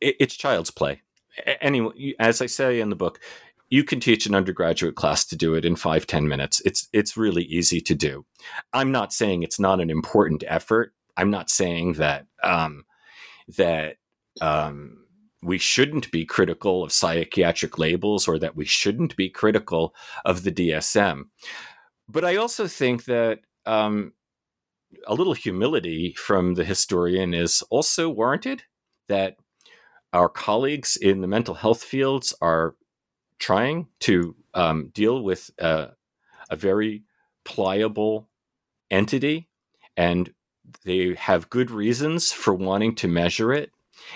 it, 0.00 0.16
it's 0.20 0.36
child's 0.36 0.70
play. 0.70 1.02
A- 1.46 1.62
Anyway, 1.62 2.14
as 2.18 2.42
I 2.42 2.46
say 2.46 2.80
in 2.80 2.90
the 2.90 2.96
book, 2.96 3.20
you 3.70 3.84
can 3.84 4.00
teach 4.00 4.26
an 4.26 4.34
undergraduate 4.34 4.96
class 4.96 5.24
to 5.26 5.36
do 5.36 5.54
it 5.54 5.64
in 5.64 5.76
five 5.76 6.06
ten 6.06 6.28
minutes. 6.28 6.60
It's 6.64 6.88
it's 6.92 7.16
really 7.16 7.44
easy 7.44 7.80
to 7.82 7.94
do. 7.94 8.26
I'm 8.72 8.90
not 8.92 9.12
saying 9.12 9.42
it's 9.42 9.60
not 9.60 9.80
an 9.80 9.90
important 9.90 10.42
effort. 10.46 10.92
I'm 11.16 11.30
not 11.30 11.50
saying 11.50 11.94
that 11.94 12.26
um, 12.42 12.84
that 13.56 13.96
um, 14.40 15.04
we 15.42 15.58
shouldn't 15.58 16.10
be 16.10 16.24
critical 16.24 16.82
of 16.82 16.92
psychiatric 16.92 17.78
labels 17.78 18.28
or 18.28 18.38
that 18.38 18.56
we 18.56 18.64
shouldn't 18.64 19.16
be 19.16 19.28
critical 19.28 19.94
of 20.24 20.42
the 20.42 20.52
DSM. 20.52 21.24
But 22.10 22.24
I 22.24 22.36
also 22.36 22.66
think 22.66 23.04
that 23.04 23.40
um, 23.66 24.12
a 25.06 25.14
little 25.14 25.34
humility 25.34 26.14
from 26.14 26.54
the 26.54 26.64
historian 26.64 27.34
is 27.34 27.62
also 27.70 28.08
warranted, 28.08 28.64
that 29.08 29.36
our 30.12 30.28
colleagues 30.28 30.96
in 30.96 31.20
the 31.20 31.28
mental 31.28 31.54
health 31.54 31.84
fields 31.84 32.34
are 32.40 32.74
trying 33.38 33.86
to 34.00 34.34
um, 34.54 34.90
deal 34.92 35.22
with 35.22 35.50
uh, 35.60 35.88
a 36.50 36.56
very 36.56 37.04
pliable 37.44 38.28
entity 38.90 39.48
and 39.96 40.32
they 40.84 41.14
have 41.14 41.50
good 41.50 41.70
reasons 41.70 42.32
for 42.32 42.54
wanting 42.54 42.94
to 42.96 43.08
measure 43.08 43.52
it 43.52 43.70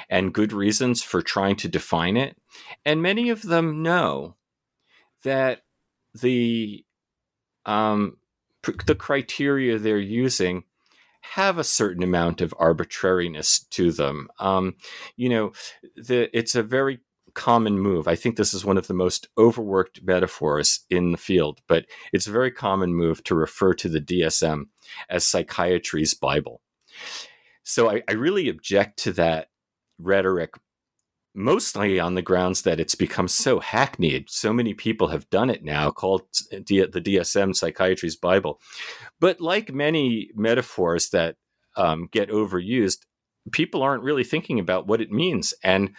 and 0.08 0.34
good 0.34 0.52
reasons 0.52 1.02
for 1.02 1.22
trying 1.22 1.56
to 1.56 1.68
define 1.68 2.16
it. 2.16 2.36
And 2.84 3.02
many 3.02 3.30
of 3.30 3.42
them 3.42 3.82
know 3.82 4.36
that 5.22 5.62
the 6.14 6.84
um, 7.66 8.16
pr- 8.62 8.72
the 8.86 8.94
criteria 8.94 9.78
they're 9.78 9.98
using 9.98 10.64
have 11.32 11.56
a 11.56 11.64
certain 11.64 12.02
amount 12.02 12.40
of 12.40 12.54
arbitrariness 12.58 13.60
to 13.70 13.92
them. 13.92 14.28
Um, 14.38 14.76
you 15.16 15.28
know, 15.28 15.52
the, 15.96 16.28
it's 16.36 16.54
a 16.54 16.62
very 16.62 17.00
common 17.34 17.78
move. 17.78 18.06
I 18.06 18.14
think 18.14 18.36
this 18.36 18.54
is 18.54 18.64
one 18.64 18.78
of 18.78 18.86
the 18.86 18.94
most 18.94 19.28
overworked 19.36 20.02
metaphors 20.02 20.80
in 20.90 21.12
the 21.12 21.18
field, 21.18 21.60
but 21.66 21.86
it's 22.12 22.26
a 22.26 22.32
very 22.32 22.50
common 22.50 22.94
move 22.94 23.24
to 23.24 23.34
refer 23.34 23.74
to 23.74 23.88
the 23.88 24.00
DSM 24.00 24.66
as 25.08 25.26
psychiatry's 25.26 26.14
Bible. 26.14 26.60
So 27.64 27.90
I, 27.90 28.02
I 28.08 28.12
really 28.12 28.48
object 28.48 28.98
to 29.00 29.12
that 29.14 29.48
rhetoric 29.98 30.54
mostly 31.34 31.98
on 31.98 32.14
the 32.14 32.22
grounds 32.22 32.62
that 32.62 32.78
it's 32.78 32.94
become 32.94 33.28
so 33.28 33.58
hackneyed. 33.58 34.30
So 34.30 34.52
many 34.52 34.72
people 34.72 35.08
have 35.08 35.28
done 35.30 35.50
it 35.50 35.64
now, 35.64 35.90
called 35.90 36.22
D- 36.64 36.86
the 36.86 37.00
DSM 37.00 37.54
Psychiatry's 37.54 38.16
Bible. 38.16 38.60
But 39.20 39.40
like 39.40 39.72
many 39.72 40.30
metaphors 40.34 41.10
that 41.10 41.36
um, 41.76 42.08
get 42.12 42.30
overused, 42.30 42.98
people 43.50 43.82
aren't 43.82 44.04
really 44.04 44.24
thinking 44.24 44.60
about 44.60 44.86
what 44.86 45.00
it 45.00 45.10
means. 45.10 45.52
And, 45.64 45.90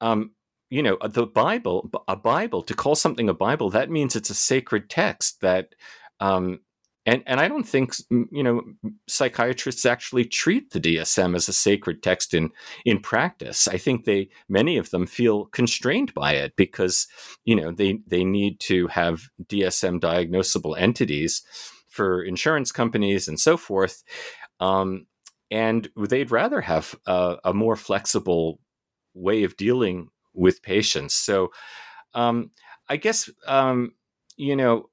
um, 0.00 0.32
you 0.70 0.82
know, 0.82 0.96
the 1.04 1.26
Bible, 1.26 1.90
a 2.08 2.16
Bible, 2.16 2.62
to 2.62 2.74
call 2.74 2.94
something 2.94 3.28
a 3.28 3.34
Bible, 3.34 3.70
that 3.70 3.90
means 3.90 4.16
it's 4.16 4.30
a 4.30 4.34
sacred 4.34 4.88
text 4.88 5.40
that. 5.42 5.74
Um, 6.20 6.60
and, 7.06 7.22
and 7.26 7.38
I 7.38 7.48
don't 7.48 7.68
think 7.68 7.94
you 8.10 8.42
know 8.42 8.62
psychiatrists 9.08 9.84
actually 9.84 10.24
treat 10.24 10.70
the 10.70 10.80
DSM 10.80 11.36
as 11.36 11.48
a 11.48 11.52
sacred 11.52 12.02
text 12.02 12.32
in 12.32 12.50
in 12.84 13.00
practice. 13.00 13.68
I 13.68 13.76
think 13.76 14.04
they 14.04 14.30
many 14.48 14.78
of 14.78 14.90
them 14.90 15.06
feel 15.06 15.46
constrained 15.46 16.14
by 16.14 16.32
it 16.32 16.56
because 16.56 17.06
you 17.44 17.56
know 17.56 17.72
they 17.72 18.00
they 18.06 18.24
need 18.24 18.58
to 18.60 18.86
have 18.88 19.28
DSM 19.46 20.00
diagnosable 20.00 20.78
entities 20.78 21.42
for 21.88 22.22
insurance 22.22 22.72
companies 22.72 23.28
and 23.28 23.38
so 23.38 23.56
forth, 23.56 24.02
um, 24.60 25.06
and 25.50 25.88
they'd 26.08 26.30
rather 26.30 26.62
have 26.62 26.94
a, 27.06 27.36
a, 27.44 27.54
more 27.54 27.76
flexible 27.76 28.58
way 29.14 29.44
of 29.44 29.56
dealing 29.56 30.08
with 30.32 30.62
patients. 30.62 31.14
So 31.14 31.52
um, 32.14 32.50
I 32.88 32.96
guess 32.96 33.28
um, 33.46 33.92
you 34.36 34.56
know. 34.56 34.88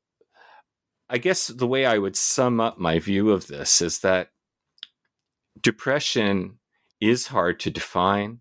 I 1.13 1.17
guess 1.17 1.47
the 1.47 1.67
way 1.67 1.85
I 1.85 1.97
would 1.97 2.15
sum 2.15 2.61
up 2.61 2.77
my 2.77 2.97
view 2.97 3.31
of 3.31 3.47
this 3.47 3.81
is 3.81 3.99
that 3.99 4.29
depression 5.59 6.59
is 7.01 7.27
hard 7.27 7.59
to 7.59 7.69
define, 7.69 8.39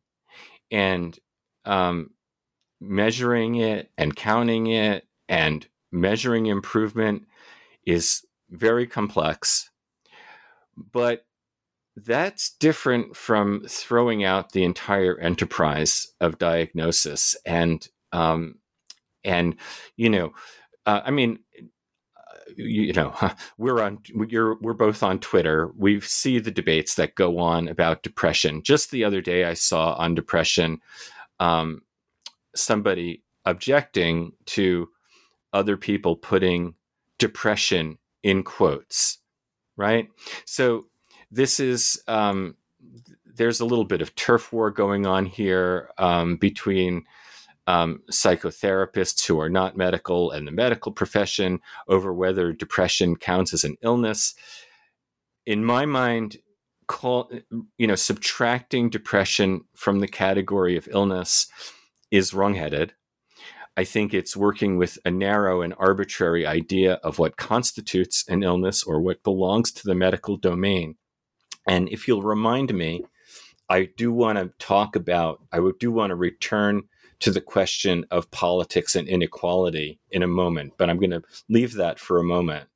and 0.71 1.19
um, 1.65 2.11
measuring 2.81 3.57
it 3.57 3.91
and 3.99 4.15
counting 4.15 4.69
it 4.69 5.09
and 5.29 5.67
measuring 5.91 6.47
improvement 6.47 7.27
is 7.85 8.25
very 8.51 8.87
complex. 8.87 9.71
But 10.77 11.27
that's 11.97 12.55
different 12.61 13.17
from 13.17 13.65
throwing 13.69 14.23
out 14.23 14.53
the 14.53 14.63
entire 14.63 15.19
enterprise 15.19 16.07
of 16.21 16.39
diagnosis 16.39 17.35
and 17.45 17.87
um, 18.13 18.61
and 19.25 19.57
you 19.97 20.09
know, 20.09 20.35
uh, 20.87 21.01
I 21.05 21.11
mean, 21.11 21.41
you 22.57 22.93
know, 22.93 23.15
we're 23.59 23.81
on 23.81 23.99
you're 24.29 24.57
we're 24.61 24.75
both 24.75 25.03
on 25.03 25.19
Twitter. 25.19 25.71
We 25.77 26.01
see 26.01 26.39
the 26.39 26.51
debates 26.51 26.95
that 26.97 27.15
go 27.15 27.39
on 27.39 27.69
about 27.69 28.03
depression. 28.03 28.63
Just 28.63 28.91
the 28.91 29.05
other 29.05 29.21
day, 29.21 29.45
I 29.45 29.55
saw 29.55 29.95
on 29.95 30.15
depression 30.15 30.81
um, 31.39 31.83
somebody 32.55 33.23
objecting 33.45 34.33
to 34.47 34.89
other 35.53 35.77
people 35.77 36.17
putting 36.17 36.75
depression 37.19 37.99
in 38.23 38.43
quotes, 38.43 39.19
right? 39.77 40.09
So 40.45 40.87
this 41.31 41.61
is 41.61 42.03
um, 42.07 42.57
there's 43.25 43.61
a 43.61 43.65
little 43.65 43.85
bit 43.85 44.03
of 44.03 44.15
turf 44.15 44.53
war 44.53 44.71
going 44.71 45.07
on 45.07 45.27
here 45.27 45.91
um, 45.99 46.37
between 46.37 47.05
um, 47.71 48.03
psychotherapists 48.11 49.25
who 49.27 49.39
are 49.39 49.49
not 49.49 49.77
medical 49.77 50.33
and 50.33 50.45
the 50.45 50.51
medical 50.51 50.91
profession 50.91 51.61
over 51.87 52.13
whether 52.13 52.53
depression 52.53 53.15
counts 53.15 53.55
as 53.55 53.63
an 53.63 53.77
illness. 53.81 54.35
In 55.47 55.65
my 55.65 55.87
mind, 55.87 56.39
call 56.89 57.31
you 57.79 57.87
know 57.87 57.95
subtracting 57.95 58.91
depression 58.91 59.63
from 59.77 60.01
the 60.01 60.09
category 60.09 60.77
of 60.77 60.89
illness 60.91 61.47
is 62.11 62.35
wrongheaded. 62.35 62.93
I 63.77 63.85
think 63.85 64.13
it's 64.13 64.37
working 64.37 64.77
with 64.77 64.99
a 65.05 65.11
narrow 65.13 65.63
and 65.63 65.73
arbitrary 65.79 66.45
idea 66.45 66.95
of 67.05 67.21
what 67.21 67.37
constitutes 67.37 68.25
an 68.29 68.43
illness 68.43 68.83
or 68.83 69.01
what 69.01 69.23
belongs 69.23 69.71
to 69.73 69.85
the 69.85 69.95
medical 69.95 70.37
domain. 70.37 70.97
And 71.69 71.89
if 71.89 72.09
you'll 72.09 72.23
remind 72.23 72.75
me, 72.75 73.05
I 73.69 73.91
do 73.97 74.13
want 74.13 74.39
to 74.39 74.53
talk 74.59 74.97
about, 74.97 75.41
I 75.53 75.61
do 75.79 75.93
want 75.93 76.11
to 76.11 76.17
return 76.17 76.89
to 77.21 77.31
the 77.31 77.41
question 77.41 78.05
of 78.11 78.31
politics 78.31 78.97
and 78.97 79.09
inequality 79.09 80.01
in 80.11 80.23
a 80.23 80.29
moment, 80.29 80.73
but 80.79 80.89
I'm 80.89 80.99
going 80.99 81.11
to 81.11 81.23
leave 81.49 81.75
that 81.75 81.99
for 81.99 82.19
a 82.19 82.25
moment. 82.25 82.69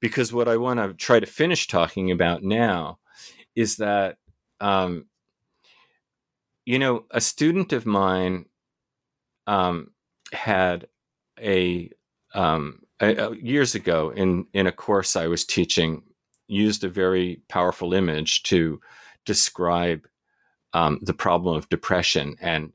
Because 0.00 0.32
what 0.32 0.48
I 0.48 0.56
want 0.56 0.80
to 0.80 0.94
try 0.94 1.20
to 1.20 1.26
finish 1.26 1.66
talking 1.66 2.10
about 2.10 2.42
now 2.42 2.98
is 3.54 3.76
that, 3.76 4.16
um, 4.60 5.06
you 6.64 6.78
know, 6.78 7.04
a 7.10 7.20
student 7.20 7.72
of 7.72 7.86
mine 7.86 8.46
um, 9.46 9.92
had 10.32 10.88
a, 11.40 11.90
um, 12.34 12.80
a, 13.00 13.14
a, 13.14 13.36
years 13.36 13.74
ago 13.74 14.10
in 14.10 14.46
in 14.52 14.66
a 14.66 14.72
course 14.72 15.16
I 15.16 15.26
was 15.26 15.44
teaching 15.44 16.02
used 16.48 16.84
a 16.84 16.88
very 16.88 17.42
powerful 17.48 17.92
image 17.92 18.42
to 18.44 18.80
describe 19.24 20.06
um, 20.72 20.98
the 21.02 21.14
problem 21.14 21.56
of 21.56 21.68
depression 21.68 22.36
and 22.40 22.72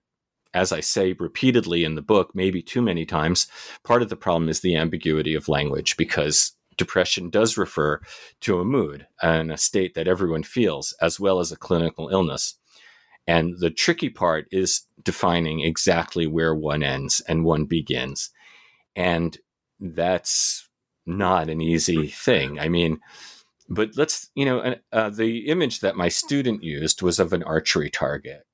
as 0.54 0.72
I 0.72 0.80
say 0.80 1.14
repeatedly 1.14 1.84
in 1.84 1.96
the 1.96 2.02
book, 2.02 2.32
maybe 2.34 2.62
too 2.62 2.82
many 2.82 3.06
times, 3.06 3.48
part 3.84 4.02
of 4.02 4.10
the 4.10 4.16
problem 4.16 4.50
is 4.50 4.60
the 4.60 4.76
ambiguity 4.76 5.34
of 5.36 5.48
language 5.48 5.98
because 5.98 6.54
depression 6.78 7.30
does 7.30 7.58
refer 7.58 8.02
to 8.42 8.60
a 8.60 8.66
mood 8.66 9.08
and 9.22 9.52
a 9.52 9.58
state 9.58 9.94
that 9.94 10.08
everyone 10.08 10.44
feels, 10.44 10.94
as 11.02 11.20
well 11.20 11.40
as 11.40 11.52
a 11.52 11.58
clinical 11.58 12.10
illness. 12.10 12.56
And 13.28 13.60
the 13.60 13.70
tricky 13.70 14.10
part 14.10 14.48
is 14.52 14.82
defining 15.04 15.62
exactly 15.62 16.28
where 16.28 16.56
one 16.56 16.84
ends 16.84 17.22
and 17.28 17.44
one 17.44 17.66
begins. 17.66 18.32
And 18.96 19.38
that's 19.80 20.68
not 21.06 21.50
an 21.50 21.62
easy 21.62 22.08
thing. 22.08 22.60
I 22.60 22.68
mean, 22.68 23.00
but 23.70 23.92
let's, 23.96 24.30
you 24.36 24.46
know, 24.46 24.76
uh, 24.92 25.10
the 25.10 25.48
image 25.48 25.80
that 25.80 25.96
my 25.96 26.10
student 26.10 26.64
used 26.64 27.02
was 27.02 27.20
of 27.20 27.32
an 27.32 27.44
archery 27.44 27.90
target. 27.90 28.46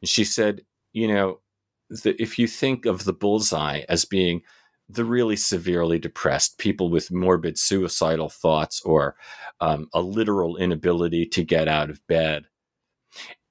And 0.00 0.08
she 0.08 0.24
said, 0.24 0.62
you 0.92 1.08
know, 1.08 1.40
the, 1.88 2.20
if 2.20 2.38
you 2.38 2.46
think 2.46 2.86
of 2.86 3.04
the 3.04 3.12
bullseye 3.12 3.82
as 3.88 4.04
being 4.04 4.42
the 4.88 5.04
really 5.04 5.36
severely 5.36 5.98
depressed, 5.98 6.58
people 6.58 6.90
with 6.90 7.12
morbid 7.12 7.58
suicidal 7.58 8.28
thoughts 8.28 8.80
or 8.82 9.16
um, 9.60 9.88
a 9.94 10.00
literal 10.00 10.56
inability 10.56 11.26
to 11.26 11.44
get 11.44 11.68
out 11.68 11.90
of 11.90 12.04
bed. 12.08 12.44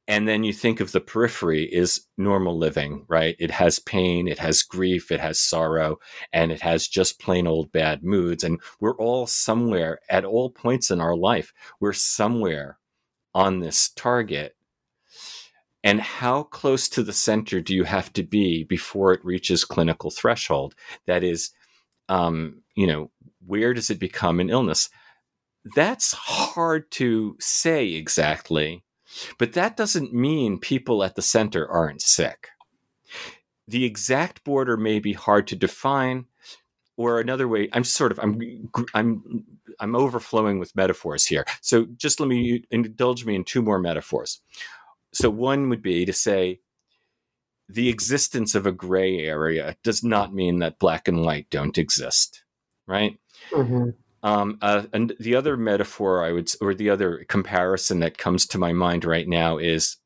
And 0.07 0.27
then 0.27 0.43
you 0.43 0.53
think 0.53 0.79
of 0.79 0.91
the 0.91 1.01
periphery 1.01 1.65
is 1.65 2.07
normal 2.17 2.57
living, 2.57 3.05
right? 3.07 3.35
It 3.37 3.51
has 3.51 3.77
pain, 3.77 4.27
it 4.27 4.39
has 4.39 4.63
grief, 4.63 5.11
it 5.11 5.19
has 5.19 5.39
sorrow, 5.39 5.97
and 6.33 6.51
it 6.51 6.61
has 6.61 6.87
just 6.87 7.19
plain 7.19 7.45
old 7.45 7.71
bad 7.71 8.03
moods. 8.03 8.43
And 8.43 8.59
we're 8.79 8.97
all 8.97 9.27
somewhere 9.27 9.99
at 10.09 10.25
all 10.25 10.49
points 10.49 10.89
in 10.89 10.99
our 10.99 11.15
life, 11.15 11.53
we're 11.79 11.93
somewhere 11.93 12.79
on 13.35 13.59
this 13.59 13.89
target 13.89 14.55
and 15.83 16.01
how 16.01 16.43
close 16.43 16.89
to 16.89 17.03
the 17.03 17.13
center 17.13 17.61
do 17.61 17.73
you 17.73 17.83
have 17.85 18.11
to 18.13 18.23
be 18.23 18.63
before 18.63 19.13
it 19.13 19.23
reaches 19.23 19.63
clinical 19.63 20.11
threshold? 20.11 20.75
That 21.07 21.23
is 21.23 21.51
um, 22.09 22.61
you 22.75 22.87
know 22.87 23.11
where 23.45 23.73
does 23.73 23.89
it 23.89 23.99
become 23.99 24.39
an 24.39 24.49
illness? 24.49 24.89
That's 25.75 26.13
hard 26.13 26.89
to 26.91 27.35
say 27.39 27.93
exactly 27.93 28.83
but 29.37 29.53
that 29.53 29.77
doesn't 29.77 30.13
mean 30.13 30.59
people 30.59 31.03
at 31.03 31.15
the 31.15 31.21
center 31.21 31.67
aren't 31.67 32.01
sick. 32.01 32.49
The 33.67 33.85
exact 33.85 34.43
border 34.43 34.77
may 34.77 34.99
be 34.99 35.13
hard 35.13 35.47
to 35.47 35.55
define 35.55 36.25
or 36.97 37.19
another 37.21 37.47
way 37.47 37.69
i'm 37.71 37.85
sort 37.85 38.11
of 38.11 38.19
i'm 38.19 38.69
i'm 38.93 39.45
i'm 39.79 39.95
overflowing 39.95 40.59
with 40.59 40.75
metaphors 40.75 41.25
here. 41.25 41.45
So 41.61 41.85
just 41.95 42.19
let 42.19 42.27
me 42.27 42.63
indulge 42.71 43.25
me 43.25 43.35
in 43.35 43.43
two 43.45 43.61
more 43.61 43.79
metaphors 43.79 44.41
so 45.13 45.29
one 45.29 45.69
would 45.69 45.81
be 45.81 46.05
to 46.05 46.13
say 46.13 46.59
the 47.67 47.89
existence 47.89 48.55
of 48.55 48.65
a 48.65 48.71
gray 48.71 49.19
area 49.19 49.75
does 49.83 50.03
not 50.03 50.33
mean 50.33 50.59
that 50.59 50.79
black 50.79 51.07
and 51.07 51.23
white 51.23 51.49
don't 51.49 51.77
exist, 51.77 52.43
right? 52.87 53.19
Mm-hmm. 53.51 53.89
Um, 54.21 54.57
uh, 54.61 54.83
and 54.91 55.13
the 55.19 55.35
other 55.35 55.55
metaphor 55.55 56.25
I 56.25 56.31
would, 56.31 56.51
or 56.59 56.73
the 56.73 56.89
other 56.89 57.25
comparison 57.29 57.99
that 57.99 58.17
comes 58.17 58.45
to 58.47 58.57
my 58.57 58.73
mind 58.73 59.05
right 59.05 59.27
now 59.27 59.57
is, 59.57 59.97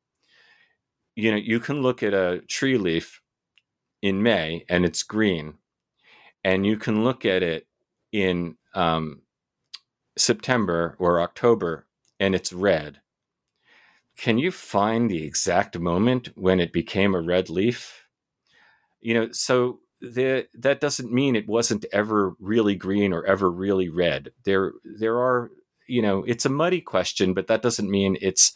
you 1.16 1.32
know, 1.32 1.38
you 1.38 1.60
can 1.60 1.82
look 1.82 2.04
at 2.04 2.14
a 2.14 2.42
tree 2.48 2.78
leaf 2.78 3.22
in 4.02 4.22
May 4.22 4.66
and 4.70 4.86
it's 4.86 5.04
green, 5.04 5.56
and 6.44 6.66
you 6.66 6.78
can 6.78 7.04
look 7.04 7.26
at 7.26 7.42
it 7.44 7.66
in 8.12 8.58
um, 8.76 9.22
September 10.18 10.96
or 11.00 11.22
October 11.22 11.88
and 12.20 12.36
it's 12.36 12.54
red 12.54 13.00
can 14.18 14.38
you 14.38 14.52
find 14.52 15.10
the 15.10 15.24
exact 15.24 15.78
moment 15.78 16.30
when 16.36 16.60
it 16.60 16.72
became 16.72 17.16
a 17.16 17.22
red 17.22 17.50
leaf? 17.50 18.08
You 19.02 19.14
know, 19.14 19.32
so 19.32 19.80
the, 20.02 20.48
that 20.54 20.82
doesn't 20.82 21.12
mean 21.12 21.36
it 21.36 21.48
wasn't 21.48 21.86
ever 21.92 22.36
really 22.40 22.76
green 22.76 23.14
or 23.14 23.26
ever 23.26 23.50
really 23.50 23.90
red. 23.90 24.32
There, 24.44 24.74
there 24.84 25.18
are, 25.18 25.52
you 25.88 26.02
know, 26.02 26.24
it's 26.26 26.46
a 26.46 26.50
muddy 26.50 26.82
question, 26.82 27.34
but 27.34 27.48
that 27.48 27.62
doesn't 27.62 27.90
mean 27.90 28.18
it's, 28.22 28.54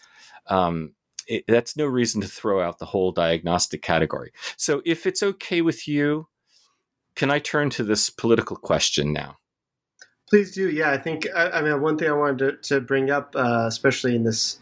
um, 0.48 0.94
it, 1.28 1.44
that's 1.48 1.76
no 1.76 1.86
reason 1.86 2.22
to 2.22 2.28
throw 2.28 2.62
out 2.62 2.80
the 2.80 2.86
whole 2.86 3.12
diagnostic 3.12 3.82
category. 3.82 4.32
So, 4.56 4.82
if 4.86 5.06
it's 5.06 5.22
okay 5.22 5.62
with 5.62 5.88
you, 5.88 6.28
can 7.16 7.30
I 7.30 7.40
turn 7.40 7.70
to 7.72 7.84
this 7.84 8.10
political 8.10 8.56
question 8.56 9.12
now? 9.12 9.38
Please 10.30 10.54
do. 10.54 10.70
Yeah, 10.70 10.92
I 10.92 10.98
think 10.98 11.28
I, 11.36 11.50
I 11.50 11.62
mean 11.62 11.82
one 11.82 11.98
thing 11.98 12.10
I 12.10 12.14
wanted 12.14 12.64
to, 12.64 12.76
to 12.76 12.82
bring 12.82 13.10
up, 13.10 13.36
uh, 13.36 13.66
especially 13.68 14.16
in 14.16 14.24
this 14.24 14.60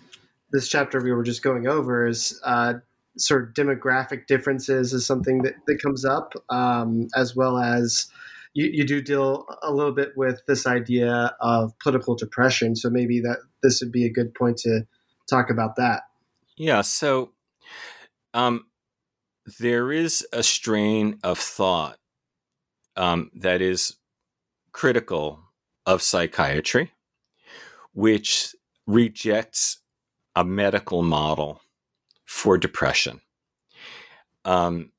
this 0.51 0.67
chapter 0.67 1.01
we 1.01 1.11
were 1.11 1.23
just 1.23 1.43
going 1.43 1.67
over 1.67 2.05
is 2.07 2.39
uh, 2.43 2.75
sort 3.17 3.43
of 3.43 3.53
demographic 3.53 4.27
differences 4.27 4.93
is 4.93 5.05
something 5.05 5.41
that, 5.43 5.55
that 5.67 5.81
comes 5.81 6.05
up, 6.05 6.33
um, 6.49 7.07
as 7.15 7.35
well 7.35 7.57
as 7.57 8.07
you, 8.53 8.69
you, 8.71 8.85
do 8.85 9.01
deal 9.01 9.45
a 9.63 9.71
little 9.71 9.91
bit 9.91 10.13
with 10.15 10.41
this 10.47 10.65
idea 10.65 11.35
of 11.41 11.77
political 11.79 12.15
depression. 12.15 12.75
So 12.75 12.89
maybe 12.89 13.19
that 13.21 13.39
this 13.63 13.81
would 13.81 13.91
be 13.91 14.05
a 14.05 14.11
good 14.11 14.33
point 14.33 14.57
to 14.59 14.81
talk 15.29 15.49
about 15.49 15.75
that. 15.75 16.03
Yeah. 16.57 16.81
So 16.81 17.31
um, 18.33 18.65
there 19.59 19.91
is 19.91 20.25
a 20.31 20.43
strain 20.43 21.19
of 21.23 21.37
thought 21.37 21.97
um, 22.95 23.31
that 23.35 23.61
is 23.61 23.95
critical 24.71 25.39
of 25.85 26.01
psychiatry, 26.01 26.91
which 27.93 28.55
rejects 28.87 29.79
a 30.35 30.43
medical 30.43 31.01
model 31.01 31.61
for 32.25 32.57
depression. 32.57 33.21
Um, 34.43 34.91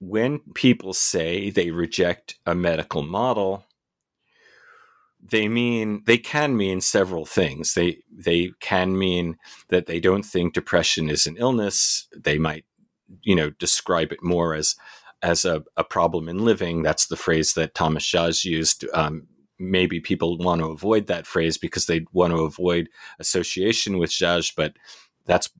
when 0.00 0.40
people 0.54 0.94
say 0.94 1.50
they 1.50 1.70
reject 1.70 2.38
a 2.46 2.54
medical 2.54 3.02
model, 3.02 3.64
they 5.22 5.48
mean 5.48 6.02
they 6.06 6.18
can 6.18 6.56
mean 6.56 6.80
several 6.80 7.26
things. 7.26 7.74
They 7.74 7.98
they 8.10 8.52
can 8.60 8.98
mean 8.98 9.36
that 9.68 9.86
they 9.86 10.00
don't 10.00 10.22
think 10.22 10.54
depression 10.54 11.10
is 11.10 11.26
an 11.26 11.36
illness. 11.36 12.08
They 12.16 12.38
might, 12.38 12.64
you 13.22 13.34
know, 13.34 13.50
describe 13.50 14.12
it 14.12 14.22
more 14.22 14.54
as 14.54 14.76
as 15.22 15.44
a, 15.44 15.62
a 15.76 15.84
problem 15.84 16.28
in 16.28 16.38
living. 16.38 16.82
That's 16.82 17.06
the 17.06 17.16
phrase 17.16 17.52
that 17.54 17.74
Thomas 17.74 18.04
Szasz 18.04 18.44
used. 18.44 18.86
Um, 18.94 19.26
maybe 19.60 20.00
people 20.00 20.38
want 20.38 20.60
to 20.60 20.68
avoid 20.68 21.06
that 21.06 21.26
phrase 21.26 21.58
because 21.58 21.86
they 21.86 22.06
want 22.12 22.32
to 22.32 22.40
avoid 22.40 22.88
association 23.18 23.98
with 23.98 24.10
Szasz, 24.10 24.52
but 24.56 24.74
that's 25.26 25.50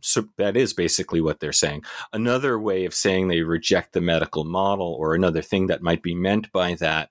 so 0.00 0.24
that 0.36 0.56
is 0.56 0.72
basically 0.72 1.20
what 1.20 1.40
they're 1.40 1.52
saying. 1.52 1.82
Another 2.12 2.58
way 2.58 2.84
of 2.84 2.94
saying 2.94 3.28
they 3.28 3.42
reject 3.42 3.92
the 3.92 4.00
medical 4.00 4.44
model, 4.44 4.94
or 4.98 5.14
another 5.14 5.42
thing 5.42 5.66
that 5.66 5.82
might 5.82 6.02
be 6.02 6.14
meant 6.14 6.52
by 6.52 6.74
that, 6.74 7.10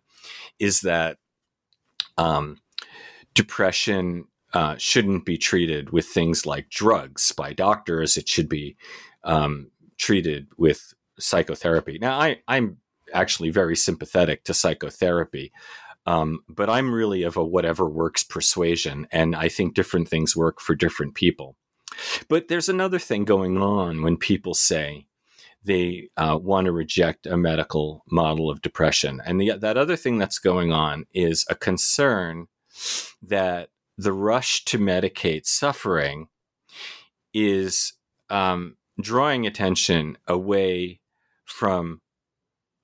is 0.59 0.81
that 0.81 1.17
um, 2.17 2.59
depression 3.33 4.25
uh, 4.53 4.75
shouldn't 4.77 5.25
be 5.25 5.37
treated 5.37 5.91
with 5.91 6.05
things 6.05 6.45
like 6.45 6.69
drugs 6.69 7.31
by 7.31 7.53
doctors. 7.53 8.17
It 8.17 8.27
should 8.27 8.49
be 8.49 8.77
um, 9.23 9.69
treated 9.97 10.47
with 10.57 10.93
psychotherapy. 11.19 11.97
Now, 11.99 12.19
I, 12.19 12.37
I'm 12.47 12.77
actually 13.13 13.49
very 13.49 13.75
sympathetic 13.75 14.43
to 14.45 14.53
psychotherapy. 14.53 15.51
Um, 16.07 16.39
but 16.47 16.69
I'm 16.69 16.93
really 16.93 17.23
of 17.23 17.35
a 17.35 17.45
whatever 17.45 17.87
works 17.87 18.23
persuasion, 18.23 19.07
and 19.11 19.35
I 19.35 19.49
think 19.49 19.75
different 19.75 20.07
things 20.07 20.37
work 20.37 20.61
for 20.61 20.73
different 20.73 21.15
people. 21.15 21.57
But 22.29 22.47
there's 22.47 22.69
another 22.69 22.97
thing 22.97 23.25
going 23.25 23.57
on 23.57 24.01
when 24.01 24.15
people 24.15 24.53
say 24.53 25.07
they 25.63 26.09
uh, 26.15 26.39
want 26.41 26.65
to 26.65 26.71
reject 26.71 27.27
a 27.27 27.35
medical 27.35 28.03
model 28.09 28.49
of 28.49 28.61
depression. 28.61 29.21
And 29.25 29.41
the, 29.41 29.57
that 29.57 29.77
other 29.77 29.97
thing 29.97 30.17
that's 30.17 30.39
going 30.39 30.71
on 30.71 31.05
is 31.13 31.45
a 31.49 31.55
concern 31.55 32.47
that 33.21 33.69
the 33.97 34.13
rush 34.13 34.63
to 34.65 34.79
medicate 34.79 35.45
suffering 35.45 36.29
is 37.33 37.93
um, 38.29 38.77
drawing 39.01 39.45
attention 39.45 40.17
away 40.25 41.01
from 41.43 42.01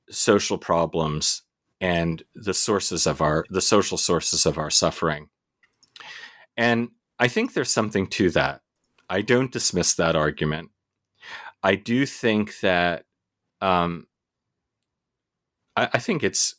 social 0.09 0.57
problems 0.57 1.43
and 1.83 2.23
the 2.33 2.53
sources 2.53 3.05
of 3.05 3.21
our 3.21 3.45
the 3.49 3.59
social 3.59 3.97
sources 3.97 4.45
of 4.45 4.57
our 4.57 4.69
suffering. 4.69 5.27
And 6.55 6.89
i 7.19 7.27
think 7.27 7.53
there's 7.53 7.73
something 7.73 8.07
to 8.07 8.29
that. 8.29 8.61
I 9.09 9.21
don't 9.21 9.51
dismiss 9.51 9.93
that 9.95 10.15
argument. 10.15 10.69
I 11.61 11.75
do 11.75 12.05
think 12.05 12.61
that 12.61 13.03
um, 13.59 14.07
I, 15.75 15.89
I 15.93 15.99
think 15.99 16.23
it's 16.23 16.55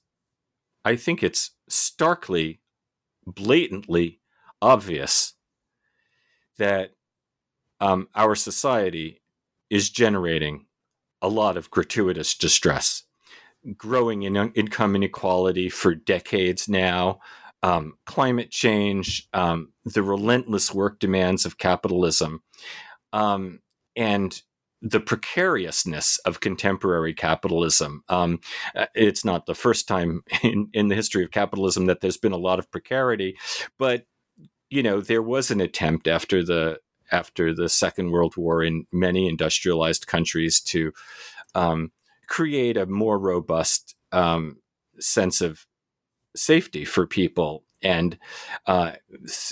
i 0.84 0.94
think 0.94 1.22
it's 1.22 1.52
starkly 1.70 2.60
blatantly 3.26 4.20
obvious 4.60 5.32
that 6.58 6.90
um, 7.80 8.08
our 8.14 8.34
society 8.34 9.22
is 9.70 9.88
generating 9.88 10.66
a 11.22 11.28
lot 11.28 11.56
of 11.56 11.70
gratuitous 11.70 12.34
distress 12.34 13.03
growing 13.76 14.22
in 14.22 14.36
income 14.54 14.94
inequality 14.96 15.68
for 15.68 15.94
decades 15.94 16.68
now, 16.68 17.20
um, 17.62 17.94
climate 18.04 18.50
change, 18.50 19.28
um, 19.32 19.72
the 19.84 20.02
relentless 20.02 20.74
work 20.74 20.98
demands 20.98 21.46
of 21.46 21.58
capitalism, 21.58 22.42
um, 23.12 23.60
and 23.96 24.42
the 24.82 25.00
precariousness 25.00 26.18
of 26.26 26.40
contemporary 26.40 27.14
capitalism. 27.14 28.04
Um, 28.10 28.40
uh, 28.76 28.86
it's 28.94 29.24
not 29.24 29.46
the 29.46 29.54
first 29.54 29.88
time 29.88 30.22
in, 30.42 30.68
in 30.74 30.88
the 30.88 30.94
history 30.94 31.24
of 31.24 31.30
capitalism 31.30 31.86
that 31.86 32.02
there's 32.02 32.18
been 32.18 32.32
a 32.32 32.36
lot 32.36 32.58
of 32.58 32.70
precarity, 32.70 33.36
but 33.78 34.04
you 34.68 34.82
know 34.82 35.00
there 35.00 35.22
was 35.22 35.50
an 35.50 35.60
attempt 35.60 36.06
after 36.06 36.44
the 36.44 36.80
after 37.12 37.54
the 37.54 37.68
Second 37.68 38.10
World 38.10 38.36
War 38.36 38.62
in 38.62 38.86
many 38.92 39.28
industrialized 39.28 40.06
countries 40.06 40.60
to 40.60 40.92
um, 41.54 41.92
create 42.28 42.76
a 42.76 42.86
more 42.86 43.18
robust 43.18 43.94
um, 44.12 44.58
sense 44.98 45.40
of 45.40 45.66
safety 46.36 46.84
for 46.84 47.06
people 47.06 47.64
and 47.82 48.18
uh, 48.66 48.92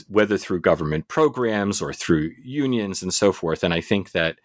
whether 0.08 0.38
through 0.38 0.60
government 0.60 1.06
programs 1.06 1.82
or 1.82 1.92
through 1.92 2.32
unions 2.42 3.02
and 3.02 3.12
so 3.12 3.30
forth. 3.30 3.62
And 3.62 3.74
I 3.74 3.80
think 3.80 4.12
that 4.12 4.38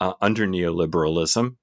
uh, 0.00 0.12
under 0.20 0.46
neoliberalism, 0.46 1.56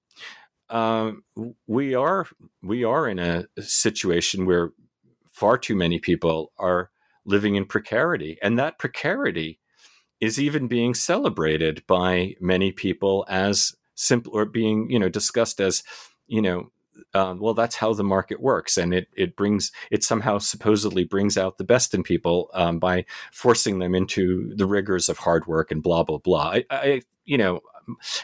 um, 0.70 1.24
we 1.66 1.96
are 1.96 2.28
we 2.62 2.84
are 2.84 3.08
in 3.08 3.20
a 3.20 3.48
situation 3.60 4.46
where 4.46 4.72
far 5.32 5.58
too 5.58 5.76
many 5.76 5.98
people 6.00 6.52
are 6.58 6.90
living 7.26 7.56
in 7.56 7.66
precarity, 7.66 8.38
and 8.42 8.60
that 8.60 8.78
precarity 8.78 9.60
is 10.20 10.40
even 10.40 10.68
being 10.68 10.94
celebrated 10.94 11.84
by 11.88 12.36
many 12.42 12.72
people 12.72 13.26
as 13.30 13.76
simple 13.96 14.32
or 14.36 14.46
being 14.46 14.90
you 14.90 15.00
know 15.00 15.10
discussed 15.10 15.62
as 15.62 15.84
you 16.28 16.42
know 16.42 16.72
um, 17.14 17.40
well 17.40 17.54
that's 17.54 17.76
how 17.76 17.94
the 17.94 18.04
market 18.04 18.42
works 18.42 18.78
and 18.78 18.94
it 18.94 19.08
it 19.16 19.36
brings 19.36 19.72
it 19.92 20.04
somehow 20.04 20.38
supposedly 20.38 21.04
brings 21.04 21.38
out 21.38 21.58
the 21.58 21.64
best 21.64 21.94
in 21.94 22.04
people 22.04 22.50
um, 22.54 22.80
by 22.80 23.06
forcing 23.32 23.80
them 23.80 23.96
into 23.96 24.54
the 24.56 24.66
rigors 24.66 25.10
of 25.10 25.20
hard 25.20 25.46
work 25.48 25.72
and 25.72 25.84
blah 25.84 26.04
blah 26.04 26.18
blah. 26.18 26.52
I, 26.52 26.66
I 26.70 27.02
you 27.26 27.38
know 27.38 27.62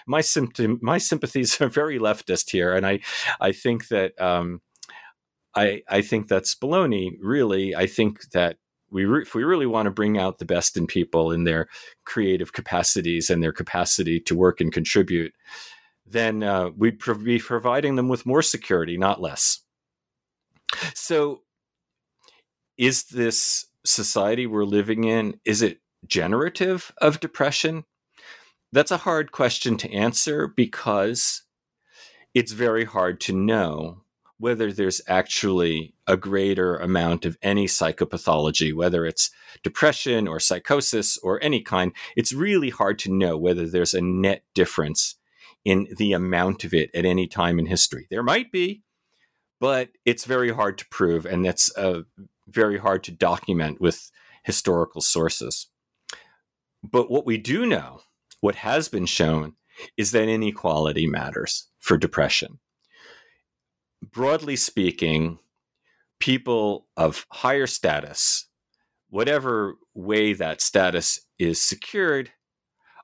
my 0.05 0.21
symptom 0.21 0.79
my 0.81 0.97
sympathies 0.97 1.59
are 1.61 1.69
very 1.69 1.99
leftist 1.99 2.51
here 2.51 2.73
and 2.73 2.85
I 2.85 2.99
I 3.39 3.51
think 3.51 3.87
that 3.89 4.19
um, 4.19 4.61
I 5.55 5.83
I 5.87 6.01
think 6.01 6.27
that's 6.27 6.55
baloney 6.55 7.11
really 7.21 7.75
I 7.75 7.87
think 7.87 8.31
that 8.31 8.57
we 8.93 9.05
re- 9.05 9.23
if 9.23 9.33
we 9.33 9.43
really 9.43 9.65
want 9.65 9.87
to 9.87 9.91
bring 9.91 10.17
out 10.17 10.37
the 10.37 10.45
best 10.45 10.77
in 10.77 10.85
people 10.85 11.31
in 11.31 11.43
their 11.43 11.67
creative 12.05 12.53
capacities 12.53 13.29
and 13.29 13.41
their 13.41 13.51
capacity 13.51 14.19
to 14.19 14.35
work 14.35 14.61
and 14.61 14.71
contribute, 14.71 15.33
then 16.05 16.43
uh, 16.43 16.69
we'd 16.75 16.99
be 17.23 17.39
providing 17.39 17.95
them 17.95 18.09
with 18.09 18.25
more 18.25 18.41
security, 18.41 18.97
not 18.97 19.21
less. 19.21 19.59
So, 20.93 21.41
is 22.77 23.03
this 23.03 23.65
society 23.85 24.47
we're 24.47 24.63
living 24.63 25.03
in 25.03 25.39
is 25.45 25.61
it 25.61 25.79
generative 26.07 26.91
of 26.99 27.19
depression? 27.19 27.85
That's 28.71 28.91
a 28.91 28.97
hard 28.97 29.31
question 29.31 29.77
to 29.77 29.93
answer 29.93 30.47
because 30.47 31.43
it's 32.33 32.51
very 32.51 32.85
hard 32.85 33.21
to 33.21 33.33
know 33.33 34.01
whether 34.39 34.73
there's 34.73 35.01
actually 35.07 35.93
a 36.07 36.17
greater 36.17 36.75
amount 36.77 37.23
of 37.23 37.37
any 37.41 37.65
psychopathology, 37.65 38.73
whether 38.73 39.05
it's 39.05 39.29
depression 39.63 40.27
or 40.27 40.39
psychosis 40.39 41.17
or 41.19 41.41
any 41.41 41.61
kind. 41.61 41.93
It's 42.17 42.33
really 42.33 42.71
hard 42.71 42.97
to 42.99 43.13
know 43.13 43.37
whether 43.37 43.67
there's 43.67 43.93
a 43.93 44.01
net 44.01 44.43
difference 44.55 45.15
in 45.65 45.87
the 45.97 46.13
amount 46.13 46.63
of 46.63 46.73
it 46.73 46.89
at 46.93 47.05
any 47.05 47.27
time 47.27 47.59
in 47.59 47.65
history. 47.65 48.07
There 48.09 48.23
might 48.23 48.51
be, 48.51 48.83
but 49.59 49.89
it's 50.05 50.25
very 50.25 50.51
hard 50.51 50.77
to 50.79 50.87
prove, 50.89 51.25
and 51.25 51.45
that's 51.45 51.75
uh, 51.77 52.01
very 52.47 52.77
hard 52.77 53.03
to 53.05 53.11
document 53.11 53.79
with 53.79 54.11
historical 54.43 55.01
sources. 55.01 55.67
But 56.83 57.09
what 57.09 57.25
we 57.25 57.37
do 57.37 57.65
know, 57.65 58.01
what 58.41 58.55
has 58.55 58.89
been 58.89 59.05
shown, 59.05 59.55
is 59.97 60.11
that 60.11 60.27
inequality 60.27 61.07
matters 61.07 61.69
for 61.79 61.97
depression 61.97 62.59
broadly 64.11 64.55
speaking, 64.55 65.39
people 66.19 66.87
of 66.97 67.25
higher 67.31 67.67
status, 67.67 68.47
whatever 69.09 69.75
way 69.93 70.33
that 70.33 70.61
status 70.61 71.19
is 71.39 71.61
secured, 71.61 72.31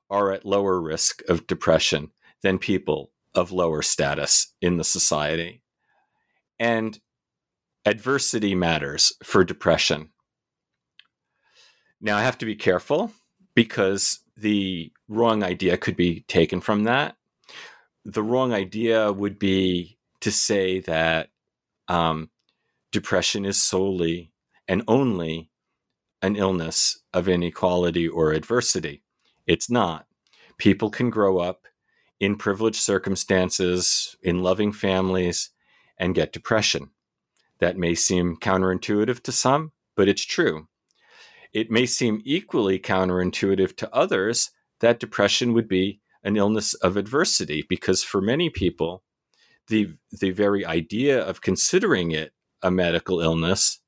are 0.08 0.32
at 0.32 0.44
lower 0.44 0.80
risk 0.80 1.22
of 1.28 1.46
depression 1.46 2.10
than 2.42 2.58
people 2.58 3.10
of 3.34 3.52
lower 3.52 3.82
status 3.82 4.54
in 4.60 4.76
the 4.76 4.84
society. 4.84 5.62
And 6.58 6.98
adversity 7.84 8.54
matters 8.54 9.12
for 9.22 9.44
depression. 9.44 10.10
Now, 12.00 12.16
I 12.16 12.22
have 12.22 12.38
to 12.38 12.46
be 12.46 12.56
careful 12.56 13.12
because 13.54 14.20
the 14.36 14.92
wrong 15.08 15.42
idea 15.42 15.76
could 15.76 15.96
be 15.96 16.20
taken 16.22 16.60
from 16.60 16.84
that. 16.84 17.16
The 18.04 18.22
wrong 18.22 18.52
idea 18.52 19.12
would 19.12 19.38
be 19.38 19.98
to 20.20 20.30
say 20.30 20.80
that 20.80 21.28
um, 21.88 22.30
depression 22.92 23.44
is 23.44 23.62
solely 23.62 24.32
and 24.66 24.82
only 24.88 25.50
an 26.22 26.36
illness 26.36 26.98
of 27.12 27.28
inequality 27.28 28.08
or 28.08 28.32
adversity. 28.32 29.02
It's 29.46 29.70
not. 29.70 30.06
People 30.58 30.90
can 30.90 31.10
grow 31.10 31.38
up 31.38 31.66
in 32.20 32.36
privileged 32.36 32.80
circumstances, 32.80 34.14
in 34.22 34.42
loving 34.42 34.72
families, 34.72 35.50
and 35.98 36.14
get 36.14 36.32
depression. 36.32 36.90
That 37.58 37.76
may 37.76 37.94
seem 37.94 38.36
counterintuitive 38.36 39.22
to 39.22 39.32
some, 39.32 39.72
but 39.96 40.08
it's 40.08 40.24
true. 40.24 40.68
It 41.52 41.70
may 41.70 41.86
seem 41.86 42.22
equally 42.24 42.78
counterintuitive 42.78 43.76
to 43.78 43.94
others 43.94 44.50
that 44.80 45.00
depression 45.00 45.52
would 45.52 45.68
be 45.68 46.00
an 46.22 46.36
illness 46.36 46.74
of 46.74 46.96
adversity 46.96 47.64
because 47.68 48.04
for 48.04 48.20
many 48.20 48.50
people, 48.50 49.02
the 49.68 49.94
the 50.10 50.30
very 50.30 50.64
idea 50.64 51.20
of 51.20 51.40
considering 51.40 52.10
it 52.10 52.32
a 52.62 52.70
medical 52.70 53.20
illness 53.20 53.80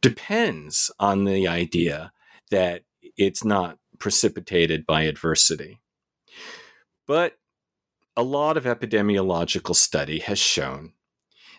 depends 0.00 0.90
on 0.98 1.24
the 1.24 1.46
idea 1.46 2.12
that 2.50 2.82
it's 3.16 3.44
not 3.44 3.78
precipitated 3.98 4.86
by 4.86 5.02
adversity. 5.02 5.80
But 7.06 7.34
a 8.18 8.22
lot 8.24 8.56
of 8.56 8.64
epidemiological 8.64 9.76
study 9.76 10.18
has 10.18 10.40
shown 10.40 10.92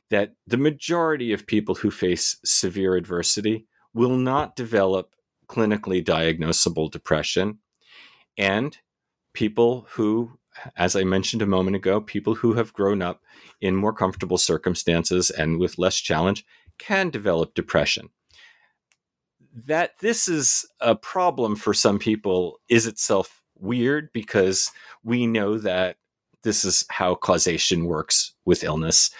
that 0.10 0.34
the 0.46 0.58
majority 0.58 1.32
of 1.32 1.48
people 1.48 1.76
who 1.76 1.90
face 1.90 2.36
severe 2.44 2.98
adversity 2.98 3.66
will 3.94 4.18
not 4.18 4.58
develop 4.58 5.16
clinically 5.48 6.04
diagnosable 6.04 6.92
depression. 6.92 7.60
And 8.38 8.78
people 9.34 9.88
who, 9.92 10.38
as 10.76 10.98
I 10.98 11.06
mentioned 11.06 11.42
a 11.42 11.48
moment 11.48 11.78
ago, 11.78 12.02
people 12.02 12.36
who 12.36 12.56
have 12.56 12.74
grown 12.74 13.02
up 13.02 13.22
in 13.62 13.74
more 13.74 13.94
comfortable 13.94 14.38
circumstances 14.38 15.30
and 15.30 15.60
with 15.60 15.80
less 15.80 15.96
challenge 15.96 16.46
can 16.78 17.10
develop 17.10 17.54
depression. 17.54 18.10
That 19.66 19.98
this 20.02 20.28
is 20.28 20.66
a 20.82 20.94
problem 20.94 21.56
for 21.56 21.74
some 21.74 22.00
people 22.00 22.60
is 22.68 22.86
itself 22.86 23.44
weird 23.56 24.10
because 24.12 24.72
we 25.06 25.26
know 25.26 25.58
that 25.58 25.96
this 26.44 26.64
is 26.64 26.86
how 26.90 27.16
causation 27.16 27.86
works 27.86 28.34
with 28.46 28.64
illness. 28.64 29.12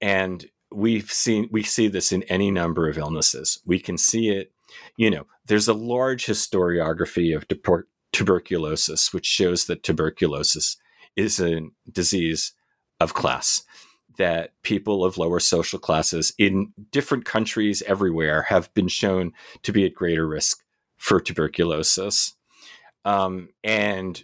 And 0.00 0.46
we've 0.70 1.10
seen 1.10 1.48
we 1.52 1.62
see 1.62 1.88
this 1.88 2.12
in 2.12 2.22
any 2.24 2.50
number 2.50 2.88
of 2.88 2.98
illnesses. 2.98 3.60
We 3.66 3.78
can 3.78 3.98
see 3.98 4.30
it, 4.30 4.52
you 4.96 5.10
know, 5.10 5.26
there's 5.46 5.68
a 5.68 5.74
large 5.74 6.26
historiography 6.26 7.36
of 7.36 7.46
tuberculosis, 8.12 9.12
which 9.12 9.26
shows 9.26 9.66
that 9.66 9.82
tuberculosis 9.82 10.76
is 11.16 11.40
a 11.40 11.60
disease 11.90 12.52
of 13.00 13.14
class 13.14 13.62
that 14.18 14.52
people 14.62 15.04
of 15.04 15.18
lower 15.18 15.40
social 15.40 15.78
classes 15.78 16.32
in 16.38 16.72
different 16.90 17.24
countries 17.24 17.82
everywhere 17.86 18.42
have 18.42 18.72
been 18.74 18.88
shown 18.88 19.32
to 19.62 19.72
be 19.72 19.84
at 19.86 19.94
greater 19.94 20.26
risk 20.26 20.62
for 20.96 21.20
tuberculosis. 21.20 22.34
Um, 23.04 23.48
and 23.64 24.22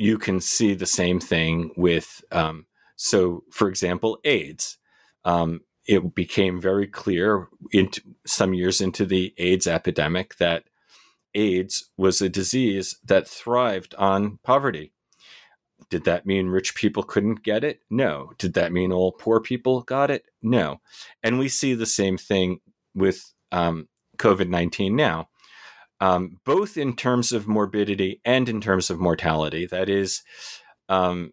you 0.00 0.16
can 0.16 0.40
see 0.40 0.72
the 0.72 0.86
same 0.86 1.20
thing 1.20 1.72
with, 1.76 2.24
um, 2.32 2.64
so 2.96 3.44
for 3.50 3.68
example, 3.68 4.18
AIDS. 4.24 4.78
Um, 5.26 5.60
it 5.86 6.14
became 6.14 6.58
very 6.58 6.86
clear 6.86 7.48
into 7.72 8.00
some 8.26 8.54
years 8.54 8.80
into 8.80 9.04
the 9.04 9.34
AIDS 9.36 9.66
epidemic 9.66 10.36
that 10.36 10.64
AIDS 11.34 11.90
was 11.98 12.22
a 12.22 12.30
disease 12.30 12.98
that 13.04 13.28
thrived 13.28 13.94
on 13.96 14.38
poverty. 14.42 14.94
Did 15.90 16.04
that 16.04 16.24
mean 16.24 16.46
rich 16.46 16.74
people 16.74 17.02
couldn't 17.02 17.42
get 17.42 17.62
it? 17.62 17.80
No. 17.90 18.32
Did 18.38 18.54
that 18.54 18.72
mean 18.72 18.92
all 18.92 19.12
poor 19.12 19.38
people 19.40 19.82
got 19.82 20.10
it? 20.10 20.24
No. 20.40 20.80
And 21.22 21.38
we 21.38 21.48
see 21.48 21.74
the 21.74 21.84
same 21.84 22.16
thing 22.16 22.60
with 22.94 23.34
um, 23.52 23.88
COVID 24.16 24.48
19 24.48 24.96
now, 24.96 25.28
um, 26.00 26.38
both 26.44 26.76
in 26.76 26.96
terms 26.96 27.32
of 27.32 27.46
morbidity 27.46 28.20
and 28.24 28.48
in 28.48 28.60
terms 28.60 28.90
of 28.90 28.98
mortality. 28.98 29.66
That 29.66 29.88
is, 29.88 30.22
um, 30.88 31.32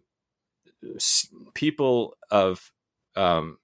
people 1.54 2.16
of 2.30 2.70
um, 3.16 3.58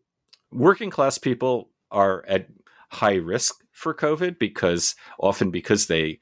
working 0.50 0.90
class 0.90 1.18
people 1.18 1.70
are 1.90 2.24
at 2.26 2.48
high 2.90 3.16
risk 3.16 3.56
for 3.72 3.94
COVID 3.94 4.38
because 4.38 4.94
often 5.18 5.50
because 5.50 5.86
they 5.86 6.20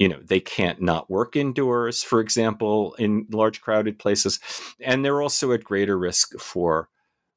you 0.00 0.08
know 0.08 0.18
they 0.24 0.40
can't 0.40 0.80
not 0.80 1.10
work 1.10 1.36
indoors 1.36 2.02
for 2.02 2.20
example 2.20 2.94
in 2.94 3.26
large 3.30 3.60
crowded 3.60 3.98
places 3.98 4.40
and 4.80 5.04
they're 5.04 5.22
also 5.22 5.52
at 5.52 5.62
greater 5.62 5.96
risk 5.98 6.38
for 6.40 6.88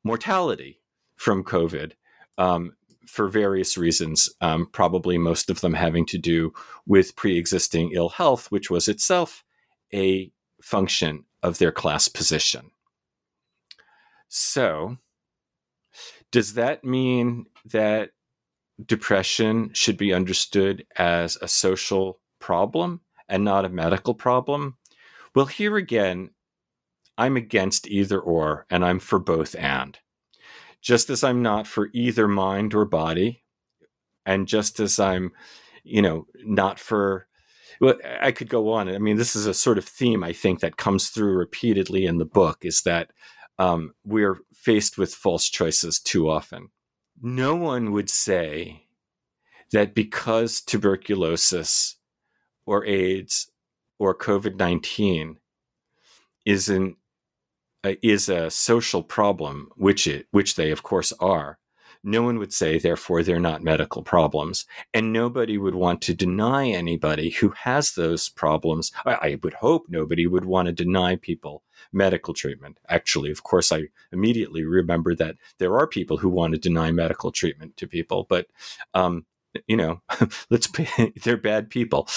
mortality 0.03 0.81
from 1.15 1.43
covid 1.43 1.91
um, 2.37 2.75
for 3.07 3.27
various 3.27 3.77
reasons 3.77 4.29
um, 4.41 4.67
probably 4.71 5.17
most 5.17 5.49
of 5.49 5.61
them 5.61 5.73
having 5.73 6.05
to 6.05 6.17
do 6.17 6.53
with 6.85 7.15
pre-existing 7.15 7.91
ill 7.93 8.09
health 8.09 8.49
which 8.51 8.69
was 8.69 8.87
itself 8.87 9.43
a 9.93 10.31
function 10.61 11.23
of 11.41 11.57
their 11.57 11.71
class 11.71 12.07
position 12.07 12.71
so 14.29 14.97
does 16.31 16.55
that 16.55 16.83
mean 16.83 17.45
that 17.65 18.09
depression 18.83 19.71
should 19.73 19.97
be 19.97 20.13
understood 20.13 20.85
as 20.97 21.37
a 21.41 21.47
social 21.47 22.19
problem 22.39 23.01
and 23.29 23.43
not 23.43 23.65
a 23.65 23.69
medical 23.69 24.13
problem? 24.13 24.77
Well, 25.35 25.45
here 25.45 25.77
again, 25.77 26.31
I'm 27.17 27.37
against 27.37 27.87
either 27.87 28.19
or, 28.19 28.65
and 28.69 28.83
I'm 28.83 28.99
for 28.99 29.19
both 29.19 29.55
and. 29.55 29.97
Just 30.83 31.09
as 31.09 31.23
I'm 31.23 31.41
not 31.41 31.65
for 31.65 31.89
either 31.93 32.27
mind 32.27 32.75
or 32.75 32.85
body, 32.85 33.43
and 34.25 34.47
just 34.47 34.79
as 34.79 34.99
I'm, 34.99 35.31
you 35.83 36.01
know, 36.01 36.27
not 36.43 36.79
for 36.79 37.27
well, 37.79 37.95
I 38.21 38.31
could 38.31 38.49
go 38.49 38.71
on. 38.71 38.87
I 38.87 38.97
mean, 38.97 39.17
this 39.17 39.35
is 39.35 39.45
a 39.45 39.53
sort 39.53 39.77
of 39.77 39.85
theme 39.85 40.23
I 40.23 40.31
think 40.31 40.59
that 40.59 40.77
comes 40.77 41.09
through 41.09 41.35
repeatedly 41.35 42.05
in 42.05 42.17
the 42.17 42.25
book 42.25 42.59
is 42.63 42.83
that 42.83 43.11
um, 43.59 43.93
we're 44.05 44.37
faced 44.53 44.97
with 44.97 45.13
false 45.13 45.49
choices 45.49 45.99
too 45.99 46.29
often. 46.29 46.69
No 47.21 47.55
one 47.55 47.91
would 47.91 48.09
say 48.09 48.87
that 49.71 49.93
because 49.93 50.61
tuberculosis 50.61 51.97
or 52.65 52.85
AIDS 52.85 53.51
or 53.99 54.15
COVID 54.17 54.57
19 54.57 55.37
is, 56.45 56.69
an, 56.69 56.95
is 57.83 58.29
a 58.29 58.49
social 58.49 59.03
problem, 59.03 59.69
which, 59.75 60.07
it, 60.07 60.27
which 60.31 60.55
they, 60.55 60.71
of 60.71 60.83
course, 60.83 61.13
are, 61.19 61.59
no 62.03 62.21
one 62.21 62.37
would 62.37 62.51
say, 62.51 62.77
therefore, 62.77 63.23
they're 63.23 63.39
not 63.39 63.63
medical 63.63 64.03
problems. 64.03 64.65
And 64.93 65.13
nobody 65.13 65.57
would 65.57 65.75
want 65.75 66.01
to 66.01 66.13
deny 66.13 66.67
anybody 66.67 67.29
who 67.29 67.49
has 67.51 67.93
those 67.93 68.27
problems. 68.27 68.91
I, 69.05 69.13
I 69.13 69.39
would 69.41 69.55
hope 69.55 69.85
nobody 69.87 70.27
would 70.27 70.43
want 70.43 70.65
to 70.67 70.73
deny 70.73 71.15
people 71.15 71.63
medical 71.93 72.33
treatment. 72.33 72.77
Actually, 72.89 73.31
of 73.31 73.43
course, 73.43 73.71
I 73.71 73.83
immediately 74.11 74.65
remember 74.65 75.15
that 75.15 75.37
there 75.59 75.77
are 75.77 75.87
people 75.87 76.17
who 76.17 76.29
want 76.29 76.53
to 76.53 76.59
deny 76.59 76.91
medical 76.91 77.31
treatment 77.31 77.77
to 77.77 77.87
people, 77.87 78.25
but, 78.27 78.47
um, 78.93 79.25
you 79.67 79.77
know, 79.77 80.01
let's, 80.49 80.67
they're 81.23 81.37
bad 81.37 81.69
people. 81.69 82.09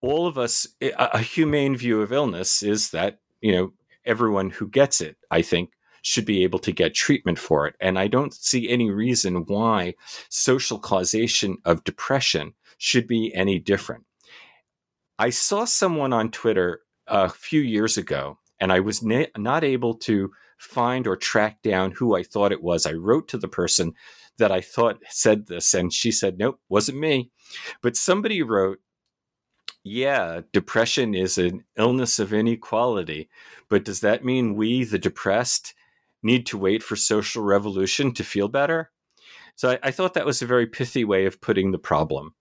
All 0.00 0.26
of 0.26 0.38
us, 0.38 0.66
a 0.80 1.18
humane 1.18 1.76
view 1.76 2.00
of 2.00 2.12
illness 2.12 2.62
is 2.62 2.90
that, 2.90 3.20
you 3.40 3.52
know, 3.52 3.72
everyone 4.06 4.50
who 4.50 4.68
gets 4.68 5.00
it, 5.00 5.16
I 5.30 5.42
think, 5.42 5.70
should 6.02 6.26
be 6.26 6.42
able 6.44 6.58
to 6.58 6.72
get 6.72 6.94
treatment 6.94 7.38
for 7.38 7.66
it. 7.66 7.74
And 7.80 7.98
I 7.98 8.08
don't 8.08 8.34
see 8.34 8.68
any 8.68 8.90
reason 8.90 9.46
why 9.46 9.94
social 10.28 10.78
causation 10.78 11.56
of 11.64 11.84
depression 11.84 12.52
should 12.76 13.06
be 13.06 13.32
any 13.34 13.58
different. 13.58 14.04
I 15.18 15.30
saw 15.30 15.64
someone 15.64 16.12
on 16.12 16.30
Twitter 16.30 16.80
a 17.06 17.28
few 17.28 17.60
years 17.60 17.96
ago, 17.96 18.38
and 18.60 18.72
I 18.72 18.80
was 18.80 19.02
na- 19.02 19.26
not 19.36 19.64
able 19.64 19.94
to 19.94 20.30
find 20.58 21.06
or 21.06 21.16
track 21.16 21.62
down 21.62 21.92
who 21.92 22.16
I 22.16 22.22
thought 22.22 22.52
it 22.52 22.62
was. 22.62 22.86
I 22.86 22.92
wrote 22.92 23.28
to 23.28 23.38
the 23.38 23.48
person 23.48 23.94
that 24.38 24.52
I 24.52 24.60
thought 24.60 24.98
said 25.08 25.46
this, 25.46 25.74
and 25.74 25.92
she 25.92 26.10
said, 26.10 26.38
Nope, 26.38 26.60
wasn't 26.68 26.98
me. 26.98 27.30
But 27.82 27.96
somebody 27.96 28.42
wrote, 28.42 28.78
yeah, 29.84 30.40
depression 30.52 31.14
is 31.14 31.38
an 31.38 31.62
illness 31.76 32.18
of 32.18 32.32
inequality. 32.32 33.28
But 33.68 33.84
does 33.84 34.00
that 34.00 34.24
mean 34.24 34.56
we, 34.56 34.82
the 34.82 34.98
depressed, 34.98 35.74
need 36.24 36.46
to 36.46 36.58
wait 36.58 36.82
for 36.82 36.96
social 36.96 37.44
revolution 37.44 38.12
to 38.14 38.24
feel 38.24 38.48
better. 38.48 38.90
So 39.54 39.72
I, 39.72 39.78
I 39.84 39.90
thought 39.92 40.14
that 40.14 40.26
was 40.26 40.42
a 40.42 40.46
very 40.46 40.66
pithy 40.66 41.04
way 41.04 41.26
of 41.26 41.40
putting 41.40 41.70
the 41.70 41.78
problem. 41.78 42.34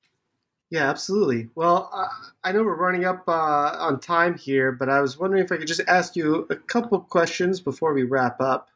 Yeah, 0.71 0.89
absolutely. 0.89 1.49
Well, 1.53 1.91
uh, 1.93 2.07
I 2.43 2.51
know 2.51 2.63
we're 2.63 2.75
running 2.75 3.05
up 3.05 3.25
uh, 3.27 3.75
on 3.77 3.99
time 3.99 4.35
here, 4.35 4.71
but 4.71 4.89
I 4.89 5.01
was 5.01 5.19
wondering 5.19 5.43
if 5.43 5.51
I 5.51 5.57
could 5.57 5.67
just 5.67 5.83
ask 5.87 6.15
you 6.15 6.47
a 6.49 6.55
couple 6.55 6.99
questions 6.99 7.59
before 7.59 7.93
we 7.93 8.03
wrap 8.03 8.41
up. 8.41 8.69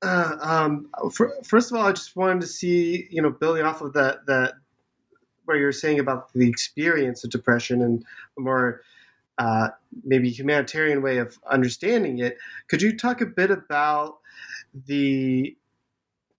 Uh, 0.00 0.36
um, 0.40 0.88
for, 1.12 1.34
first 1.44 1.70
of 1.70 1.76
all, 1.76 1.86
I 1.86 1.92
just 1.92 2.16
wanted 2.16 2.40
to 2.40 2.46
see, 2.46 3.08
you 3.10 3.20
know, 3.20 3.28
building 3.30 3.64
off 3.64 3.82
of 3.82 3.92
that, 3.92 4.24
that 4.26 4.54
where 5.44 5.56
you're 5.56 5.72
saying 5.72 5.98
about 5.98 6.32
the 6.32 6.48
experience 6.48 7.24
of 7.24 7.30
depression 7.30 7.82
and 7.82 8.04
a 8.38 8.40
more 8.40 8.82
uh, 9.38 9.68
maybe 10.04 10.30
humanitarian 10.30 11.02
way 11.02 11.18
of 11.18 11.38
understanding 11.50 12.18
it. 12.18 12.38
Could 12.68 12.82
you 12.82 12.96
talk 12.96 13.20
a 13.20 13.26
bit 13.26 13.50
about 13.50 14.18
the 14.86 15.56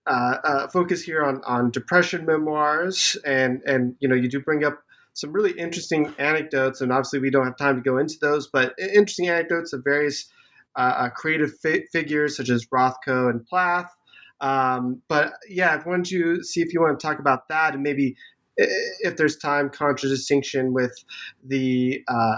uh, 0.06 0.38
uh, 0.44 0.68
focus 0.68 1.02
here 1.02 1.24
on, 1.24 1.42
on 1.46 1.72
depression 1.72 2.26
memoirs 2.26 3.16
and 3.26 3.62
and 3.66 3.96
you 4.00 4.08
know 4.08 4.16
you 4.16 4.28
do 4.28 4.40
bring 4.40 4.66
up 4.66 4.84
some 5.14 5.32
really 5.32 5.52
interesting 5.52 6.14
anecdotes 6.18 6.82
and 6.82 6.92
obviously 6.92 7.20
we 7.20 7.30
don't 7.30 7.46
have 7.46 7.56
time 7.56 7.76
to 7.76 7.82
go 7.82 7.98
into 7.98 8.16
those 8.20 8.48
but 8.48 8.74
interesting 8.78 9.30
anecdotes 9.30 9.72
of 9.72 9.82
various 9.84 10.30
uh, 10.76 10.94
uh 10.98 11.10
creative 11.10 11.58
fi- 11.60 11.86
figures 11.92 12.36
such 12.36 12.50
as 12.50 12.66
Rothko 12.66 13.30
and 13.30 13.46
Plath. 13.46 13.96
Um, 14.42 15.02
but 15.08 15.32
yeah, 15.48 15.70
I 15.74 15.88
wanted 15.88 16.06
to 16.08 16.44
see 16.44 16.62
if 16.62 16.74
you 16.74 16.82
want 16.82 17.00
to 17.00 17.08
talk 17.08 17.20
about 17.20 17.48
that 17.48 17.74
and 17.74 17.82
maybe 17.82 18.18
if 18.58 19.18
there's 19.18 19.38
time, 19.38 19.70
contradistinction 19.70 20.74
with 20.74 21.04
the 21.44 22.04
uh, 22.08 22.36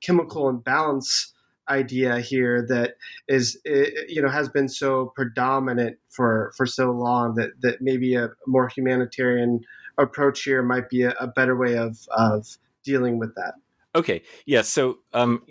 chemical 0.00 0.48
imbalance 0.48 1.32
idea 1.68 2.20
here 2.20 2.64
that 2.68 2.94
is 3.28 3.58
you 3.64 4.22
know 4.22 4.28
has 4.28 4.48
been 4.48 4.68
so 4.68 5.12
predominant 5.16 5.98
for 6.08 6.52
for 6.56 6.66
so 6.66 6.90
long 6.90 7.34
that 7.34 7.50
that 7.60 7.80
maybe 7.80 8.14
a 8.14 8.28
more 8.46 8.68
humanitarian 8.68 9.60
approach 9.98 10.42
here 10.42 10.62
might 10.62 10.88
be 10.88 11.02
a, 11.02 11.10
a 11.20 11.26
better 11.26 11.56
way 11.56 11.76
of 11.76 11.98
of 12.16 12.46
dealing 12.84 13.18
with 13.18 13.34
that. 13.34 13.54
Okay. 13.94 14.22
Yeah 14.44 14.62
so 14.62 14.98
um 15.12 15.42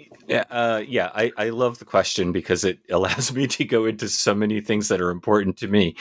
uh 0.51 0.83
yeah 0.87 1.09
i 1.15 1.31
i 1.37 1.49
love 1.49 1.79
the 1.79 1.85
question 1.85 2.31
because 2.31 2.63
it 2.63 2.79
allows 2.89 3.33
me 3.33 3.47
to 3.47 3.65
go 3.65 3.85
into 3.85 4.07
so 4.07 4.33
many 4.35 4.61
things 4.61 4.87
that 4.87 5.01
are 5.01 5.11
important 5.11 5.57
to 5.57 5.67
me. 5.67 5.95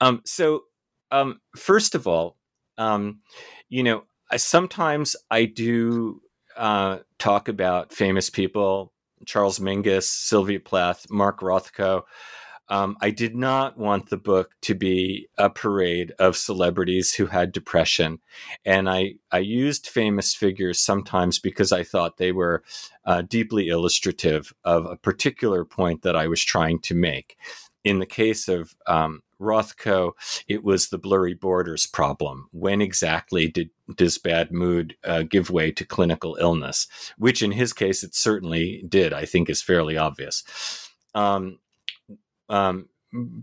Um 0.00 0.22
so 0.24 0.64
um 1.10 1.40
first 1.56 1.94
of 1.94 2.06
all 2.06 2.36
um 2.78 3.20
you 3.68 3.82
know, 3.82 4.04
I, 4.30 4.36
sometimes 4.36 5.16
I 5.30 5.44
do 5.44 6.22
uh, 6.56 6.98
talk 7.18 7.48
about 7.48 7.92
famous 7.92 8.30
people, 8.30 8.92
Charles 9.26 9.58
Mingus, 9.58 10.04
Sylvia 10.04 10.60
Plath, 10.60 11.06
Mark 11.10 11.40
Rothko. 11.40 12.02
Um, 12.70 12.98
I 13.00 13.10
did 13.10 13.34
not 13.34 13.78
want 13.78 14.10
the 14.10 14.18
book 14.18 14.50
to 14.62 14.74
be 14.74 15.28
a 15.38 15.48
parade 15.48 16.12
of 16.18 16.36
celebrities 16.36 17.14
who 17.14 17.26
had 17.26 17.50
depression, 17.50 18.18
and 18.62 18.90
I 18.90 19.14
I 19.32 19.38
used 19.38 19.86
famous 19.86 20.34
figures 20.34 20.78
sometimes 20.78 21.38
because 21.38 21.72
I 21.72 21.82
thought 21.82 22.18
they 22.18 22.30
were 22.30 22.62
uh, 23.06 23.22
deeply 23.22 23.68
illustrative 23.68 24.52
of 24.64 24.84
a 24.84 24.96
particular 24.96 25.64
point 25.64 26.02
that 26.02 26.14
I 26.14 26.26
was 26.26 26.44
trying 26.44 26.80
to 26.80 26.94
make. 26.94 27.38
In 27.84 28.00
the 28.00 28.06
case 28.06 28.48
of 28.48 28.76
um, 28.86 29.22
Rothko, 29.40 30.12
it 30.46 30.64
was 30.64 30.88
the 30.88 30.98
blurry 30.98 31.34
borders 31.34 31.86
problem. 31.86 32.48
When 32.52 32.80
exactly 32.80 33.48
did 33.48 33.70
does 33.96 34.18
bad 34.18 34.52
mood 34.52 34.96
uh, 35.04 35.22
give 35.22 35.50
way 35.50 35.70
to 35.72 35.84
clinical 35.84 36.36
illness? 36.40 36.86
Which, 37.16 37.42
in 37.42 37.52
his 37.52 37.72
case, 37.72 38.02
it 38.02 38.14
certainly 38.14 38.84
did. 38.88 39.12
I 39.12 39.24
think 39.24 39.48
is 39.48 39.62
fairly 39.62 39.96
obvious. 39.96 40.90
Um, 41.14 41.58
um, 42.48 42.88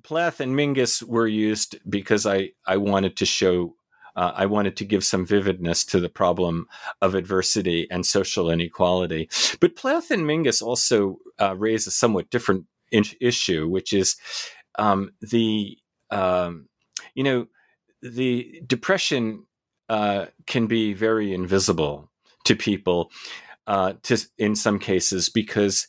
Plath 0.04 0.40
and 0.40 0.56
Mingus 0.56 1.02
were 1.02 1.28
used 1.28 1.78
because 1.90 2.26
I 2.26 2.52
I 2.66 2.78
wanted 2.78 3.18
to 3.18 3.26
show. 3.26 3.76
Uh, 4.16 4.32
I 4.34 4.46
wanted 4.46 4.78
to 4.78 4.86
give 4.86 5.04
some 5.04 5.26
vividness 5.26 5.84
to 5.88 6.00
the 6.00 6.08
problem 6.08 6.68
of 7.02 7.16
adversity 7.16 7.86
and 7.92 8.06
social 8.06 8.50
inequality. 8.50 9.30
But 9.60 9.76
Plath 9.76 10.10
and 10.10 10.24
Mingus 10.24 10.62
also 10.62 11.18
uh, 11.38 11.54
raise 11.58 11.86
a 11.86 11.92
somewhat 11.92 12.30
different 12.30 12.66
in- 12.92 13.04
issue, 13.20 13.68
which 13.68 13.92
is 13.92 14.16
um, 14.78 15.12
the 15.20 15.78
um, 16.12 16.68
you 17.14 17.24
know, 17.24 17.48
the 18.02 18.62
depression 18.68 19.46
uh, 19.90 20.28
can 20.46 20.68
be 20.68 20.94
very 20.94 21.34
invisible 21.34 22.12
to 22.46 22.56
people, 22.56 23.12
uh, 23.68 23.94
to 24.04 24.18
in 24.38 24.56
some 24.56 24.80
cases 24.80 25.30
because 25.30 25.88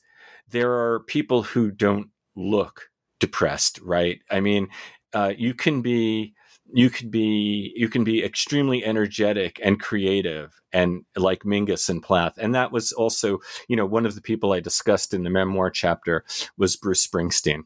there 0.48 0.72
are 0.72 1.00
people 1.00 1.42
who 1.42 1.70
don't 1.70 2.08
look 2.34 2.88
depressed, 3.20 3.80
right? 3.82 4.20
I 4.30 4.40
mean, 4.40 4.68
uh, 5.12 5.32
you 5.36 5.54
can 5.54 5.82
be 5.82 6.34
you 6.72 6.90
can 6.90 7.10
be 7.10 7.72
you 7.76 7.88
can 7.88 8.04
be 8.04 8.24
extremely 8.24 8.84
energetic 8.84 9.60
and 9.62 9.80
creative 9.80 10.60
and 10.72 11.04
like 11.16 11.44
Mingus 11.44 11.88
and 11.88 12.02
Plath. 12.02 12.34
And 12.38 12.54
that 12.54 12.72
was 12.72 12.92
also, 12.92 13.38
you 13.68 13.76
know, 13.76 13.86
one 13.86 14.06
of 14.06 14.14
the 14.14 14.20
people 14.20 14.52
I 14.52 14.60
discussed 14.60 15.14
in 15.14 15.22
the 15.22 15.30
memoir 15.30 15.70
chapter 15.70 16.24
was 16.58 16.76
Bruce 16.76 17.06
Springsteen 17.06 17.62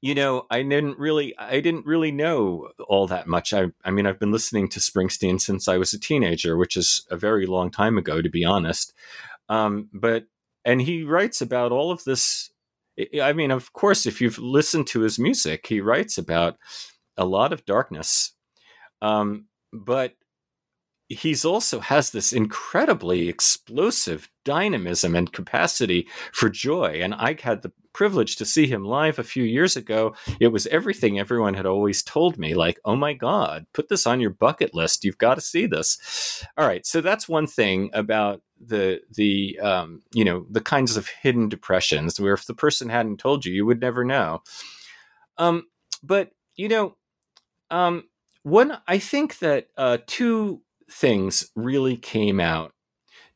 you 0.00 0.14
know, 0.14 0.46
I 0.50 0.62
didn't 0.62 0.98
really, 0.98 1.36
I 1.38 1.60
didn't 1.60 1.86
really 1.86 2.12
know 2.12 2.68
all 2.88 3.06
that 3.06 3.26
much. 3.26 3.52
I, 3.52 3.66
I 3.84 3.90
mean, 3.90 4.06
I've 4.06 4.18
been 4.18 4.32
listening 4.32 4.68
to 4.70 4.80
Springsteen 4.80 5.40
since 5.40 5.68
I 5.68 5.78
was 5.78 5.92
a 5.92 6.00
teenager, 6.00 6.56
which 6.56 6.76
is 6.76 7.06
a 7.10 7.16
very 7.16 7.46
long 7.46 7.70
time 7.70 7.98
ago, 7.98 8.22
to 8.22 8.28
be 8.28 8.44
honest. 8.44 8.92
Um, 9.48 9.88
but 9.92 10.24
and 10.64 10.80
he 10.80 11.02
writes 11.02 11.40
about 11.40 11.72
all 11.72 11.90
of 11.90 12.04
this. 12.04 12.50
I 13.22 13.32
mean, 13.32 13.50
of 13.50 13.72
course, 13.72 14.04
if 14.06 14.20
you've 14.20 14.38
listened 14.38 14.86
to 14.88 15.00
his 15.00 15.18
music, 15.18 15.66
he 15.66 15.80
writes 15.80 16.18
about 16.18 16.58
a 17.16 17.24
lot 17.24 17.52
of 17.52 17.64
darkness. 17.64 18.32
Um, 19.00 19.46
but 19.72 20.14
he's 21.08 21.44
also 21.44 21.80
has 21.80 22.10
this 22.10 22.32
incredibly 22.32 23.28
explosive 23.28 24.28
dynamism 24.44 25.16
and 25.16 25.32
capacity 25.32 26.06
for 26.32 26.48
joy. 26.48 27.00
And 27.02 27.14
I 27.14 27.36
had 27.40 27.62
the 27.62 27.72
privilege 28.00 28.36
to 28.36 28.46
see 28.46 28.66
him 28.66 28.82
live 28.82 29.18
a 29.18 29.22
few 29.22 29.44
years 29.44 29.76
ago. 29.76 30.14
It 30.40 30.48
was 30.48 30.66
everything 30.68 31.18
everyone 31.18 31.52
had 31.52 31.66
always 31.66 32.02
told 32.02 32.38
me 32.38 32.54
like, 32.54 32.80
oh 32.86 32.96
my 32.96 33.12
God, 33.12 33.66
put 33.74 33.90
this 33.90 34.06
on 34.06 34.20
your 34.20 34.30
bucket 34.30 34.74
list. 34.74 35.04
You've 35.04 35.18
got 35.18 35.34
to 35.34 35.42
see 35.42 35.66
this. 35.66 36.42
All 36.56 36.66
right. 36.66 36.86
So 36.86 37.02
that's 37.02 37.28
one 37.28 37.46
thing 37.46 37.90
about 37.92 38.40
the 38.58 39.02
the 39.14 39.60
um, 39.60 40.00
you 40.14 40.24
know 40.24 40.46
the 40.48 40.62
kinds 40.62 40.96
of 40.96 41.08
hidden 41.08 41.50
depressions 41.50 42.18
where 42.18 42.32
if 42.32 42.46
the 42.46 42.54
person 42.54 42.88
hadn't 42.88 43.18
told 43.18 43.44
you 43.44 43.52
you 43.52 43.66
would 43.66 43.82
never 43.82 44.02
know 44.02 44.42
um, 45.36 45.66
but 46.02 46.30
you 46.56 46.68
know 46.68 46.96
um, 47.70 48.04
one 48.42 48.76
i 48.86 48.98
think 48.98 49.38
that 49.38 49.68
uh, 49.78 49.96
two 50.06 50.60
things 50.90 51.50
really 51.56 51.96
came 51.96 52.38
out 52.38 52.74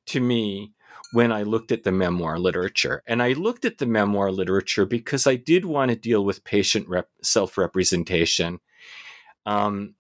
to 0.05 0.21
me 0.21 0.75
when 1.15 1.31
I 1.31 1.45
looked 1.45 1.71
at 1.71 1.85
the 1.85 1.93
memoir 1.93 2.41
literature. 2.41 3.01
And 3.07 3.23
I 3.23 3.35
looked 3.35 3.65
at 3.65 3.79
the 3.79 3.87
memoir 3.87 4.33
literature 4.33 4.85
because 4.85 5.29
I 5.29 5.37
did 5.37 5.65
want 5.65 5.91
to 5.91 5.97
deal 5.97 6.25
with 6.25 6.43
patient 6.43 6.89
rep- 6.89 7.09
self 7.23 7.57
representation. 7.57 8.59
Um, 9.47 9.95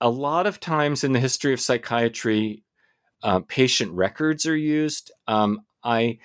a 0.00 0.08
lot 0.08 0.46
of 0.46 0.60
times 0.60 1.02
in 1.02 1.12
the 1.12 1.18
history 1.20 1.52
of 1.52 1.60
psychiatry, 1.60 2.62
uh, 3.24 3.40
patient 3.40 3.90
records 3.92 4.46
are 4.46 4.56
used. 4.56 5.10
Um, 5.26 5.62
I 5.82 6.18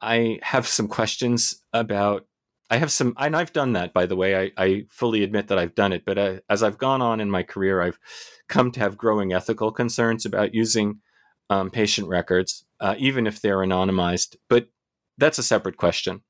I 0.00 0.38
have 0.42 0.66
some 0.66 0.86
questions 0.88 1.62
about. 1.72 2.26
I 2.72 2.76
have 2.76 2.92
some, 2.92 3.14
and 3.18 3.34
I've 3.34 3.52
done 3.52 3.72
that, 3.72 3.92
by 3.92 4.06
the 4.06 4.14
way. 4.14 4.36
I, 4.36 4.52
I 4.56 4.84
fully 4.88 5.24
admit 5.24 5.48
that 5.48 5.58
I've 5.58 5.74
done 5.74 5.92
it. 5.92 6.04
But 6.06 6.18
uh, 6.18 6.34
as 6.48 6.62
I've 6.62 6.78
gone 6.78 7.02
on 7.02 7.18
in 7.18 7.28
my 7.28 7.42
career, 7.42 7.82
I've 7.82 7.98
come 8.48 8.70
to 8.70 8.80
have 8.80 8.96
growing 8.96 9.32
ethical 9.32 9.72
concerns 9.72 10.24
about 10.24 10.54
using 10.54 11.00
um, 11.48 11.70
patient 11.70 12.06
records, 12.06 12.64
uh, 12.80 12.94
even 12.98 13.26
if 13.26 13.40
they're 13.40 13.58
anonymized. 13.58 14.36
But 14.48 14.68
that's 15.18 15.38
a 15.38 15.42
separate 15.42 15.76
question. 15.76 16.22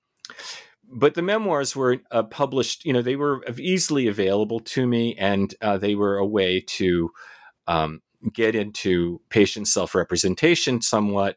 But 0.92 1.14
the 1.14 1.22
memoirs 1.22 1.76
were 1.76 1.98
uh, 2.10 2.24
published, 2.24 2.84
you 2.84 2.92
know, 2.92 3.02
they 3.02 3.16
were 3.16 3.44
easily 3.56 4.08
available 4.08 4.58
to 4.60 4.86
me, 4.86 5.14
and 5.16 5.54
uh, 5.60 5.78
they 5.78 5.94
were 5.94 6.16
a 6.16 6.26
way 6.26 6.60
to 6.60 7.10
um, 7.68 8.02
get 8.32 8.56
into 8.56 9.20
patient 9.30 9.68
self 9.68 9.94
representation 9.94 10.82
somewhat. 10.82 11.36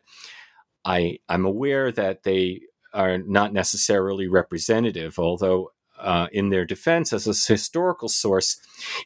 I, 0.84 1.20
I'm 1.30 1.45
aware 1.45 1.91
that 1.91 2.24
they 2.24 2.61
are 2.93 3.20
not 3.20 3.53
necessarily 3.53 4.28
representative, 4.28 5.20
although 5.20 5.72
uh, 5.99 6.28
in 6.32 6.49
their 6.49 6.66
defense 6.66 7.14
as 7.14 7.28
a 7.28 7.53
historical 7.53 8.09
source, 8.09 8.57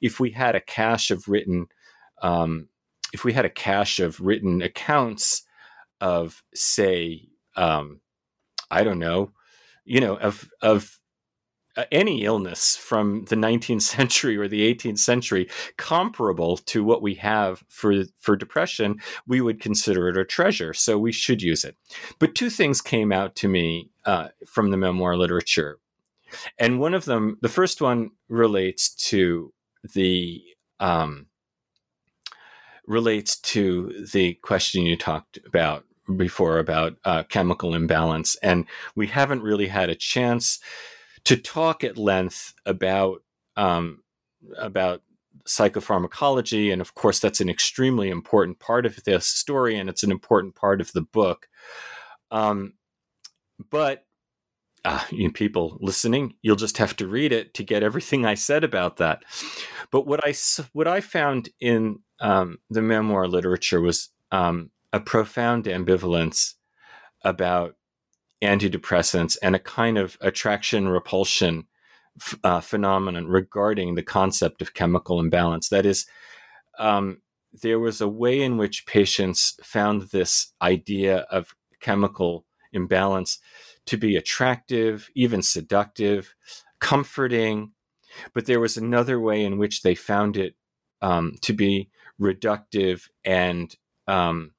if 0.02 0.20
we 0.20 0.32
had 0.32 0.56
a 0.56 0.62
cache 0.62 1.12
of 1.12 1.28
written, 1.28 1.68
um, 2.22 2.70
if 3.14 3.24
we 3.24 3.34
had 3.34 3.46
a 3.46 3.50
cache 3.50 4.00
of 4.00 4.20
written 4.22 4.62
accounts 4.62 5.44
of, 6.02 6.44
say, 6.54 7.30
um, 7.56 8.02
I 8.70 8.84
don't 8.84 9.00
know, 9.00 9.32
you 9.86 10.02
know, 10.02 10.18
of 10.18 10.50
of 10.62 11.00
uh, 11.76 11.86
any 11.92 12.24
illness 12.24 12.76
from 12.76 13.26
the 13.26 13.36
19th 13.48 13.84
century 13.84 14.36
or 14.38 14.48
the 14.48 14.74
18th 14.74 15.00
century 15.00 15.50
comparable 15.78 16.58
to 16.58 16.84
what 16.84 17.02
we 17.02 17.16
have 17.16 17.64
for 17.70 18.04
for 18.20 18.36
depression 18.36 19.00
we 19.28 19.42
would 19.42 19.62
consider 19.62 20.10
it 20.10 20.18
a 20.18 20.26
treasure 20.26 20.74
so 20.74 20.98
we 20.98 21.12
should 21.12 21.42
use 21.42 21.64
it. 21.64 21.76
But 22.20 22.36
two 22.36 22.50
things 22.50 22.82
came 22.82 23.12
out 23.12 23.36
to 23.38 23.48
me 23.48 23.92
uh, 24.06 24.30
from 24.46 24.72
the 24.72 24.78
memoir 24.78 25.16
literature 25.16 25.80
and 26.58 26.80
one 26.80 26.94
of 26.94 27.06
them, 27.06 27.38
the 27.42 27.50
first 27.50 27.82
one 27.82 28.12
relates 28.30 28.90
to 29.10 29.54
the 29.94 30.44
um, 30.80 31.28
relates 32.86 33.38
to 33.40 34.06
the 34.14 34.36
question 34.36 34.86
you 34.86 34.96
talked 34.96 35.40
about 35.46 35.86
before 36.16 36.60
about 36.60 36.98
uh, 37.06 37.24
chemical 37.24 37.74
imbalance, 37.74 38.36
and 38.42 38.66
we 38.96 39.08
haven't 39.08 39.44
really 39.44 39.68
had 39.68 39.90
a 39.90 39.96
chance 39.96 40.60
to 41.26 41.36
talk 41.36 41.84
at 41.84 41.98
length 41.98 42.54
about 42.66 43.24
um, 43.56 44.04
about 44.58 45.02
psychopharmacology, 45.46 46.72
and 46.72 46.82
of 46.82 46.94
course, 46.96 47.20
that's 47.20 47.42
an 47.42 47.50
extremely 47.50 48.10
important 48.10 48.60
part 48.60 48.86
of 48.86 49.04
this 49.04 49.26
story, 49.26 49.78
and 49.78 49.90
it's 49.90 50.04
an 50.04 50.12
important 50.12 50.56
part 50.56 50.82
of 50.82 50.92
the 50.94 51.02
book. 51.02 51.48
Um, 52.32 52.74
but 53.70 54.06
uh, 54.86 55.04
you 55.12 55.32
people 55.32 55.78
listening, 55.82 56.36
you'll 56.42 56.56
just 56.56 56.78
have 56.78 56.96
to 56.98 57.08
read 57.08 57.32
it 57.32 57.54
to 57.56 57.64
get 57.64 57.84
everything 57.84 58.26
I 58.26 58.36
said 58.36 58.64
about 58.64 58.98
that. 58.98 59.24
But 59.92 60.08
what 60.08 60.22
I 60.26 60.34
what 60.74 60.88
I 60.88 61.02
found 61.02 61.50
in 61.60 62.00
um, 62.20 62.60
the 62.70 62.82
memoir 62.82 63.28
literature 63.28 63.82
was 63.82 64.10
um, 64.32 64.72
a 64.98 65.00
profound 65.00 65.66
ambivalence 65.66 66.56
about 67.24 67.76
antidepressants 68.44 69.38
and 69.44 69.56
a 69.56 69.60
kind 69.60 69.96
of 69.96 70.18
attraction 70.22 70.90
repulsion 70.90 71.68
uh, 72.44 72.60
phenomenon 72.60 73.28
regarding 73.28 73.94
the 73.94 74.02
concept 74.02 74.60
of 74.60 74.74
chemical 74.74 75.20
imbalance. 75.20 75.70
That 75.70 75.86
is, 75.86 76.08
um, 76.80 77.22
there 77.54 77.80
was 77.80 78.02
a 78.02 78.08
way 78.08 78.42
in 78.42 78.58
which 78.58 78.88
patients 78.88 79.60
found 79.64 80.02
this 80.10 80.52
idea 80.64 81.28
of 81.30 81.56
chemical 81.80 82.46
imbalance 82.74 83.38
to 83.86 83.98
be 83.98 84.16
attractive, 84.16 85.12
even 85.14 85.44
seductive, 85.44 86.34
comforting. 86.80 87.72
But 88.34 88.48
there 88.48 88.60
was 88.60 88.78
another 88.78 89.20
way 89.20 89.46
in 89.46 89.60
which 89.60 89.84
they 89.84 89.94
found 89.94 90.38
it 90.38 90.56
um, 91.04 91.36
to 91.42 91.54
be 91.54 91.92
reductive 92.20 93.10
and 93.24 93.76
um, 94.08 94.54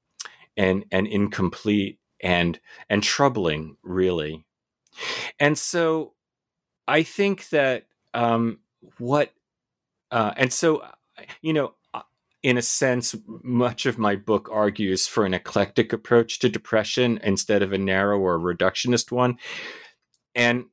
and 0.58 0.84
and 0.90 1.06
incomplete 1.06 1.98
and 2.22 2.60
and 2.90 3.02
troubling, 3.02 3.78
really. 3.82 4.44
And 5.40 5.56
so, 5.56 6.12
I 6.86 7.02
think 7.02 7.48
that 7.48 7.86
um, 8.12 8.58
what 8.98 9.32
uh, 10.10 10.32
and 10.36 10.52
so 10.52 10.84
you 11.40 11.54
know 11.54 11.72
in 12.42 12.56
a 12.56 12.62
sense, 12.62 13.16
much 13.42 13.86
of 13.86 13.98
my 13.98 14.14
book 14.14 14.48
argues 14.52 15.08
for 15.08 15.24
an 15.24 15.34
eclectic 15.34 15.92
approach 15.92 16.38
to 16.38 16.48
depression 16.48 17.18
instead 17.22 17.62
of 17.62 17.72
a 17.72 17.78
narrow 17.78 18.18
or 18.18 18.38
reductionist 18.38 19.10
one. 19.10 19.38
And 20.34 20.66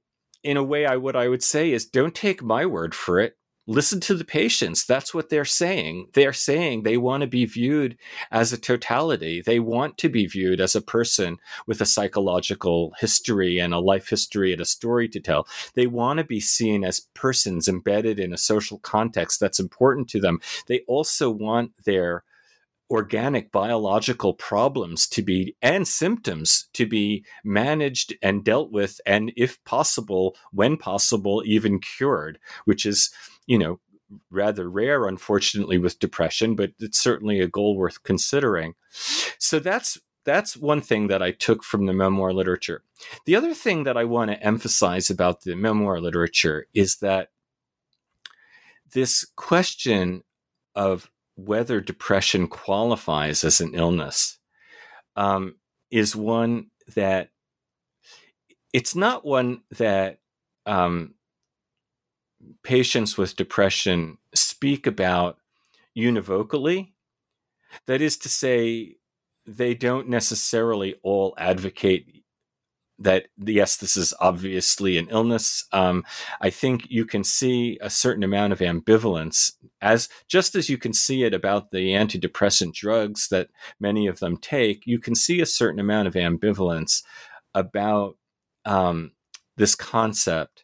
in 0.43 0.57
a 0.57 0.63
way, 0.63 0.85
I 0.85 0.97
what 0.97 1.15
I 1.15 1.27
would 1.27 1.43
say 1.43 1.71
is 1.71 1.85
don't 1.85 2.13
take 2.13 2.43
my 2.43 2.65
word 2.65 2.93
for 2.93 3.19
it 3.19 3.35
listen 3.67 3.99
to 3.99 4.13
the 4.13 4.25
patients. 4.25 4.85
That's 4.85 5.13
what 5.13 5.29
they're 5.29 5.45
saying. 5.45 6.09
They're 6.13 6.33
saying 6.33 6.83
they 6.83 6.97
want 6.97 7.21
to 7.21 7.27
be 7.27 7.45
viewed 7.45 7.97
as 8.31 8.53
a 8.53 8.57
totality. 8.57 9.41
They 9.41 9.59
want 9.59 9.97
to 9.99 10.09
be 10.09 10.27
viewed 10.27 10.61
as 10.61 10.75
a 10.75 10.81
person 10.81 11.37
with 11.65 11.81
a 11.81 11.85
psychological 11.85 12.93
history 12.99 13.59
and 13.59 13.73
a 13.73 13.79
life 13.79 14.09
history 14.09 14.51
and 14.53 14.61
a 14.61 14.65
story 14.65 15.07
to 15.09 15.19
tell. 15.19 15.47
They 15.73 15.87
want 15.87 16.17
to 16.19 16.23
be 16.23 16.39
seen 16.39 16.83
as 16.83 17.07
persons 17.13 17.67
embedded 17.67 18.19
in 18.19 18.33
a 18.33 18.37
social 18.37 18.79
context 18.79 19.39
that's 19.39 19.59
important 19.59 20.09
to 20.09 20.19
them. 20.19 20.39
They 20.67 20.81
also 20.87 21.29
want 21.29 21.71
their 21.85 22.23
organic 22.89 23.51
biological 23.51 24.33
problems 24.33 25.07
to 25.07 25.23
be 25.23 25.55
and 25.61 25.87
symptoms 25.87 26.69
to 26.73 26.85
be 26.85 27.25
managed 27.43 28.13
and 28.21 28.43
dealt 28.43 28.71
with 28.71 29.01
and 29.07 29.31
if 29.35 29.63
possible 29.65 30.35
when 30.51 30.77
possible 30.77 31.41
even 31.47 31.79
cured 31.79 32.37
which 32.65 32.85
is 32.85 33.09
you 33.47 33.57
know, 33.57 33.79
rather 34.29 34.69
rare, 34.69 35.07
unfortunately, 35.07 35.77
with 35.77 35.99
depression, 35.99 36.55
but 36.55 36.71
it's 36.79 36.99
certainly 36.99 37.39
a 37.39 37.47
goal 37.47 37.75
worth 37.75 38.03
considering. 38.03 38.75
So 39.39 39.59
that's 39.59 39.99
that's 40.25 40.57
one 40.57 40.81
thing 40.81 41.07
that 41.07 41.21
I 41.21 41.31
took 41.31 41.63
from 41.63 41.85
the 41.85 41.93
memoir 41.93 42.33
literature. 42.33 42.83
The 43.25 43.35
other 43.35 43.53
thing 43.53 43.83
that 43.83 43.95
I 43.95 44.05
want 44.05 44.31
to 44.31 44.43
emphasize 44.43 45.09
about 45.09 45.41
the 45.41 45.55
memoir 45.55 46.01
literature 46.01 46.67
is 46.73 46.97
that 46.97 47.29
this 48.93 49.25
question 49.35 50.23
of 50.73 51.09
whether 51.35 51.79
depression 51.81 52.47
qualifies 52.47 53.43
as 53.43 53.61
an 53.61 53.75
illness 53.75 54.39
um, 55.15 55.55
is 55.91 56.15
one 56.15 56.67
that 56.95 57.29
it's 58.73 58.95
not 58.95 59.25
one 59.25 59.61
that 59.77 60.19
um, 60.65 61.14
patients 62.63 63.17
with 63.17 63.35
depression 63.35 64.17
speak 64.33 64.87
about 64.87 65.37
univocally. 65.97 66.93
That 67.87 68.01
is 68.01 68.17
to 68.17 68.29
say, 68.29 68.95
they 69.45 69.75
don't 69.75 70.09
necessarily 70.09 70.95
all 71.03 71.35
advocate 71.37 72.23
that 72.97 73.27
yes, 73.37 73.75
this 73.77 73.97
is 73.97 74.13
obviously 74.19 74.97
an 74.97 75.07
illness. 75.09 75.65
Um, 75.71 76.03
I 76.39 76.49
think 76.49 76.87
you 76.89 77.05
can 77.05 77.23
see 77.23 77.77
a 77.81 77.89
certain 77.89 78.23
amount 78.23 78.53
of 78.53 78.59
ambivalence, 78.59 79.51
as 79.81 80.07
just 80.27 80.55
as 80.55 80.69
you 80.69 80.77
can 80.77 80.93
see 80.93 81.23
it 81.23 81.33
about 81.33 81.71
the 81.71 81.89
antidepressant 81.91 82.73
drugs 82.73 83.27
that 83.29 83.49
many 83.79 84.07
of 84.07 84.19
them 84.19 84.37
take. 84.37 84.83
You 84.85 84.99
can 84.99 85.15
see 85.15 85.41
a 85.41 85.45
certain 85.45 85.79
amount 85.79 86.07
of 86.07 86.13
ambivalence 86.13 87.03
about 87.53 88.15
um, 88.63 89.11
this 89.57 89.75
concept. 89.75 90.63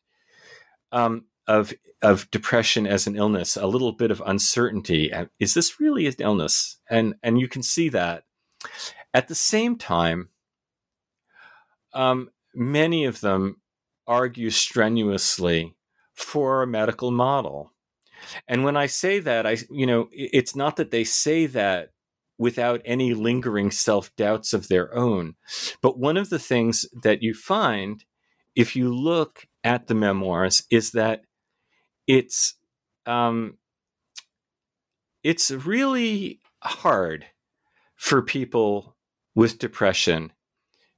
Um, 0.94 1.26
of 1.52 1.74
of 2.02 2.32
depression 2.32 2.88
as 2.88 3.06
an 3.06 3.16
illness, 3.16 3.56
a 3.56 3.68
little 3.68 3.92
bit 3.92 4.10
of 4.10 4.24
uncertainty. 4.26 5.12
Is 5.40 5.54
this 5.54 5.80
really 5.80 6.08
an 6.08 6.16
illness? 6.20 6.78
And 6.90 7.16
and 7.22 7.40
you 7.40 7.48
can 7.48 7.62
see 7.62 7.90
that. 7.90 8.24
At 9.14 9.28
the 9.28 9.36
same 9.36 9.78
time, 9.78 10.30
um, 11.94 12.30
many 12.56 13.06
of 13.06 13.20
them 13.20 13.58
argue 14.08 14.50
strenuously 14.50 15.76
for 16.14 16.64
a 16.64 16.68
medical 16.68 17.12
model. 17.12 17.72
And 18.48 18.64
when 18.64 18.78
I 18.78 18.86
say 18.86 19.20
that, 19.20 19.46
I 19.46 19.58
you 19.70 19.86
know 19.86 20.08
it's 20.12 20.56
not 20.56 20.78
that 20.78 20.92
they 20.92 21.04
say 21.04 21.48
that 21.48 21.90
without 22.38 22.82
any 22.86 23.14
lingering 23.14 23.72
self 23.72 24.16
doubts 24.16 24.54
of 24.54 24.70
their 24.70 24.96
own, 24.96 25.36
but 25.82 26.00
one 26.00 26.18
of 26.18 26.30
the 26.30 26.40
things 26.40 26.86
that 27.04 27.22
you 27.22 27.34
find 27.34 28.06
if 28.56 28.76
you 28.76 28.94
look 28.94 29.48
at 29.64 29.88
the 29.88 29.96
memoirs 29.96 30.64
is 30.70 30.92
that 30.92 31.22
it's 32.08 32.56
um, 33.06 33.58
it's 35.24 35.52
really 35.52 36.40
hard 36.64 37.26
for 37.96 38.22
people 38.22 38.96
with 39.36 39.60
depression 39.60 40.32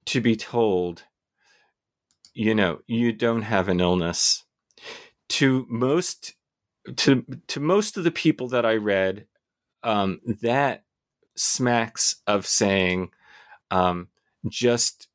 to 0.06 0.22
be 0.22 0.36
told, 0.36 1.04
you 2.34 2.56
know, 2.56 2.80
you 2.88 3.12
don't 3.12 3.43
have 3.43 3.70
an 3.70 3.80
illness. 3.80 4.43
To 5.30 5.66
most 5.70 6.36
to 6.97 7.26
to 7.47 7.60
most 7.60 7.97
of 7.97 8.04
the 8.04 8.12
people 8.12 8.49
that 8.49 8.66
I 8.66 8.76
read, 8.76 9.26
um, 9.84 10.20
that 10.41 10.84
smacks 11.36 12.18
of 12.28 12.45
saying, 12.45 13.10
um, 13.72 14.10
just 14.47 15.08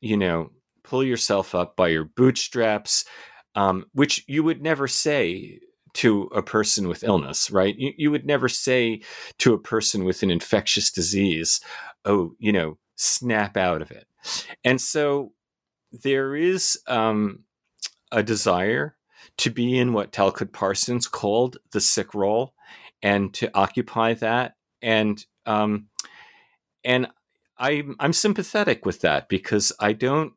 you 0.00 0.16
know, 0.16 0.50
pull 0.84 1.02
yourself 1.04 1.54
up 1.54 1.76
by 1.76 1.88
your 1.88 2.04
bootstraps 2.04 3.04
um, 3.54 3.86
which 3.92 4.24
you 4.26 4.42
would 4.44 4.62
never 4.62 4.86
say 4.86 5.60
to 5.94 6.24
a 6.34 6.42
person 6.42 6.86
with 6.86 7.02
illness, 7.02 7.50
right? 7.50 7.76
You, 7.76 7.92
you 7.96 8.10
would 8.10 8.26
never 8.26 8.48
say 8.48 9.00
to 9.38 9.54
a 9.54 9.58
person 9.58 10.04
with 10.04 10.22
an 10.22 10.30
infectious 10.30 10.90
disease, 10.90 11.60
oh, 12.04 12.34
you 12.38 12.52
know, 12.52 12.78
snap 12.96 13.56
out 13.56 13.82
of 13.82 13.90
it. 13.90 14.06
And 14.64 14.80
so 14.80 15.32
there 15.90 16.36
is 16.36 16.78
um, 16.86 17.44
a 18.12 18.22
desire 18.22 18.96
to 19.38 19.50
be 19.50 19.78
in 19.78 19.92
what 19.92 20.12
Talcott 20.12 20.52
Parsons 20.52 21.06
called 21.06 21.58
the 21.72 21.80
sick 21.80 22.14
role 22.14 22.54
and 23.02 23.32
to 23.34 23.50
occupy 23.54 24.14
that. 24.14 24.56
And, 24.82 25.24
um, 25.46 25.86
and 26.84 27.08
I, 27.58 27.84
I'm 27.98 28.12
sympathetic 28.12 28.84
with 28.84 29.00
that 29.00 29.28
because 29.28 29.72
I 29.80 29.92
don't, 29.92 30.32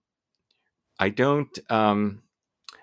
I 0.99 1.09
don't, 1.09 1.59
um, 1.69 2.23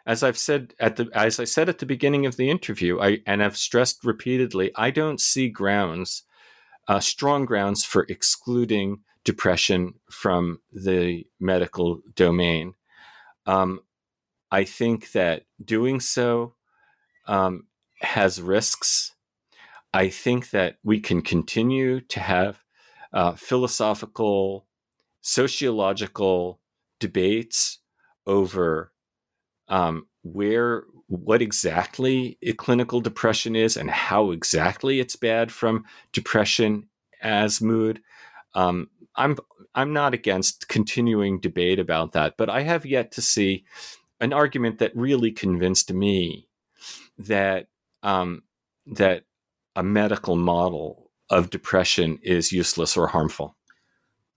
as 0.09 0.22
I've 0.22 0.38
said 0.38 0.72
at 0.80 0.96
the 0.96 1.11
as 1.12 1.38
I 1.38 1.44
said 1.44 1.68
at 1.68 1.78
the 1.78 1.86
beginning 1.86 2.24
of 2.24 2.36
the 2.36 2.50
interview, 2.50 2.98
I 2.98 3.18
and 3.26 3.42
I've 3.42 3.59
stressed 3.59 4.04
repeatedly, 4.04 4.72
I 4.74 4.90
don't 4.90 5.20
see 5.20 5.50
grounds, 5.50 6.22
uh, 6.88 6.98
strong 6.98 7.44
grounds 7.44 7.84
for 7.84 8.06
excluding 8.09 9.00
depression 9.22 9.94
from 10.11 10.61
the 10.72 11.26
medical 11.38 12.00
domain. 12.14 12.72
Um, 13.44 13.80
I 14.50 14.64
think 14.64 15.12
that 15.12 15.42
doing 15.62 16.00
so 16.00 16.54
um, 17.26 17.66
has 18.00 18.40
risks. 18.40 19.14
I 19.92 20.09
think 20.09 20.50
that 20.50 20.78
we 20.82 21.00
can 21.00 21.20
continue 21.20 22.00
to 22.00 22.20
have 22.20 22.64
uh, 23.12 23.32
philosophical, 23.32 24.66
sociological 25.20 26.61
debates 26.98 27.80
over 28.26 28.92
um, 29.68 30.06
where 30.22 30.84
what 31.06 31.40
exactly 31.40 32.38
a 32.42 32.52
clinical 32.52 33.00
depression 33.00 33.56
is 33.56 33.76
and 33.76 33.90
how 33.90 34.30
exactly 34.30 35.00
it's 35.00 35.16
bad 35.16 35.50
from 35.50 35.84
depression 36.12 36.88
as 37.22 37.60
mood. 37.60 38.00
Um, 38.54 38.90
I'm 39.16 39.36
I'm 39.74 39.92
not 39.92 40.14
against 40.14 40.68
continuing 40.68 41.40
debate 41.40 41.78
about 41.78 42.12
that, 42.12 42.36
but 42.36 42.51
I 42.51 42.62
have 42.62 42.84
yet 42.84 43.12
to 43.12 43.22
see 43.22 43.64
an 44.20 44.32
argument 44.32 44.78
that 44.78 44.97
really 44.97 45.30
convinced 45.30 45.93
me 45.93 46.48
that 47.18 47.68
um, 48.02 48.43
that 48.86 49.24
a 49.76 49.82
medical 49.82 50.36
model 50.36 51.10
of 51.30 51.51
depression 51.51 52.18
is 52.22 52.52
useless 52.52 52.97
or 52.97 53.09
harmful. 53.09 53.56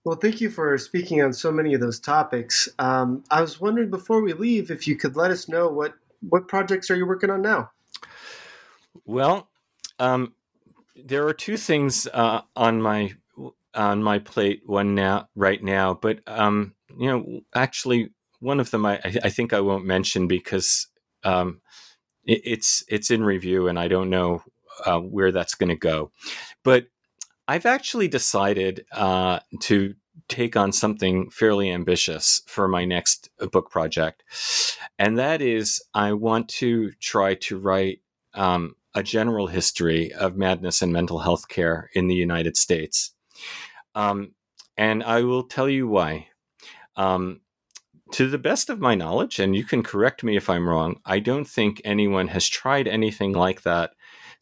Well, 0.04 0.16
thank 0.16 0.40
you 0.40 0.50
for 0.50 0.76
speaking 0.78 1.22
on 1.22 1.32
so 1.32 1.52
many 1.52 1.74
of 1.74 1.80
those 1.80 2.00
topics. 2.00 2.68
Um, 2.78 3.22
I 3.30 3.40
was 3.40 3.60
wondering 3.60 3.90
before 3.90 4.20
we 4.20 4.32
leave 4.32 4.70
if 4.70 4.88
you 4.88 4.96
could 4.96 5.16
let 5.16 5.30
us 5.30 5.48
know 5.48 5.68
what 5.68 5.94
what 6.28 6.48
projects 6.48 6.90
are 6.90 6.96
you 6.96 7.06
working 7.06 7.30
on 7.30 7.42
now. 7.42 7.70
Well, 9.04 9.48
um, 9.98 10.34
there 10.96 11.26
are 11.26 11.34
two 11.34 11.56
things 11.56 12.08
uh, 12.12 12.42
on 12.56 12.82
my 12.82 13.12
on 13.74 14.02
my 14.02 14.18
plate. 14.18 14.62
One 14.66 14.94
now, 14.94 15.28
right 15.36 15.62
now, 15.62 15.94
but 15.94 16.20
um, 16.26 16.74
you 16.98 17.06
know, 17.06 17.40
actually, 17.54 18.10
one 18.40 18.58
of 18.58 18.70
them 18.70 18.84
I, 18.84 19.00
I 19.04 19.30
think 19.30 19.52
I 19.52 19.60
won't 19.60 19.84
mention 19.84 20.26
because 20.26 20.88
um, 21.22 21.60
it, 22.24 22.40
it's 22.44 22.84
it's 22.88 23.10
in 23.10 23.22
review, 23.22 23.68
and 23.68 23.78
I 23.78 23.86
don't 23.88 24.10
know 24.10 24.42
uh, 24.84 24.98
where 24.98 25.30
that's 25.32 25.54
going 25.54 25.70
to 25.70 25.76
go. 25.76 26.10
But 26.64 26.86
I've 27.48 27.66
actually 27.66 28.08
decided 28.08 28.84
uh, 28.92 29.40
to 29.62 29.94
take 30.28 30.56
on 30.56 30.72
something 30.72 31.30
fairly 31.30 31.70
ambitious 31.70 32.42
for 32.46 32.68
my 32.68 32.84
next 32.84 33.28
uh, 33.40 33.46
book 33.46 33.70
project. 33.70 34.22
And 34.98 35.18
that 35.18 35.42
is, 35.42 35.82
I 35.94 36.12
want 36.12 36.48
to 36.60 36.92
try 37.00 37.34
to 37.34 37.58
write 37.58 38.00
um, 38.34 38.76
a 38.94 39.02
general 39.02 39.48
history 39.48 40.12
of 40.12 40.36
madness 40.36 40.82
and 40.82 40.92
mental 40.92 41.20
health 41.20 41.48
care 41.48 41.90
in 41.94 42.08
the 42.08 42.14
United 42.14 42.56
States. 42.56 43.12
Um, 43.94 44.32
and 44.76 45.02
I 45.02 45.22
will 45.22 45.44
tell 45.44 45.68
you 45.68 45.88
why. 45.88 46.28
Um, 46.96 47.40
to 48.12 48.28
the 48.28 48.38
best 48.38 48.68
of 48.68 48.80
my 48.80 48.94
knowledge, 48.94 49.38
and 49.38 49.56
you 49.56 49.64
can 49.64 49.82
correct 49.82 50.22
me 50.22 50.36
if 50.36 50.50
I'm 50.50 50.68
wrong, 50.68 51.00
I 51.04 51.18
don't 51.18 51.46
think 51.46 51.80
anyone 51.84 52.28
has 52.28 52.46
tried 52.48 52.86
anything 52.86 53.32
like 53.32 53.62
that 53.62 53.92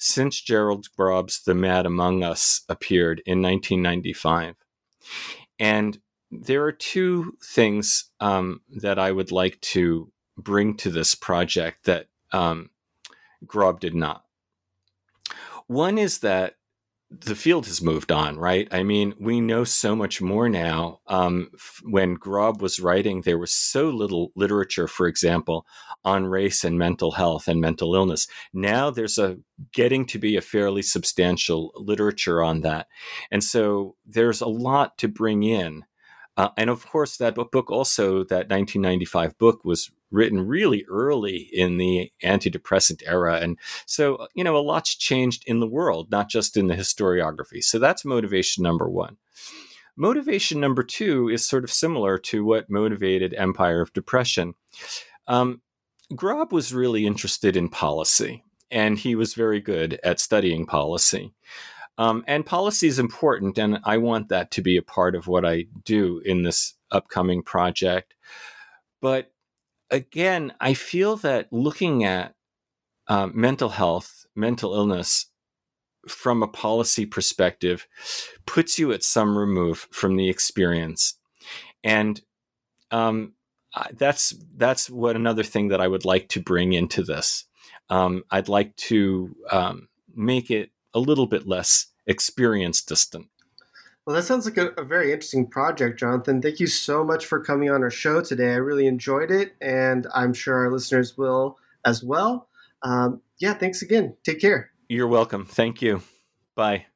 since 0.01 0.41
Gerald 0.41 0.87
Grob's 0.97 1.43
The 1.43 1.55
Mad 1.55 1.87
Among 1.87 2.25
Us 2.25 2.63
appeared 2.69 3.23
in 3.27 3.43
1995. 3.43 4.57
And 5.59 5.99
there 6.31 6.65
are 6.65 6.73
two 6.73 7.37
things 7.45 8.11
um, 8.19 8.63
that 8.69 8.99
I 8.99 9.13
would 9.13 9.31
like 9.31 9.61
to 9.61 10.11
bring 10.39 10.77
to 10.79 10.91
this 10.91 11.15
project 11.15 11.85
that 11.85 12.07
um, 12.33 12.71
Grob 13.47 13.81
did 13.81 13.95
not. 13.95 14.25
One 15.67 15.99
is 15.99 16.21
that 16.21 16.57
the 17.11 17.35
field 17.35 17.67
has 17.67 17.83
moved 17.83 18.13
on, 18.13 18.39
right? 18.39 18.69
I 18.71 18.85
mean, 18.85 19.15
we 19.19 19.41
know 19.41 19.65
so 19.65 19.97
much 19.97 20.23
more 20.23 20.49
now. 20.49 21.01
Um, 21.09 21.51
when 21.83 22.15
Grob 22.15 22.63
was 22.63 22.79
writing, 22.79 23.23
there 23.23 23.39
was 23.39 23.53
so 23.53 23.91
little 23.91 24.31
literature, 24.37 24.87
for 24.87 25.09
example, 25.09 25.67
on 26.05 26.27
race 26.27 26.63
and 26.63 26.79
mental 26.79 27.11
health 27.13 27.49
and 27.49 27.61
mental 27.61 27.97
illness. 27.97 28.29
Now 28.53 28.91
there's 28.91 29.19
a 29.19 29.39
getting 29.73 30.07
to 30.07 30.19
be 30.19 30.37
a 30.37 30.41
fairly 30.41 30.83
substantial 30.83 31.73
literature 31.75 32.43
on 32.45 32.61
that, 32.61 32.87
and 33.31 33.43
so 33.43 33.97
there's 34.07 34.41
a 34.41 34.49
lot 34.49 34.97
to 34.99 35.09
bring 35.09 35.43
in. 35.43 35.85
Uh, 36.37 36.51
and 36.57 36.71
of 36.71 36.87
course, 36.87 37.17
that 37.17 37.35
book 37.35 37.71
also, 37.71 38.25
that 38.25 38.49
1995 38.49 39.37
book, 39.37 39.65
was 39.65 39.91
written 40.11 40.47
really 40.47 40.85
early 40.89 41.49
in 41.53 41.79
the 41.79 42.13
antidepressant 42.23 43.03
era. 43.07 43.37
And 43.37 43.59
so, 43.87 44.27
you 44.35 44.45
know, 44.45 44.57
a 44.57 44.59
lot's 44.59 44.97
changed 44.97 45.45
in 45.47 45.61
the 45.61 45.69
world, 45.69 46.11
not 46.11 46.29
just 46.29 46.57
in 46.57 46.67
the 46.67 46.75
historiography. 46.75 47.63
So 47.63 47.79
that's 47.79 48.05
motivation 48.05 48.63
number 48.63 48.89
one. 48.89 49.17
Motivation 49.97 50.61
number 50.61 50.83
two 50.83 51.29
is 51.29 51.47
sort 51.47 51.65
of 51.65 51.71
similar 51.71 52.17
to 52.19 52.45
what 52.45 52.71
motivated 52.71 53.35
Empire 53.35 53.81
of 53.81 53.93
Depression. 53.93 54.55
Um, 55.27 55.61
Grob 56.15 56.53
was 56.53 56.75
really 56.75 57.07
interested 57.07 57.57
in 57.57 57.69
policy, 57.69 58.43
and 58.71 58.99
he 58.99 59.15
was 59.15 59.35
very 59.35 59.61
good 59.61 60.01
at 60.03 60.19
studying 60.19 60.67
policy. 60.67 61.33
Um, 61.99 62.25
and 62.27 62.47
policy 62.47 62.87
is 62.87 62.99
important, 62.99 63.59
and 63.59 63.79
I 63.85 63.99
want 63.99 64.31
that 64.31 64.51
to 64.53 64.63
be 64.63 64.77
a 64.79 64.83
part 64.83 65.15
of 65.15 65.27
what 65.27 65.45
I 65.45 65.67
do 65.85 66.23
in 66.25 66.43
this 66.43 66.75
upcoming 66.91 67.43
project. 67.43 68.15
But 69.03 69.30
again, 69.91 70.53
I 70.61 70.75
feel 70.75 71.17
that 71.17 71.53
looking 71.53 72.05
at 72.05 72.35
um, 73.09 73.33
mental 73.35 73.71
health, 73.71 74.27
mental 74.35 74.75
illness 74.75 75.27
from 76.09 76.43
a 76.43 76.49
policy 76.49 77.05
perspective 77.05 77.87
puts 78.47 78.79
you 78.79 78.93
at 78.93 79.03
some 79.03 79.37
remove 79.37 79.89
from 79.91 80.17
the 80.17 80.29
experience. 80.29 81.19
And 81.85 82.21
um, 82.91 83.35
that's 83.93 84.35
that's 84.57 84.91
what 84.91 85.17
another 85.17 85.43
thing 85.43 85.69
that 85.69 85.81
I 85.81 85.89
would 85.89 86.05
like 86.05 86.29
to 86.31 86.41
bring 86.41 86.73
into 86.73 87.03
this. 87.03 87.45
Um, 87.89 88.25
I'd 88.31 88.49
like 88.49 88.77
to 88.77 89.35
um, 89.51 89.89
make 90.15 90.51
it 90.51 90.71
a 90.95 91.01
little 91.01 91.27
bit 91.27 91.47
less 91.47 91.87
experience 92.07 92.83
distant. 92.83 93.29
Well, 94.11 94.17
that 94.17 94.25
sounds 94.25 94.45
like 94.45 94.57
a, 94.57 94.71
a, 94.71 94.83
very 94.83 95.13
interesting 95.13 95.47
project, 95.47 96.01
Jonathan. 96.01 96.43
Thank 96.43 96.59
you 96.59 96.67
so 96.67 97.05
much 97.05 97.27
for 97.27 97.39
coming 97.39 97.71
on 97.71 97.85
our 97.85 97.91
show 97.91 98.21
today. 98.21 98.55
I 98.55 98.57
really 98.57 98.89
enjoyed 98.89 99.31
it, 99.31 99.55
and 99.61 100.05
I'm 100.13 100.35
sure 100.35 100.57
our 100.57 100.73
listeners 100.73 101.17
will 101.17 101.59
as 101.85 102.03
well. 102.03 102.49
Um, 102.83 103.21
yeah, 103.39 103.55
thanks 103.55 103.83
again. 103.83 104.17
Take 104.25 104.41
care. 104.41 104.73
You're 104.89 105.07
welcome. 105.07 105.47
Thank 105.47 105.81
you. 105.81 106.03
Bye. 106.57 106.87